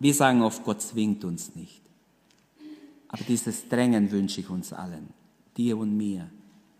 Wir 0.00 0.12
sagen 0.12 0.42
oft, 0.42 0.64
Gott 0.64 0.82
zwingt 0.82 1.24
uns 1.24 1.54
nicht. 1.54 1.80
Aber 3.06 3.22
dieses 3.22 3.68
Drängen 3.68 4.10
wünsche 4.10 4.40
ich 4.40 4.50
uns 4.50 4.72
allen 4.72 5.10
dir 5.56 5.78
und 5.78 5.96
mir, 5.96 6.28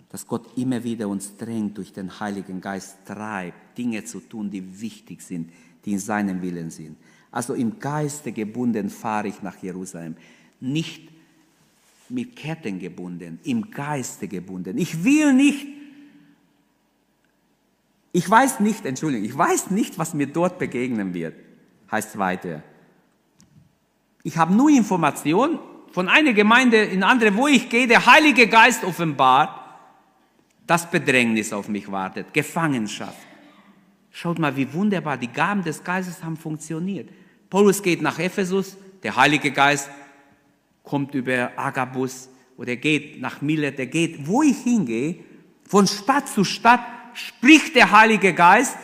dass 0.08 0.26
Gott 0.26 0.58
immer 0.58 0.82
wieder 0.82 1.06
uns 1.06 1.36
drängt, 1.36 1.78
durch 1.78 1.92
den 1.92 2.18
Heiligen 2.18 2.60
Geist 2.60 2.96
treibt, 3.06 3.78
Dinge 3.78 4.04
zu 4.04 4.18
tun, 4.18 4.50
die 4.50 4.80
wichtig 4.80 5.22
sind, 5.22 5.52
die 5.84 5.92
in 5.92 6.00
seinem 6.00 6.42
Willen 6.42 6.70
sind. 6.70 6.96
Also 7.30 7.54
im 7.54 7.78
Geiste 7.78 8.32
gebunden 8.32 8.90
fahre 8.90 9.28
ich 9.28 9.40
nach 9.40 9.62
Jerusalem, 9.62 10.16
nicht 10.58 11.17
mit 12.10 12.36
Ketten 12.36 12.78
gebunden, 12.78 13.38
im 13.44 13.70
Geiste 13.70 14.28
gebunden. 14.28 14.78
Ich 14.78 15.04
will 15.04 15.32
nicht, 15.32 15.66
ich 18.12 18.28
weiß 18.28 18.60
nicht, 18.60 18.86
Entschuldigung, 18.86 19.26
ich 19.26 19.36
weiß 19.36 19.70
nicht, 19.70 19.98
was 19.98 20.14
mir 20.14 20.26
dort 20.26 20.58
begegnen 20.58 21.14
wird, 21.14 21.34
heißt 21.90 22.18
weiter. 22.18 22.62
Ich 24.22 24.36
habe 24.36 24.54
nur 24.54 24.70
Informationen, 24.70 25.58
von 25.92 26.08
einer 26.08 26.32
Gemeinde 26.32 26.82
in 26.84 27.02
andere, 27.02 27.34
wo 27.36 27.46
ich 27.46 27.68
gehe, 27.68 27.86
der 27.86 28.04
Heilige 28.06 28.46
Geist 28.46 28.84
offenbart, 28.84 29.58
dass 30.66 30.90
Bedrängnis 30.90 31.52
auf 31.52 31.68
mich 31.68 31.90
wartet, 31.90 32.32
Gefangenschaft. 32.34 33.16
Schaut 34.10 34.38
mal, 34.38 34.54
wie 34.56 34.72
wunderbar 34.72 35.16
die 35.16 35.28
Gaben 35.28 35.62
des 35.62 35.82
Geistes 35.82 36.22
haben 36.22 36.36
funktioniert. 36.36 37.08
Paulus 37.48 37.82
geht 37.82 38.02
nach 38.02 38.18
Ephesus, 38.18 38.76
der 39.02 39.16
Heilige 39.16 39.50
Geist 39.50 39.90
kommt 40.88 41.14
über 41.14 41.52
Agabus 41.56 42.30
oder 42.56 42.74
geht 42.76 43.20
nach 43.20 43.40
Milet, 43.42 43.78
der 43.78 43.86
geht, 43.86 44.26
wo 44.26 44.42
ich 44.42 44.56
hingehe, 44.58 45.16
von 45.68 45.86
Stadt 45.86 46.28
zu 46.28 46.44
Stadt 46.44 46.80
spricht 47.12 47.76
der 47.76 47.92
Heilige 47.92 48.32
Geist. 48.32 48.76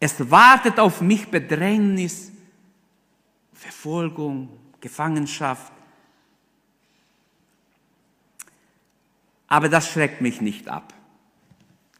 Es 0.00 0.30
wartet 0.30 0.80
auf 0.80 1.00
mich 1.00 1.28
Bedrängnis, 1.28 2.32
Verfolgung, 3.52 4.48
Gefangenschaft. 4.80 5.72
Aber 9.46 9.68
das 9.68 9.88
schreckt 9.88 10.20
mich 10.20 10.40
nicht 10.40 10.68
ab. 10.68 10.92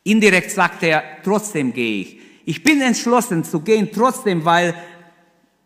Indirekt 0.02 0.50
sagt 0.50 0.82
er, 0.82 1.04
trotzdem 1.22 1.72
gehe 1.72 2.02
ich. 2.02 2.18
Ich 2.44 2.64
bin 2.64 2.80
entschlossen 2.80 3.44
zu 3.44 3.60
gehen, 3.60 3.90
trotzdem, 3.94 4.44
weil 4.44 4.74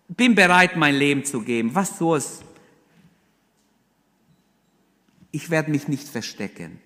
bin 0.09 0.35
bereit, 0.35 0.77
mein 0.77 0.95
Leben 0.95 1.25
zu 1.25 1.41
geben. 1.41 1.75
Was 1.75 1.97
soll's? 1.97 2.46
Ich 5.37 5.51
werde 5.51 5.71
mich 5.71 5.87
nicht 5.87 6.09
verstecken. 6.09 6.79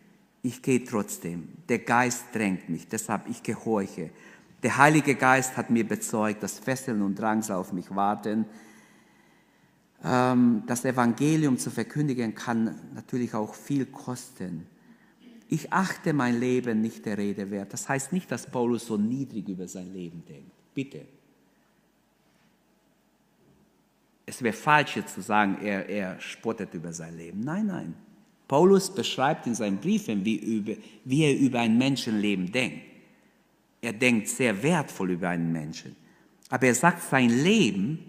Ich 0.43 0.61
gehe 0.61 0.85
trotzdem. 0.85 1.51
Der 1.69 1.79
Geist 1.79 2.25
drängt 2.33 2.69
mich, 2.69 2.89
deshalb 2.89 3.29
ich 3.29 3.45
gehorche. 3.45 4.11
Der 4.65 4.77
Heilige 4.77 5.15
Geist 5.15 5.57
hat 5.57 5.71
mir 5.71 5.87
bezeugt, 5.87 6.43
dass 6.43 6.59
Fesseln 6.59 7.01
und 7.03 7.17
Drangsal 7.17 7.57
auf 7.59 7.73
mich 7.73 7.95
warten. 7.95 8.47
Ähm, 10.03 10.65
das 10.67 10.85
Evangelium 10.85 11.59
zu 11.59 11.71
verkündigen 11.71 12.35
kann 12.35 12.75
natürlich 12.93 13.35
auch 13.35 13.55
viel 13.55 13.87
kosten. 13.87 14.67
Ich 15.47 15.73
achte 15.73 16.13
mein 16.13 16.41
Leben 16.41 16.81
nicht 16.81 17.07
der 17.07 17.19
Rede 17.19 17.53
wert. 17.53 17.73
Das 17.73 17.89
heißt 17.89 18.13
nicht, 18.13 18.33
dass 18.33 18.51
Paulus 18.51 18.85
so 18.85 18.97
niedrig 18.97 19.49
über 19.49 19.69
sein 19.69 19.93
Leben 19.93 20.25
denkt. 20.29 20.51
Bitte. 20.75 21.07
Es 24.27 24.43
wäre 24.43 24.55
falsch 24.55 24.97
jetzt 24.97 25.15
zu 25.15 25.21
sagen, 25.21 25.59
er, 25.63 25.89
er 25.89 26.21
spottet 26.21 26.75
über 26.75 26.93
sein 26.93 27.17
Leben. 27.17 27.43
Nein, 27.43 27.67
nein. 27.67 28.10
Paulus 28.51 28.91
beschreibt 28.91 29.47
in 29.47 29.55
seinen 29.55 29.77
Briefen, 29.77 30.25
wie, 30.25 30.35
über, 30.35 30.73
wie 31.05 31.23
er 31.23 31.39
über 31.39 31.61
ein 31.61 31.79
Menschenleben 31.79 32.51
denkt. 32.51 32.81
Er 33.81 33.93
denkt 33.93 34.27
sehr 34.27 34.61
wertvoll 34.61 35.13
über 35.13 35.29
einen 35.29 35.53
Menschen. 35.53 35.95
Aber 36.49 36.67
er 36.67 36.75
sagt, 36.75 37.01
sein 37.01 37.29
Leben 37.29 38.01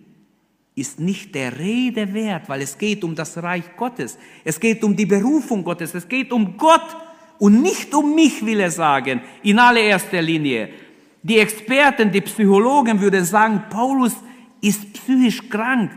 ist 0.74 1.00
nicht 1.00 1.36
der 1.36 1.60
Rede 1.60 2.12
wert, 2.16 2.50
weil 2.50 2.64
es 2.64 2.76
geht 2.76 3.04
um 3.04 3.14
das 3.14 3.38
Reich 3.38 3.66
Gottes. 3.78 4.18
Es 4.44 4.60
geht 4.60 4.84
um 4.84 4.96
die 4.96 5.06
Berufung 5.06 5.64
Gottes. 5.64 5.94
Es 5.94 6.08
geht 6.08 6.32
um 6.32 6.58
Gott 6.58 6.98
und 7.38 7.62
nicht 7.62 7.94
um 7.94 8.16
mich, 8.16 8.44
will 8.44 8.62
er 8.62 8.72
sagen, 8.72 9.22
in 9.44 9.60
allererster 9.60 10.24
Linie. 10.24 10.70
Die 11.22 11.38
Experten, 11.38 12.12
die 12.12 12.22
Psychologen 12.22 13.00
würden 13.00 13.26
sagen, 13.26 13.66
Paulus 13.70 14.16
ist 14.60 14.92
psychisch 14.94 15.48
krank. 15.50 15.92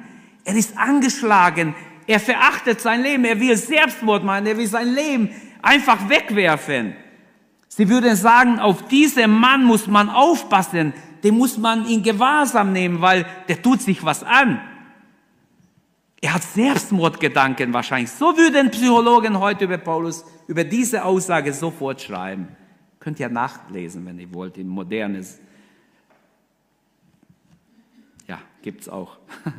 Er 0.44 0.54
ist 0.54 0.76
angeschlagen. 0.76 1.74
Er 2.06 2.20
verachtet 2.20 2.80
sein 2.80 3.02
Leben. 3.02 3.24
Er 3.24 3.38
will 3.38 3.56
Selbstmord 3.56 4.24
machen. 4.24 4.46
Er 4.46 4.56
will 4.56 4.66
sein 4.66 4.94
Leben 4.94 5.30
einfach 5.62 6.08
wegwerfen. 6.08 6.94
Sie 7.68 7.88
würden 7.88 8.14
sagen, 8.14 8.60
auf 8.60 8.86
diesen 8.88 9.30
Mann 9.30 9.64
muss 9.64 9.86
man 9.86 10.08
aufpassen 10.08 10.92
den 11.24 11.38
muss 11.38 11.56
man 11.56 11.86
in 11.86 12.02
Gewahrsam 12.02 12.72
nehmen, 12.72 13.00
weil 13.00 13.24
der 13.48 13.60
tut 13.60 13.80
sich 13.80 14.04
was 14.04 14.22
an. 14.22 14.60
Er 16.20 16.34
hat 16.34 16.42
Selbstmordgedanken 16.42 17.72
wahrscheinlich. 17.72 18.10
So 18.10 18.36
würden 18.36 18.70
Psychologen 18.70 19.40
heute 19.40 19.64
über 19.64 19.78
Paulus, 19.78 20.24
über 20.46 20.64
diese 20.64 21.02
Aussage 21.02 21.52
sofort 21.54 22.02
schreiben. 22.02 22.48
Könnt 23.00 23.18
ihr 23.20 23.30
nachlesen, 23.30 24.04
wenn 24.04 24.18
ihr 24.18 24.32
wollt, 24.34 24.58
in 24.58 24.68
modernes. 24.68 25.40
Ja, 28.28 28.38
gibt's 28.60 28.88
auch. 28.88 29.16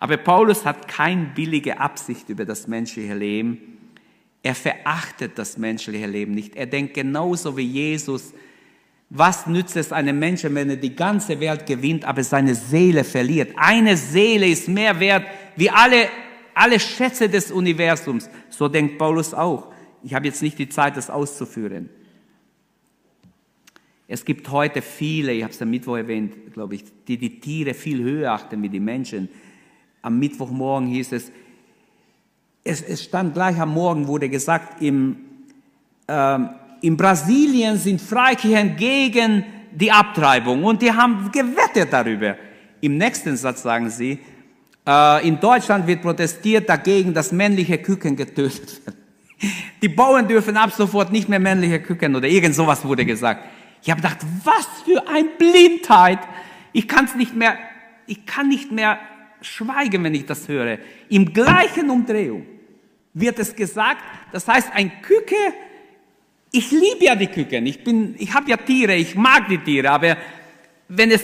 Aber 0.00 0.16
Paulus 0.16 0.64
hat 0.64 0.88
keine 0.88 1.26
billige 1.26 1.78
Absicht 1.78 2.28
über 2.30 2.44
das 2.46 2.66
menschliche 2.66 3.14
Leben. 3.14 3.78
Er 4.42 4.54
verachtet 4.54 5.38
das 5.38 5.58
menschliche 5.58 6.06
Leben 6.06 6.32
nicht. 6.32 6.56
Er 6.56 6.66
denkt 6.66 6.94
genauso 6.94 7.56
wie 7.56 7.66
Jesus, 7.66 8.32
was 9.10 9.46
nützt 9.46 9.76
es 9.76 9.92
einem 9.92 10.18
Menschen, 10.18 10.54
wenn 10.54 10.70
er 10.70 10.76
die 10.76 10.96
ganze 10.96 11.38
Welt 11.38 11.66
gewinnt, 11.66 12.06
aber 12.06 12.24
seine 12.24 12.54
Seele 12.54 13.04
verliert? 13.04 13.52
Eine 13.56 13.96
Seele 13.96 14.48
ist 14.48 14.68
mehr 14.68 14.98
wert 14.98 15.26
wie 15.56 15.68
alle, 15.68 16.08
alle 16.54 16.80
Schätze 16.80 17.28
des 17.28 17.52
Universums. 17.52 18.30
So 18.48 18.68
denkt 18.68 18.96
Paulus 18.96 19.34
auch. 19.34 19.70
Ich 20.02 20.14
habe 20.14 20.26
jetzt 20.26 20.40
nicht 20.40 20.58
die 20.58 20.68
Zeit, 20.70 20.96
das 20.96 21.10
auszuführen. 21.10 21.90
Es 24.08 24.24
gibt 24.24 24.48
heute 24.50 24.80
viele, 24.80 25.32
ich 25.32 25.42
habe 25.42 25.52
es 25.52 25.60
am 25.60 25.70
Mittwoch 25.70 25.96
erwähnt, 25.96 26.54
glaube 26.54 26.76
ich, 26.76 26.84
die 27.06 27.18
die 27.18 27.38
Tiere 27.38 27.74
viel 27.74 28.02
höher 28.02 28.32
achten 28.32 28.62
wie 28.62 28.68
die 28.68 28.80
Menschen. 28.80 29.28
Am 30.02 30.18
Mittwochmorgen 30.18 30.88
hieß 30.88 31.12
es, 31.12 31.30
es, 32.64 32.82
es 32.82 33.04
stand 33.04 33.34
gleich 33.34 33.58
am 33.58 33.74
Morgen, 33.74 34.06
wurde 34.06 34.28
gesagt, 34.28 34.82
im, 34.82 35.16
ähm, 36.08 36.50
in 36.80 36.96
Brasilien 36.96 37.76
sind 37.76 38.00
Freikirchen 38.00 38.76
gegen 38.76 39.44
die 39.72 39.90
Abtreibung 39.90 40.64
und 40.64 40.82
die 40.82 40.92
haben 40.92 41.30
gewettet 41.30 41.92
darüber. 41.92 42.36
Im 42.80 42.96
nächsten 42.96 43.36
Satz 43.36 43.62
sagen 43.62 43.90
sie, 43.90 44.18
äh, 44.86 45.26
in 45.26 45.38
Deutschland 45.38 45.86
wird 45.86 46.02
protestiert 46.02 46.68
dagegen, 46.68 47.14
dass 47.14 47.32
männliche 47.32 47.78
Küken 47.78 48.16
getötet 48.16 48.84
werden. 48.86 48.98
Die 49.80 49.88
Bauern 49.88 50.28
dürfen 50.28 50.56
ab 50.56 50.72
sofort 50.72 51.12
nicht 51.12 51.28
mehr 51.28 51.40
männliche 51.40 51.80
Küken 51.80 52.14
oder 52.14 52.28
irgend 52.28 52.54
sowas 52.54 52.84
wurde 52.84 53.06
gesagt. 53.06 53.44
Ich 53.82 53.90
habe 53.90 54.02
gedacht, 54.02 54.18
was 54.44 54.66
für 54.84 55.08
ein 55.08 55.26
Blindheit. 55.38 56.18
Ich 56.72 56.86
kann 56.86 57.06
es 57.06 57.14
nicht 57.14 57.34
mehr, 57.34 57.56
ich 58.06 58.26
kann 58.26 58.48
nicht 58.48 58.70
mehr 58.70 58.98
schweigen, 59.40 60.04
wenn 60.04 60.14
ich 60.14 60.26
das 60.26 60.48
höre. 60.48 60.78
Im 61.08 61.32
gleichen 61.32 61.90
Umdrehung 61.90 62.46
wird 63.14 63.38
es 63.38 63.54
gesagt, 63.54 64.02
das 64.32 64.46
heißt, 64.46 64.70
ein 64.74 65.02
Küke 65.02 65.34
Ich 66.52 66.70
liebe 66.70 67.04
ja 67.04 67.14
die 67.14 67.28
Küken. 67.28 67.66
Ich 67.66 67.84
bin, 67.84 68.16
ich 68.18 68.34
habe 68.34 68.50
ja 68.50 68.56
Tiere, 68.56 68.94
ich 68.94 69.14
mag 69.14 69.48
die 69.48 69.58
Tiere, 69.58 69.90
aber 69.90 70.16
wenn 70.88 71.10
es 71.10 71.22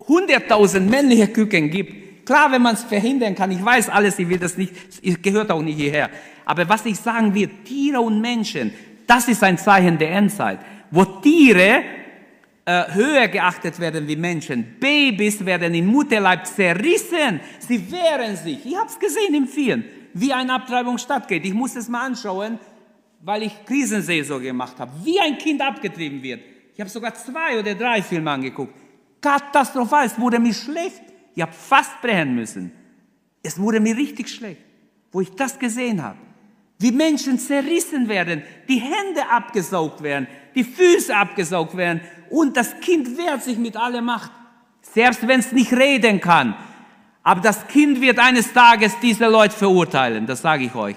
hunderttausend 0.00 0.90
männliche 0.90 1.28
Küken 1.28 1.70
gibt, 1.70 2.26
klar, 2.26 2.50
wenn 2.50 2.62
man 2.62 2.74
es 2.74 2.82
verhindern 2.82 3.34
kann, 3.34 3.50
ich 3.52 3.64
weiß 3.64 3.88
alles, 3.88 4.18
ich 4.18 4.28
will 4.28 4.38
das 4.38 4.56
nicht, 4.56 4.72
es 5.02 5.22
gehört 5.22 5.52
auch 5.52 5.62
nicht 5.62 5.76
hierher. 5.76 6.10
Aber 6.44 6.68
was 6.68 6.84
ich 6.84 6.96
sagen 6.96 7.32
will, 7.34 7.48
Tiere 7.64 8.00
und 8.00 8.20
Menschen, 8.20 8.72
das 9.06 9.28
ist 9.28 9.42
ein 9.44 9.56
Zeichen 9.56 9.98
der 9.98 10.10
Endzeit, 10.10 10.58
wo 10.90 11.04
Tiere 11.04 11.84
äh, 12.66 12.92
höher 12.92 13.28
geachtet 13.28 13.78
werden 13.78 14.08
wie 14.08 14.16
Menschen. 14.16 14.76
Babys 14.80 15.44
werden 15.44 15.72
im 15.72 15.86
Mutterleib 15.86 16.44
zerrissen. 16.46 17.40
Sie 17.60 17.90
wehren 17.92 18.36
sich. 18.36 18.66
Ich 18.66 18.76
habe 18.76 18.88
es 18.88 18.98
gesehen 18.98 19.34
im 19.34 19.46
Film, 19.46 19.84
wie 20.12 20.32
eine 20.32 20.52
Abtreibung 20.54 20.98
stattgeht. 20.98 21.44
Ich 21.44 21.54
muss 21.54 21.76
es 21.76 21.88
mal 21.88 22.06
anschauen, 22.06 22.58
weil 23.20 23.44
ich 23.44 23.64
Krisenseelsorge 23.64 24.46
gemacht 24.46 24.78
habe. 24.80 24.90
Wie 25.04 25.18
ein 25.20 25.38
Kind 25.38 25.62
abgetrieben 25.62 26.20
wird. 26.20 26.40
Ich 26.74 26.80
habe 26.80 26.90
sogar 26.90 27.14
zwei 27.14 27.58
oder 27.58 27.74
drei 27.74 28.02
Filme 28.02 28.32
angeguckt. 28.32 28.74
Katastrophal. 29.20 30.06
Es 30.06 30.18
wurde 30.18 30.40
mir 30.40 30.52
schlecht. 30.52 31.02
Ich 31.36 31.42
habe 31.42 31.52
fast 31.52 32.00
brechen 32.02 32.34
müssen. 32.34 32.72
Es 33.44 33.60
wurde 33.60 33.78
mir 33.78 33.96
richtig 33.96 34.28
schlecht, 34.28 34.60
wo 35.12 35.20
ich 35.20 35.30
das 35.30 35.56
gesehen 35.56 36.02
habe. 36.02 36.18
Wie 36.78 36.92
Menschen 36.92 37.38
zerrissen 37.38 38.08
werden, 38.08 38.42
die 38.68 38.78
Hände 38.78 39.28
abgesaugt 39.30 40.02
werden, 40.02 40.26
die 40.54 40.64
Füße 40.64 41.14
abgesaugt 41.14 41.76
werden 41.76 42.02
und 42.28 42.56
das 42.56 42.78
Kind 42.80 43.16
wehrt 43.16 43.42
sich 43.42 43.56
mit 43.56 43.76
aller 43.76 44.02
Macht, 44.02 44.30
selbst 44.82 45.26
wenn 45.26 45.40
es 45.40 45.52
nicht 45.52 45.72
reden 45.72 46.20
kann. 46.20 46.54
Aber 47.22 47.40
das 47.40 47.66
Kind 47.68 48.00
wird 48.00 48.18
eines 48.18 48.52
Tages 48.52 48.94
diese 49.00 49.26
Leute 49.26 49.56
verurteilen, 49.56 50.26
das 50.26 50.42
sage 50.42 50.64
ich 50.64 50.74
euch. 50.74 50.96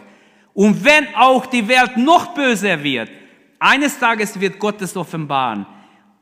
Und 0.53 0.83
wenn 0.83 1.07
auch 1.15 1.45
die 1.45 1.67
Welt 1.67 1.95
noch 1.95 2.33
böser 2.33 2.83
wird, 2.83 3.09
eines 3.57 3.97
Tages 3.97 4.39
wird 4.39 4.59
Gott 4.59 4.81
es 4.81 4.95
offenbaren 4.97 5.65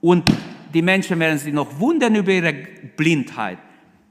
und 0.01 0.29
die 0.73 0.81
Menschen 0.81 1.19
werden 1.19 1.39
sich 1.39 1.53
noch 1.53 1.79
wundern 1.79 2.13
über 2.15 2.31
ihre 2.31 2.53
Blindheit. 2.95 3.57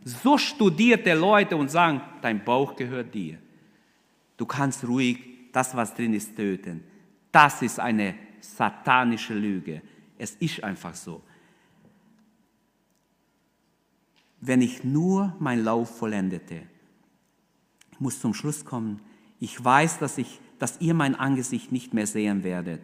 So 0.05 0.39
studierte 0.39 1.15
Leute 1.15 1.57
und 1.57 1.71
sagen, 1.71 2.01
dein 2.23 2.45
Bauch 2.45 2.75
gehört 2.75 3.15
dir. 3.15 3.39
Du 4.37 4.47
kannst 4.47 4.87
ruhig 4.87 5.36
das, 5.57 5.75
was 5.75 5.95
drin 5.95 6.13
ist, 6.13 6.37
töten. 6.37 6.85
Das 7.33 7.63
ist 7.63 7.81
eine 7.81 8.15
satanische 8.41 9.33
Lüge. 9.33 9.81
Es 10.19 10.33
ist 10.33 10.63
einfach 10.63 10.95
so. 10.95 11.23
Wenn 14.39 14.61
ich 14.61 14.85
nur 14.85 15.35
meinen 15.39 15.65
Lauf 15.65 15.97
vollendete, 15.97 16.63
ich 17.91 18.01
muss 18.01 18.21
zum 18.21 18.35
Schluss 18.35 18.67
kommen, 18.67 19.01
ich 19.41 19.65
weiß, 19.65 19.99
dass, 19.99 20.19
ich, 20.19 20.41
dass 20.59 20.79
ihr 20.83 20.93
mein 20.93 21.15
Angesicht 21.15 21.73
nicht 21.73 21.95
mehr 21.95 22.07
sehen 22.07 22.45
werdet. 22.45 22.83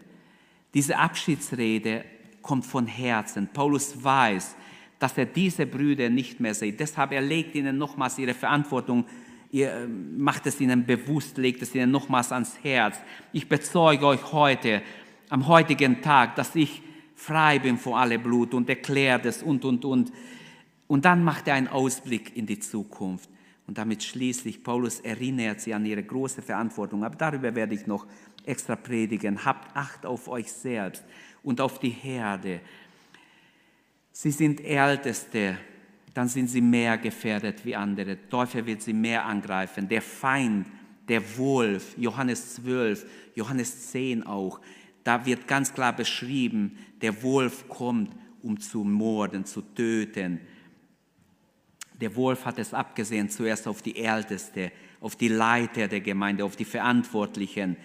Diese 0.72 0.96
Abschiedsrede 0.96 2.06
kommt 2.40 2.64
von 2.64 2.86
Herzen. 2.86 3.48
Paulus 3.52 4.02
weiß, 4.02 4.56
dass 4.98 5.18
er 5.18 5.26
diese 5.26 5.66
Brüder 5.66 6.08
nicht 6.08 6.40
mehr 6.40 6.54
sieht. 6.54 6.80
Deshalb 6.80 7.12
er 7.12 7.20
legt 7.20 7.54
ihnen 7.54 7.76
nochmals 7.76 8.18
ihre 8.18 8.32
Verantwortung, 8.32 9.04
ihr 9.52 9.70
äh, 9.72 9.86
macht 9.86 10.46
es 10.46 10.60
ihnen 10.60 10.84
bewusst, 10.84 11.38
legt 11.38 11.62
es 11.62 11.74
ihnen 11.74 11.92
nochmals 11.92 12.32
ans 12.32 12.58
Herz. 12.62 12.96
Ich 13.32 13.48
bezeuge 13.48 14.06
euch 14.06 14.32
heute, 14.32 14.82
am 15.28 15.46
heutigen 15.46 16.02
Tag, 16.02 16.34
dass 16.34 16.56
ich 16.56 16.82
frei 17.14 17.58
bin 17.58 17.78
vor 17.78 17.98
allem 17.98 18.22
Blut 18.22 18.52
und 18.52 18.68
erklärt 18.68 19.24
es 19.24 19.42
und, 19.42 19.64
und, 19.64 19.84
und. 19.84 20.12
Und 20.88 21.04
dann 21.04 21.22
macht 21.22 21.48
er 21.48 21.54
einen 21.54 21.68
Ausblick 21.68 22.36
in 22.36 22.46
die 22.46 22.58
Zukunft. 22.58 23.30
Und 23.66 23.78
damit 23.78 24.02
schließlich, 24.02 24.62
Paulus 24.62 25.00
erinnert 25.00 25.60
sie 25.60 25.72
an 25.72 25.86
ihre 25.86 26.02
große 26.02 26.42
Verantwortung. 26.42 27.04
Aber 27.04 27.14
darüber 27.14 27.54
werde 27.54 27.74
ich 27.74 27.86
noch 27.86 28.06
extra 28.44 28.76
predigen. 28.76 29.44
Habt 29.44 29.74
Acht 29.76 30.04
auf 30.04 30.28
euch 30.28 30.52
selbst 30.52 31.04
und 31.42 31.60
auf 31.60 31.78
die 31.78 31.90
Herde. 31.90 32.60
Sie 34.10 34.32
sind 34.32 34.60
Älteste, 34.60 35.56
dann 36.14 36.28
sind 36.28 36.48
sie 36.48 36.60
mehr 36.60 36.98
gefährdet 36.98 37.64
wie 37.64 37.74
andere. 37.74 38.16
Der 38.16 38.28
Teufel 38.28 38.66
wird 38.66 38.82
sie 38.82 38.92
mehr 38.92 39.24
angreifen. 39.24 39.88
Der 39.88 40.02
Feind, 40.02 40.66
der 41.08 41.22
Wolf, 41.38 41.96
Johannes 41.96 42.54
12, 42.56 43.06
Johannes 43.34 43.90
10 43.90 44.26
auch, 44.26 44.60
da 45.04 45.24
wird 45.24 45.48
ganz 45.48 45.72
klar 45.72 45.94
beschrieben, 45.94 46.78
der 47.00 47.22
Wolf 47.22 47.68
kommt, 47.68 48.14
um 48.42 48.60
zu 48.60 48.84
morden, 48.84 49.44
zu 49.44 49.62
töten. 49.62 50.40
Der 52.00 52.14
Wolf 52.14 52.44
hat 52.44 52.58
es 52.58 52.74
abgesehen 52.74 53.28
zuerst 53.28 53.66
auf 53.66 53.82
die 53.82 53.96
Älteste, 53.96 54.70
auf 55.00 55.16
die 55.16 55.28
Leiter 55.28 55.88
der 55.88 56.00
Gemeinde, 56.00 56.44
auf 56.44 56.56
die 56.56 56.64
Verantwortlichen. 56.64 57.76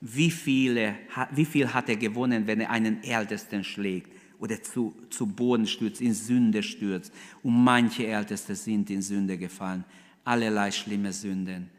Wie, 0.00 0.30
viele, 0.30 0.94
wie 1.32 1.44
viel 1.44 1.72
hat 1.72 1.88
er 1.88 1.96
gewonnen, 1.96 2.46
wenn 2.46 2.60
er 2.60 2.70
einen 2.70 3.02
Ältesten 3.02 3.64
schlägt 3.64 4.13
oder 4.44 4.62
zu, 4.62 4.94
zu 5.08 5.26
Boden 5.26 5.66
stürzt, 5.66 6.02
in 6.02 6.12
Sünde 6.12 6.62
stürzt? 6.62 7.10
Und 7.42 7.64
manche 7.64 8.06
Älteste 8.06 8.54
sind 8.54 8.90
in 8.90 9.00
Sünde 9.00 9.38
gefallen. 9.38 9.84
Allerlei 10.22 10.70
schlimme 10.70 11.14
Sünden. 11.14 11.70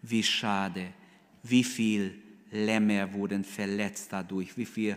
Wie 0.00 0.22
schade, 0.22 0.86
wie 1.42 1.62
viel 1.62 2.14
Lämmer 2.50 3.12
wurden 3.12 3.44
verletzt 3.44 4.14
dadurch, 4.14 4.56
wie 4.56 4.64
viele 4.64 4.96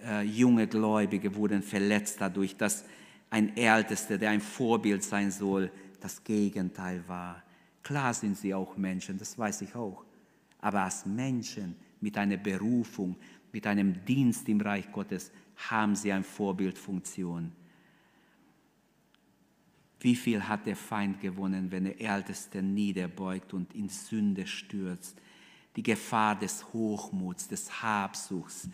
äh, 0.00 0.22
junge 0.22 0.68
Gläubige 0.68 1.34
wurden 1.34 1.60
verletzt 1.60 2.20
dadurch, 2.20 2.56
dass 2.56 2.84
ein 3.30 3.56
Ältester, 3.56 4.16
der 4.16 4.30
ein 4.30 4.40
Vorbild 4.40 5.02
sein 5.02 5.32
soll, 5.32 5.72
das 6.00 6.22
Gegenteil 6.22 7.02
war. 7.08 7.42
Klar 7.82 8.14
sind 8.14 8.38
sie 8.38 8.54
auch 8.54 8.76
Menschen, 8.76 9.18
das 9.18 9.36
weiß 9.36 9.62
ich 9.62 9.74
auch. 9.74 10.04
Aber 10.60 10.82
als 10.82 11.04
Menschen 11.04 11.74
mit 12.00 12.16
einer 12.16 12.36
Berufung, 12.36 13.16
mit 13.52 13.66
einem 13.66 14.04
Dienst 14.04 14.48
im 14.48 14.60
Reich 14.60 14.92
Gottes 14.92 15.32
haben 15.56 15.96
sie 15.96 16.12
eine 16.12 16.24
Vorbildfunktion. 16.24 17.52
Wie 20.00 20.16
viel 20.16 20.46
hat 20.46 20.66
der 20.66 20.76
Feind 20.76 21.20
gewonnen, 21.20 21.70
wenn 21.70 21.84
der 21.84 22.00
Älteste 22.00 22.62
niederbeugt 22.62 23.54
und 23.54 23.74
in 23.74 23.88
Sünde 23.88 24.46
stürzt? 24.46 25.18
die 25.76 25.82
Gefahr 25.82 26.38
des 26.38 26.72
Hochmuts, 26.72 27.48
des 27.48 27.82
Habsuchts. 27.82 28.68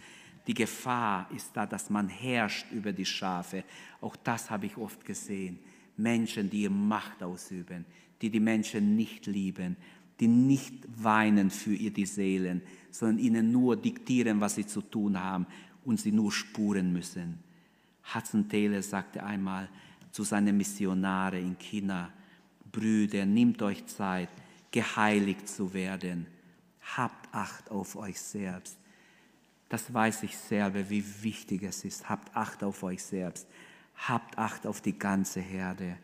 Die 0.47 0.55
Gefahr 0.55 1.31
ist 1.35 1.51
da, 1.55 1.67
dass 1.67 1.91
man 1.91 2.09
herrscht 2.09 2.71
über 2.73 2.93
die 2.93 3.05
Schafe. 3.05 3.65
Auch 4.01 4.17
das 4.17 4.51
habe 4.51 4.67
ich 4.67 4.77
oft 4.77 5.05
gesehen. 5.05 5.59
Menschen, 5.97 6.51
die 6.51 6.63
ihre 6.63 6.73
Macht 6.73 7.23
ausüben, 7.23 7.85
die 8.21 8.31
die 8.31 8.41
Menschen 8.41 8.97
nicht 8.97 9.27
lieben, 9.27 9.77
die 10.19 10.29
nicht 10.29 10.75
weinen 10.97 11.51
für 11.51 11.75
ihr 11.75 11.93
die 11.93 12.07
Seelen, 12.07 12.63
sondern 12.91 13.19
ihnen 13.19 13.53
nur 13.53 13.77
diktieren, 13.77 14.41
was 14.41 14.57
sie 14.57 14.67
zu 14.67 14.83
tun 14.83 15.19
haben 15.19 15.47
und 15.85 16.01
sie 16.01 16.13
nur 16.13 16.33
spuren 16.33 16.93
müssen. 16.93 17.39
Hudson 18.15 18.49
Taylor 18.49 18.83
sagte 18.83 19.23
einmal 19.23 19.69
zu 20.11 20.25
seinen 20.25 20.57
Missionare 20.57 21.39
in 21.39 21.59
China, 21.59 22.13
Brüder, 22.71 23.27
nehmt 23.27 23.63
euch 23.63 23.87
Zeit, 23.87 24.29
geheiligt 24.71 25.49
zu 25.49 25.73
werden 25.73 26.27
Habt 26.97 27.33
Acht 27.33 27.71
auf 27.71 27.97
euch 27.97 28.21
selbst. 28.21 28.77
Das 29.69 29.93
weiß 29.93 30.25
ich 30.25 30.37
selber, 30.37 30.89
wie 30.91 31.05
wichtig 31.23 31.63
es 31.63 31.85
ist. 31.85 32.09
Habt 32.09 32.35
Acht 32.37 32.65
auf 32.65 32.83
euch 32.83 33.03
selbst. 33.03 33.47
Habt 34.09 34.37
Acht 34.39 34.67
auf 34.67 34.81
die 34.81 34.99
ganze 34.99 35.41
Herde. 35.41 35.97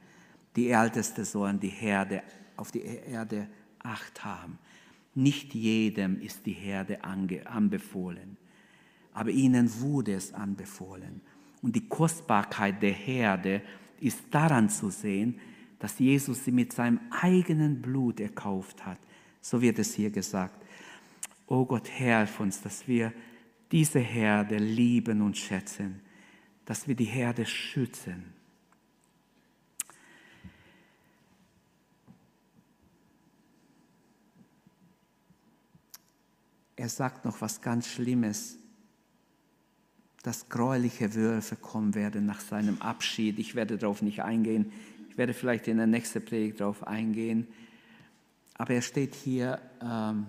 Die 0.55 0.71
Älteste 0.71 1.25
sollen 1.25 1.59
die 1.59 1.69
Herde, 1.69 2.23
auf 2.57 2.71
die 2.71 2.81
Herde 2.81 3.49
Acht 3.81 4.25
haben. 4.25 4.59
Nicht 5.15 5.55
jedem 5.55 6.21
ist 6.21 6.47
die 6.47 6.53
Herde 6.53 7.03
anbefohlen, 7.03 8.37
aber 9.17 9.31
ihnen 9.31 9.81
wurde 9.81 10.13
es 10.13 10.35
anbefohlen. 10.35 11.23
Und 11.63 11.75
die 11.75 11.89
Kostbarkeit 11.89 12.83
der 12.83 12.93
Herde 12.93 13.63
ist 13.99 14.19
daran 14.31 14.69
zu 14.69 14.91
sehen, 14.91 15.41
dass 15.79 15.99
Jesus 15.99 16.45
sie 16.45 16.53
mit 16.53 16.75
seinem 16.75 17.01
eigenen 17.23 17.81
Blut 17.81 18.21
erkauft 18.21 18.85
hat. 18.85 18.99
So 19.41 19.63
wird 19.63 19.79
es 19.79 19.95
hier 19.95 20.11
gesagt. 20.11 20.63
Oh 21.47 21.65
Gott, 21.65 21.89
helf 21.89 22.41
uns, 22.41 22.61
dass 22.61 22.87
wir 22.87 23.11
diese 23.73 24.01
Herde 24.01 24.59
lieben 24.59 25.23
und 25.23 25.39
schätzen, 25.39 26.03
dass 26.67 26.87
wir 26.87 26.95
die 26.95 27.05
Herde 27.05 27.47
schützen. 27.47 28.35
Er 36.77 36.91
sagt 36.91 37.25
noch 37.25 37.41
was 37.41 37.63
ganz 37.63 37.89
Schlimmes, 37.89 38.59
dass 40.27 40.49
gräuliche 40.49 41.15
Wölfe 41.15 41.55
kommen 41.55 41.95
werden 41.95 42.27
nach 42.27 42.41
seinem 42.41 42.83
Abschied. 42.83 43.39
Ich 43.39 43.55
werde 43.55 43.79
darauf 43.79 44.03
nicht 44.03 44.25
eingehen. 44.25 44.73
Ich 45.09 45.17
werde 45.17 45.33
vielleicht 45.33 45.69
in 45.69 45.77
der 45.77 45.87
nächsten 45.87 46.25
Predigt 46.25 46.61
darauf 46.61 46.85
eingehen. 46.85 47.47
Aber 48.55 48.75
er 48.75 48.83
steht 48.83 49.15
hier, 49.15 49.61
ähm, 49.81 50.27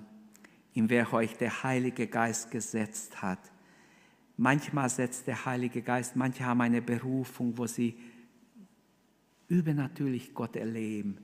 in 0.76 0.88
wer 0.92 1.12
euch 1.14 1.36
der 1.38 1.64
Heilige 1.64 2.06
Geist 2.06 2.52
gesetzt 2.52 3.24
hat. 3.24 3.40
Manchmal 4.38 4.88
setzt 4.88 5.26
der 5.26 5.44
Heilige 5.48 5.82
Geist, 5.82 6.16
manche 6.16 6.46
haben 6.46 6.62
eine 6.62 6.84
Berufung, 6.84 7.58
wo 7.58 7.66
sie 7.66 7.98
übernatürlich 9.48 10.36
Gott 10.36 10.56
erleben. 10.56 11.18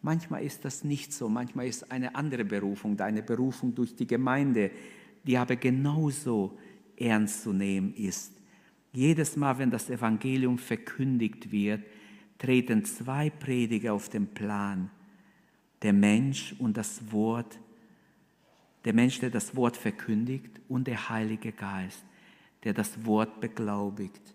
Manchmal 0.00 0.44
ist 0.44 0.64
das 0.64 0.82
nicht 0.82 1.12
so, 1.12 1.28
manchmal 1.28 1.66
ist 1.66 1.92
eine 1.92 2.14
andere 2.14 2.46
Berufung, 2.46 2.98
eine 3.00 3.22
Berufung 3.22 3.74
durch 3.74 3.94
die 3.94 4.06
Gemeinde, 4.06 4.70
die 5.24 5.36
aber 5.36 5.56
genauso 5.56 6.56
ernst 6.96 7.42
zu 7.42 7.52
nehmen 7.52 7.94
ist. 7.94 8.32
Jedes 8.92 9.36
Mal, 9.36 9.58
wenn 9.58 9.70
das 9.70 9.90
Evangelium 9.90 10.58
verkündigt 10.58 11.50
wird, 11.50 11.82
treten 12.38 12.84
zwei 12.84 13.30
Prediger 13.30 13.94
auf 13.94 14.08
den 14.08 14.28
Plan. 14.28 14.90
Der 15.82 15.92
Mensch 15.92 16.54
und 16.58 16.76
das 16.76 17.10
Wort, 17.12 17.58
der 18.84 18.92
Mensch, 18.92 19.18
der 19.18 19.30
das 19.30 19.56
Wort 19.56 19.76
verkündigt 19.76 20.60
und 20.68 20.86
der 20.86 21.08
Heilige 21.08 21.52
Geist, 21.52 22.04
der 22.62 22.72
das 22.72 23.04
Wort 23.04 23.40
beglaubigt. 23.40 24.34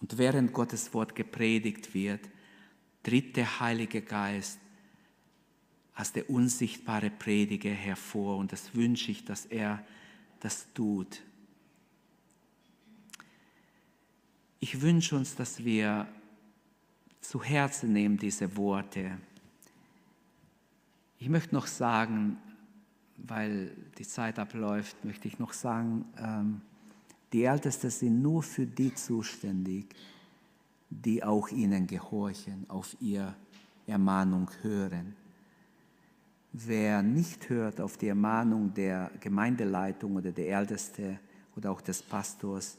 Und 0.00 0.18
während 0.18 0.52
Gottes 0.52 0.92
Wort 0.94 1.14
gepredigt 1.14 1.94
wird, 1.94 2.20
tritt 3.02 3.36
der 3.36 3.60
Heilige 3.60 4.02
Geist 4.02 4.58
als 5.94 6.12
der 6.12 6.28
unsichtbare 6.28 7.10
Prediger 7.10 7.70
hervor. 7.70 8.36
Und 8.36 8.52
das 8.52 8.74
wünsche 8.74 9.10
ich, 9.10 9.24
dass 9.24 9.46
er 9.46 9.84
das 10.40 10.72
tut. 10.74 11.22
Ich 14.68 14.82
wünsche 14.82 15.14
uns, 15.14 15.36
dass 15.36 15.64
wir 15.64 16.08
zu 17.20 17.40
Herzen 17.40 17.92
nehmen 17.92 18.16
diese 18.16 18.56
Worte. 18.56 19.16
Ich 21.20 21.28
möchte 21.28 21.54
noch 21.54 21.68
sagen, 21.68 22.36
weil 23.16 23.70
die 23.96 24.02
Zeit 24.02 24.40
abläuft, 24.40 25.04
möchte 25.04 25.28
ich 25.28 25.38
noch 25.38 25.52
sagen, 25.52 26.04
ähm, 26.18 26.62
die 27.32 27.44
Ältesten 27.44 27.90
sind 27.90 28.20
nur 28.20 28.42
für 28.42 28.66
die 28.66 28.92
zuständig, 28.92 29.86
die 30.90 31.22
auch 31.22 31.48
ihnen 31.50 31.86
gehorchen, 31.86 32.68
auf 32.68 32.96
ihre 32.98 33.36
Ermahnung 33.86 34.50
hören. 34.62 35.14
Wer 36.52 37.04
nicht 37.04 37.48
hört 37.50 37.80
auf 37.80 37.98
die 37.98 38.08
Ermahnung 38.08 38.74
der 38.74 39.12
Gemeindeleitung 39.20 40.16
oder 40.16 40.32
der 40.32 40.58
Älteste 40.58 41.20
oder 41.54 41.70
auch 41.70 41.80
des 41.80 42.02
Pastors, 42.02 42.78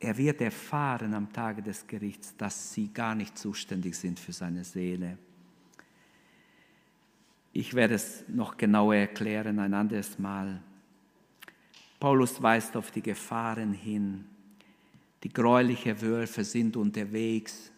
er 0.00 0.16
wird 0.16 0.40
erfahren 0.40 1.12
am 1.12 1.30
Tage 1.30 1.62
des 1.62 1.86
Gerichts, 1.86 2.34
dass 2.36 2.72
sie 2.72 2.88
gar 2.88 3.14
nicht 3.14 3.36
zuständig 3.36 3.94
sind 3.94 4.18
für 4.18 4.32
seine 4.32 4.64
Seele. 4.64 5.18
Ich 7.52 7.74
werde 7.74 7.94
es 7.94 8.24
noch 8.28 8.56
genauer 8.56 8.94
erklären 8.94 9.58
ein 9.58 9.74
anderes 9.74 10.18
Mal. 10.18 10.62
Paulus 11.98 12.40
weist 12.40 12.76
auf 12.76 12.90
die 12.90 13.02
Gefahren 13.02 13.74
hin. 13.74 14.24
Die 15.22 15.28
gräulichen 15.28 16.00
Wölfe 16.00 16.44
sind 16.44 16.78
unterwegs. 16.78 17.70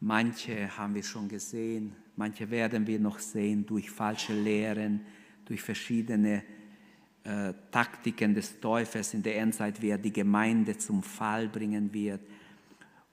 Manche 0.00 0.76
haben 0.76 0.94
wir 0.94 1.02
schon 1.02 1.28
gesehen, 1.28 1.96
manche 2.16 2.50
werden 2.50 2.86
wir 2.86 3.00
noch 3.00 3.18
sehen 3.18 3.64
durch 3.64 3.90
falsche 3.90 4.34
Lehren, 4.34 5.00
durch 5.46 5.62
verschiedene 5.62 6.42
äh, 7.24 7.54
Taktiken 7.70 8.34
des 8.34 8.60
Teufels 8.60 9.14
in 9.14 9.22
der 9.22 9.38
Endzeit, 9.38 9.80
wie 9.80 9.88
er 9.88 9.98
die 9.98 10.12
Gemeinde 10.12 10.76
zum 10.76 11.02
Fall 11.02 11.48
bringen 11.48 11.92
wird. 11.92 12.20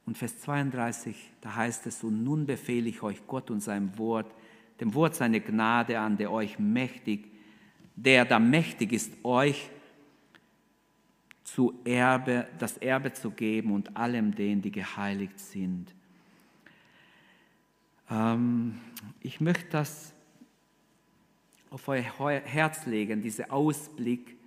Und 0.05 0.17
Vers 0.17 0.39
32, 0.41 1.15
da 1.39 1.55
heißt 1.55 1.87
es, 1.87 2.03
und 2.03 2.23
nun 2.23 2.45
befehle 2.45 2.89
ich 2.89 3.01
euch 3.03 3.25
Gott 3.25 3.49
und 3.49 3.61
sein 3.61 3.97
Wort, 3.97 4.33
dem 4.79 4.93
Wort 4.93 5.15
seine 5.15 5.39
Gnade 5.39 5.99
an, 5.99 6.17
der 6.17 6.31
euch 6.31 6.59
mächtig, 6.59 7.31
der 7.95 8.25
da 8.25 8.39
mächtig 8.39 8.91
ist, 8.91 9.13
euch 9.23 9.69
zu 11.43 11.79
Erbe, 11.85 12.47
das 12.59 12.77
Erbe 12.77 13.13
zu 13.13 13.31
geben 13.31 13.71
und 13.71 13.95
allem 13.95 14.33
denen, 14.35 14.61
die 14.61 14.71
geheiligt 14.71 15.39
sind. 15.39 15.93
Ähm, 18.09 18.79
ich 19.21 19.39
möchte 19.39 19.69
das 19.69 20.13
auf 21.71 21.87
euer 21.87 22.41
Herz 22.41 22.85
legen, 22.85 23.21
dieser 23.21 23.51
Ausblick. 23.51 24.37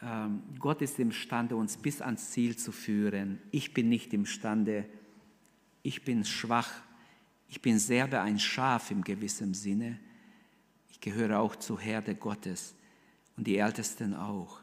Ähm, 0.00 0.42
Gott 0.58 0.80
ist 0.80 0.98
imstande, 0.98 1.56
uns 1.56 1.76
bis 1.76 2.00
ans 2.00 2.30
Ziel 2.30 2.56
zu 2.56 2.72
führen. 2.72 3.40
Ich 3.50 3.74
bin 3.74 3.88
nicht 3.88 4.14
imstande. 4.14 4.86
Ich 5.82 6.04
bin 6.04 6.24
schwach. 6.24 6.70
Ich 7.48 7.60
bin 7.60 7.80
selber 7.80 8.22
ein 8.22 8.38
Schaf 8.38 8.92
im 8.92 9.02
gewissen 9.02 9.54
Sinne. 9.54 9.98
Ich 10.88 11.00
gehöre 11.00 11.40
auch 11.40 11.56
zur 11.56 11.80
Herde 11.80 12.14
Gottes 12.14 12.76
und 13.36 13.48
die 13.48 13.58
Ältesten 13.58 14.14
auch. 14.14 14.60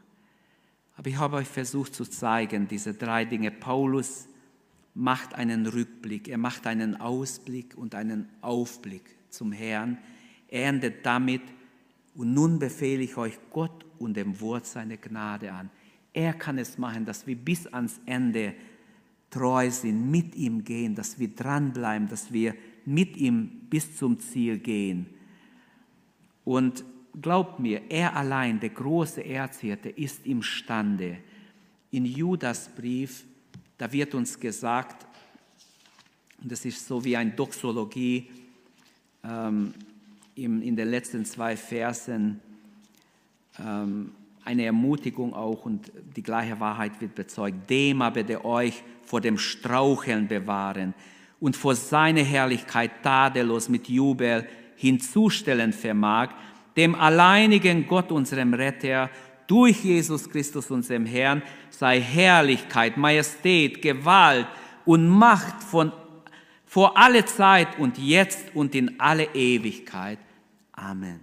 Aber 0.96 1.10
ich 1.10 1.18
habe 1.18 1.36
euch 1.36 1.48
versucht 1.48 1.94
zu 1.94 2.06
zeigen, 2.06 2.66
diese 2.66 2.94
drei 2.94 3.26
Dinge. 3.26 3.50
Paulus 3.50 4.26
macht 4.94 5.34
einen 5.34 5.66
Rückblick, 5.66 6.28
er 6.28 6.38
macht 6.38 6.66
einen 6.66 6.98
Ausblick 6.98 7.76
und 7.76 7.94
einen 7.94 8.28
Aufblick 8.40 9.16
zum 9.28 9.52
Herrn. 9.52 9.98
Er 10.48 10.70
endet 10.70 11.04
damit, 11.04 11.42
und 12.18 12.34
nun 12.34 12.58
befehle 12.58 13.04
ich 13.04 13.16
euch 13.16 13.38
Gott 13.52 13.86
und 14.00 14.14
dem 14.16 14.40
Wort 14.40 14.66
seine 14.66 14.98
Gnade 14.98 15.52
an. 15.52 15.70
Er 16.12 16.34
kann 16.34 16.58
es 16.58 16.76
machen, 16.76 17.04
dass 17.04 17.28
wir 17.28 17.36
bis 17.36 17.68
ans 17.68 18.00
Ende 18.06 18.54
treu 19.30 19.70
sind, 19.70 20.10
mit 20.10 20.34
ihm 20.34 20.64
gehen, 20.64 20.96
dass 20.96 21.20
wir 21.20 21.28
dranbleiben, 21.28 22.08
dass 22.08 22.32
wir 22.32 22.56
mit 22.84 23.16
ihm 23.16 23.48
bis 23.70 23.96
zum 23.96 24.18
Ziel 24.18 24.58
gehen. 24.58 25.06
Und 26.44 26.84
glaubt 27.22 27.60
mir, 27.60 27.82
er 27.88 28.16
allein, 28.16 28.58
der 28.58 28.70
große 28.70 29.24
Erzhirte, 29.24 29.88
ist 29.88 30.26
imstande. 30.26 31.18
In 31.92 32.04
Judas 32.04 32.68
Brief, 32.74 33.24
da 33.76 33.92
wird 33.92 34.16
uns 34.16 34.40
gesagt, 34.40 35.06
und 36.42 36.50
das 36.50 36.64
ist 36.64 36.84
so 36.84 37.04
wie 37.04 37.16
eine 37.16 37.30
Doxologie 37.30 38.28
ähm, 39.22 39.72
in, 40.44 40.76
den 40.76 40.88
letzten 40.88 41.24
zwei 41.24 41.56
Versen, 41.56 42.40
ähm, 43.58 44.12
eine 44.44 44.64
Ermutigung 44.64 45.34
auch 45.34 45.66
und 45.66 45.92
die 46.16 46.22
gleiche 46.22 46.58
Wahrheit 46.58 47.00
wird 47.00 47.14
bezeugt. 47.14 47.68
Dem 47.68 48.00
aber, 48.00 48.22
der 48.22 48.44
euch 48.44 48.82
vor 49.04 49.20
dem 49.20 49.36
Straucheln 49.36 50.26
bewahren 50.26 50.94
und 51.40 51.56
vor 51.56 51.74
seiner 51.74 52.22
Herrlichkeit 52.22 53.02
tadellos 53.02 53.68
mit 53.68 53.88
Jubel 53.88 54.46
hinzustellen 54.76 55.72
vermag, 55.72 56.30
dem 56.76 56.94
alleinigen 56.94 57.86
Gott, 57.86 58.12
unserem 58.12 58.54
Retter, 58.54 59.10
durch 59.46 59.82
Jesus 59.82 60.28
Christus, 60.30 60.70
unserem 60.70 61.06
Herrn, 61.06 61.42
sei 61.70 62.00
Herrlichkeit, 62.00 62.96
Majestät, 62.96 63.82
Gewalt 63.82 64.46
und 64.84 65.08
Macht 65.08 65.62
von, 65.62 65.92
vor 66.64 66.96
alle 66.96 67.24
Zeit 67.24 67.78
und 67.78 67.98
jetzt 67.98 68.54
und 68.54 68.74
in 68.74 69.00
alle 69.00 69.24
Ewigkeit. 69.34 70.18
Amen. 70.78 71.20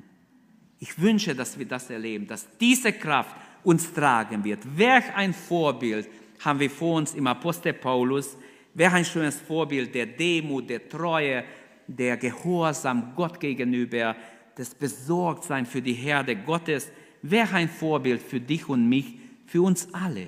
Ich 0.79 0.99
wünsche, 0.99 1.33
dass 1.33 1.57
wir 1.57 1.65
das 1.65 1.89
erleben, 1.89 2.27
dass 2.27 2.47
diese 2.59 2.91
Kraft 2.91 3.35
uns 3.63 3.91
tragen 3.93 4.43
wird. 4.43 4.59
Welch 4.77 5.05
ein 5.15 5.33
Vorbild 5.33 6.09
haben 6.39 6.59
wir 6.59 6.69
vor 6.69 6.97
uns 6.97 7.13
im 7.13 7.25
Apostel 7.27 7.73
Paulus. 7.73 8.37
Welch 8.73 8.91
ein 8.91 9.05
schönes 9.05 9.39
Vorbild 9.39 9.95
der 9.95 10.05
Demut, 10.05 10.69
der 10.69 10.87
Treue, 10.89 11.45
der 11.87 12.17
Gehorsam 12.17 13.13
Gott 13.15 13.39
gegenüber, 13.39 14.15
das 14.55 14.75
Besorgtsein 14.75 15.65
für 15.65 15.81
die 15.81 15.93
Herde 15.93 16.35
Gottes 16.35 16.91
wäre 17.21 17.55
ein 17.55 17.69
Vorbild 17.69 18.21
für 18.21 18.39
dich 18.39 18.67
und 18.67 18.87
mich, 18.87 19.17
für 19.45 19.61
uns 19.61 19.93
alle, 19.93 20.27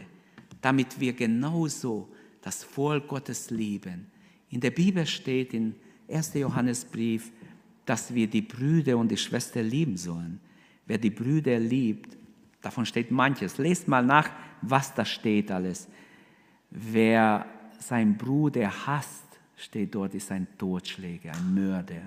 damit 0.61 0.99
wir 0.99 1.13
genauso 1.13 2.09
das 2.41 2.63
Volk 2.63 3.07
Gottes 3.07 3.49
lieben. 3.49 4.09
In 4.49 4.61
der 4.61 4.71
Bibel 4.71 5.05
steht 5.05 5.53
in 5.53 5.75
1. 6.09 6.33
Johannesbrief, 6.35 7.31
dass 7.87 8.13
wir 8.13 8.27
die 8.27 8.41
Brüder 8.41 8.97
und 8.97 9.09
die 9.09 9.17
Schwester 9.17 9.63
lieben 9.63 9.97
sollen. 9.97 10.39
Wer 10.85 10.97
die 10.97 11.09
Brüder 11.09 11.57
liebt, 11.57 12.17
davon 12.61 12.85
steht 12.85 13.11
manches. 13.11 13.57
Lest 13.57 13.87
mal 13.87 14.03
nach, 14.03 14.29
was 14.61 14.93
da 14.93 15.05
steht 15.05 15.49
alles. 15.49 15.87
Wer 16.69 17.45
seinen 17.79 18.17
Bruder 18.17 18.69
hasst, 18.85 19.25
steht 19.55 19.95
dort, 19.95 20.13
ist 20.13 20.31
ein 20.31 20.47
Totschläger, 20.57 21.31
ein 21.31 21.53
Mörder. 21.53 22.01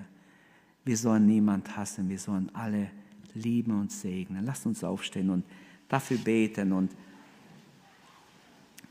Wir 0.84 0.96
sollen 0.96 1.26
niemand 1.26 1.74
hassen, 1.74 2.08
wir 2.10 2.18
sollen 2.18 2.50
alle 2.54 2.90
lieben 3.34 3.72
und 3.72 3.90
segnen. 3.90 4.44
Lasst 4.44 4.66
uns 4.66 4.84
aufstehen 4.84 5.30
und 5.30 5.44
dafür 5.88 6.18
beten 6.18 6.72
und 6.72 6.90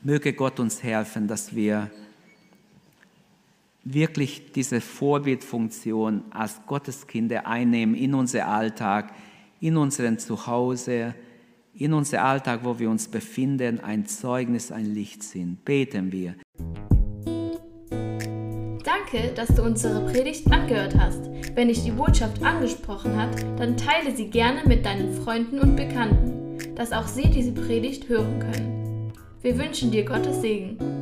möge 0.02 0.34
Gott 0.34 0.60
uns 0.60 0.82
helfen, 0.82 1.28
dass 1.28 1.54
wir 1.56 1.92
wirklich 3.84 4.52
diese 4.52 4.82
Vorbildfunktion 4.82 6.24
als 6.32 6.62
Gotteskinder 6.66 7.48
einnehmen 7.48 7.96
in 7.96 8.14
unser 8.14 8.48
Alltag, 8.48 9.14
in 9.60 9.78
unseren 9.78 10.18
Zuhause, 10.20 11.16
in 11.74 11.94
unser 11.94 12.24
Alltag, 12.24 12.62
wo 12.64 12.78
wir 12.78 12.90
uns 12.90 13.08
befinden, 13.08 13.80
ein 13.80 14.06
Zeugnis, 14.06 14.72
ein 14.72 14.86
Licht 14.86 15.24
sind. 15.24 15.64
Beten 15.64 16.12
wir. 16.12 16.36
Danke, 18.84 19.34
dass 19.34 19.56
du 19.56 19.64
unsere 19.64 20.06
Predigt 20.12 20.52
angehört 20.52 20.96
hast. 20.98 21.30
Wenn 21.56 21.68
dich 21.70 21.84
die 21.84 21.92
Botschaft 21.92 22.44
angesprochen 22.44 23.16
hat, 23.16 23.44
dann 23.58 23.78
teile 23.78 24.16
sie 24.16 24.30
gerne 24.30 24.62
mit 24.68 24.86
deinen 24.86 25.14
Freunden 25.24 25.60
und 25.60 25.76
Bekannten, 25.76 26.76
dass 26.76 26.92
auch 26.92 27.08
sie 27.08 27.30
diese 27.30 27.52
Predigt 27.52 28.08
hören 28.08 28.40
können. 28.40 29.14
Wir 29.42 29.58
wünschen 29.58 29.90
dir 29.90 30.04
Gottes 30.04 30.42
Segen. 30.42 30.99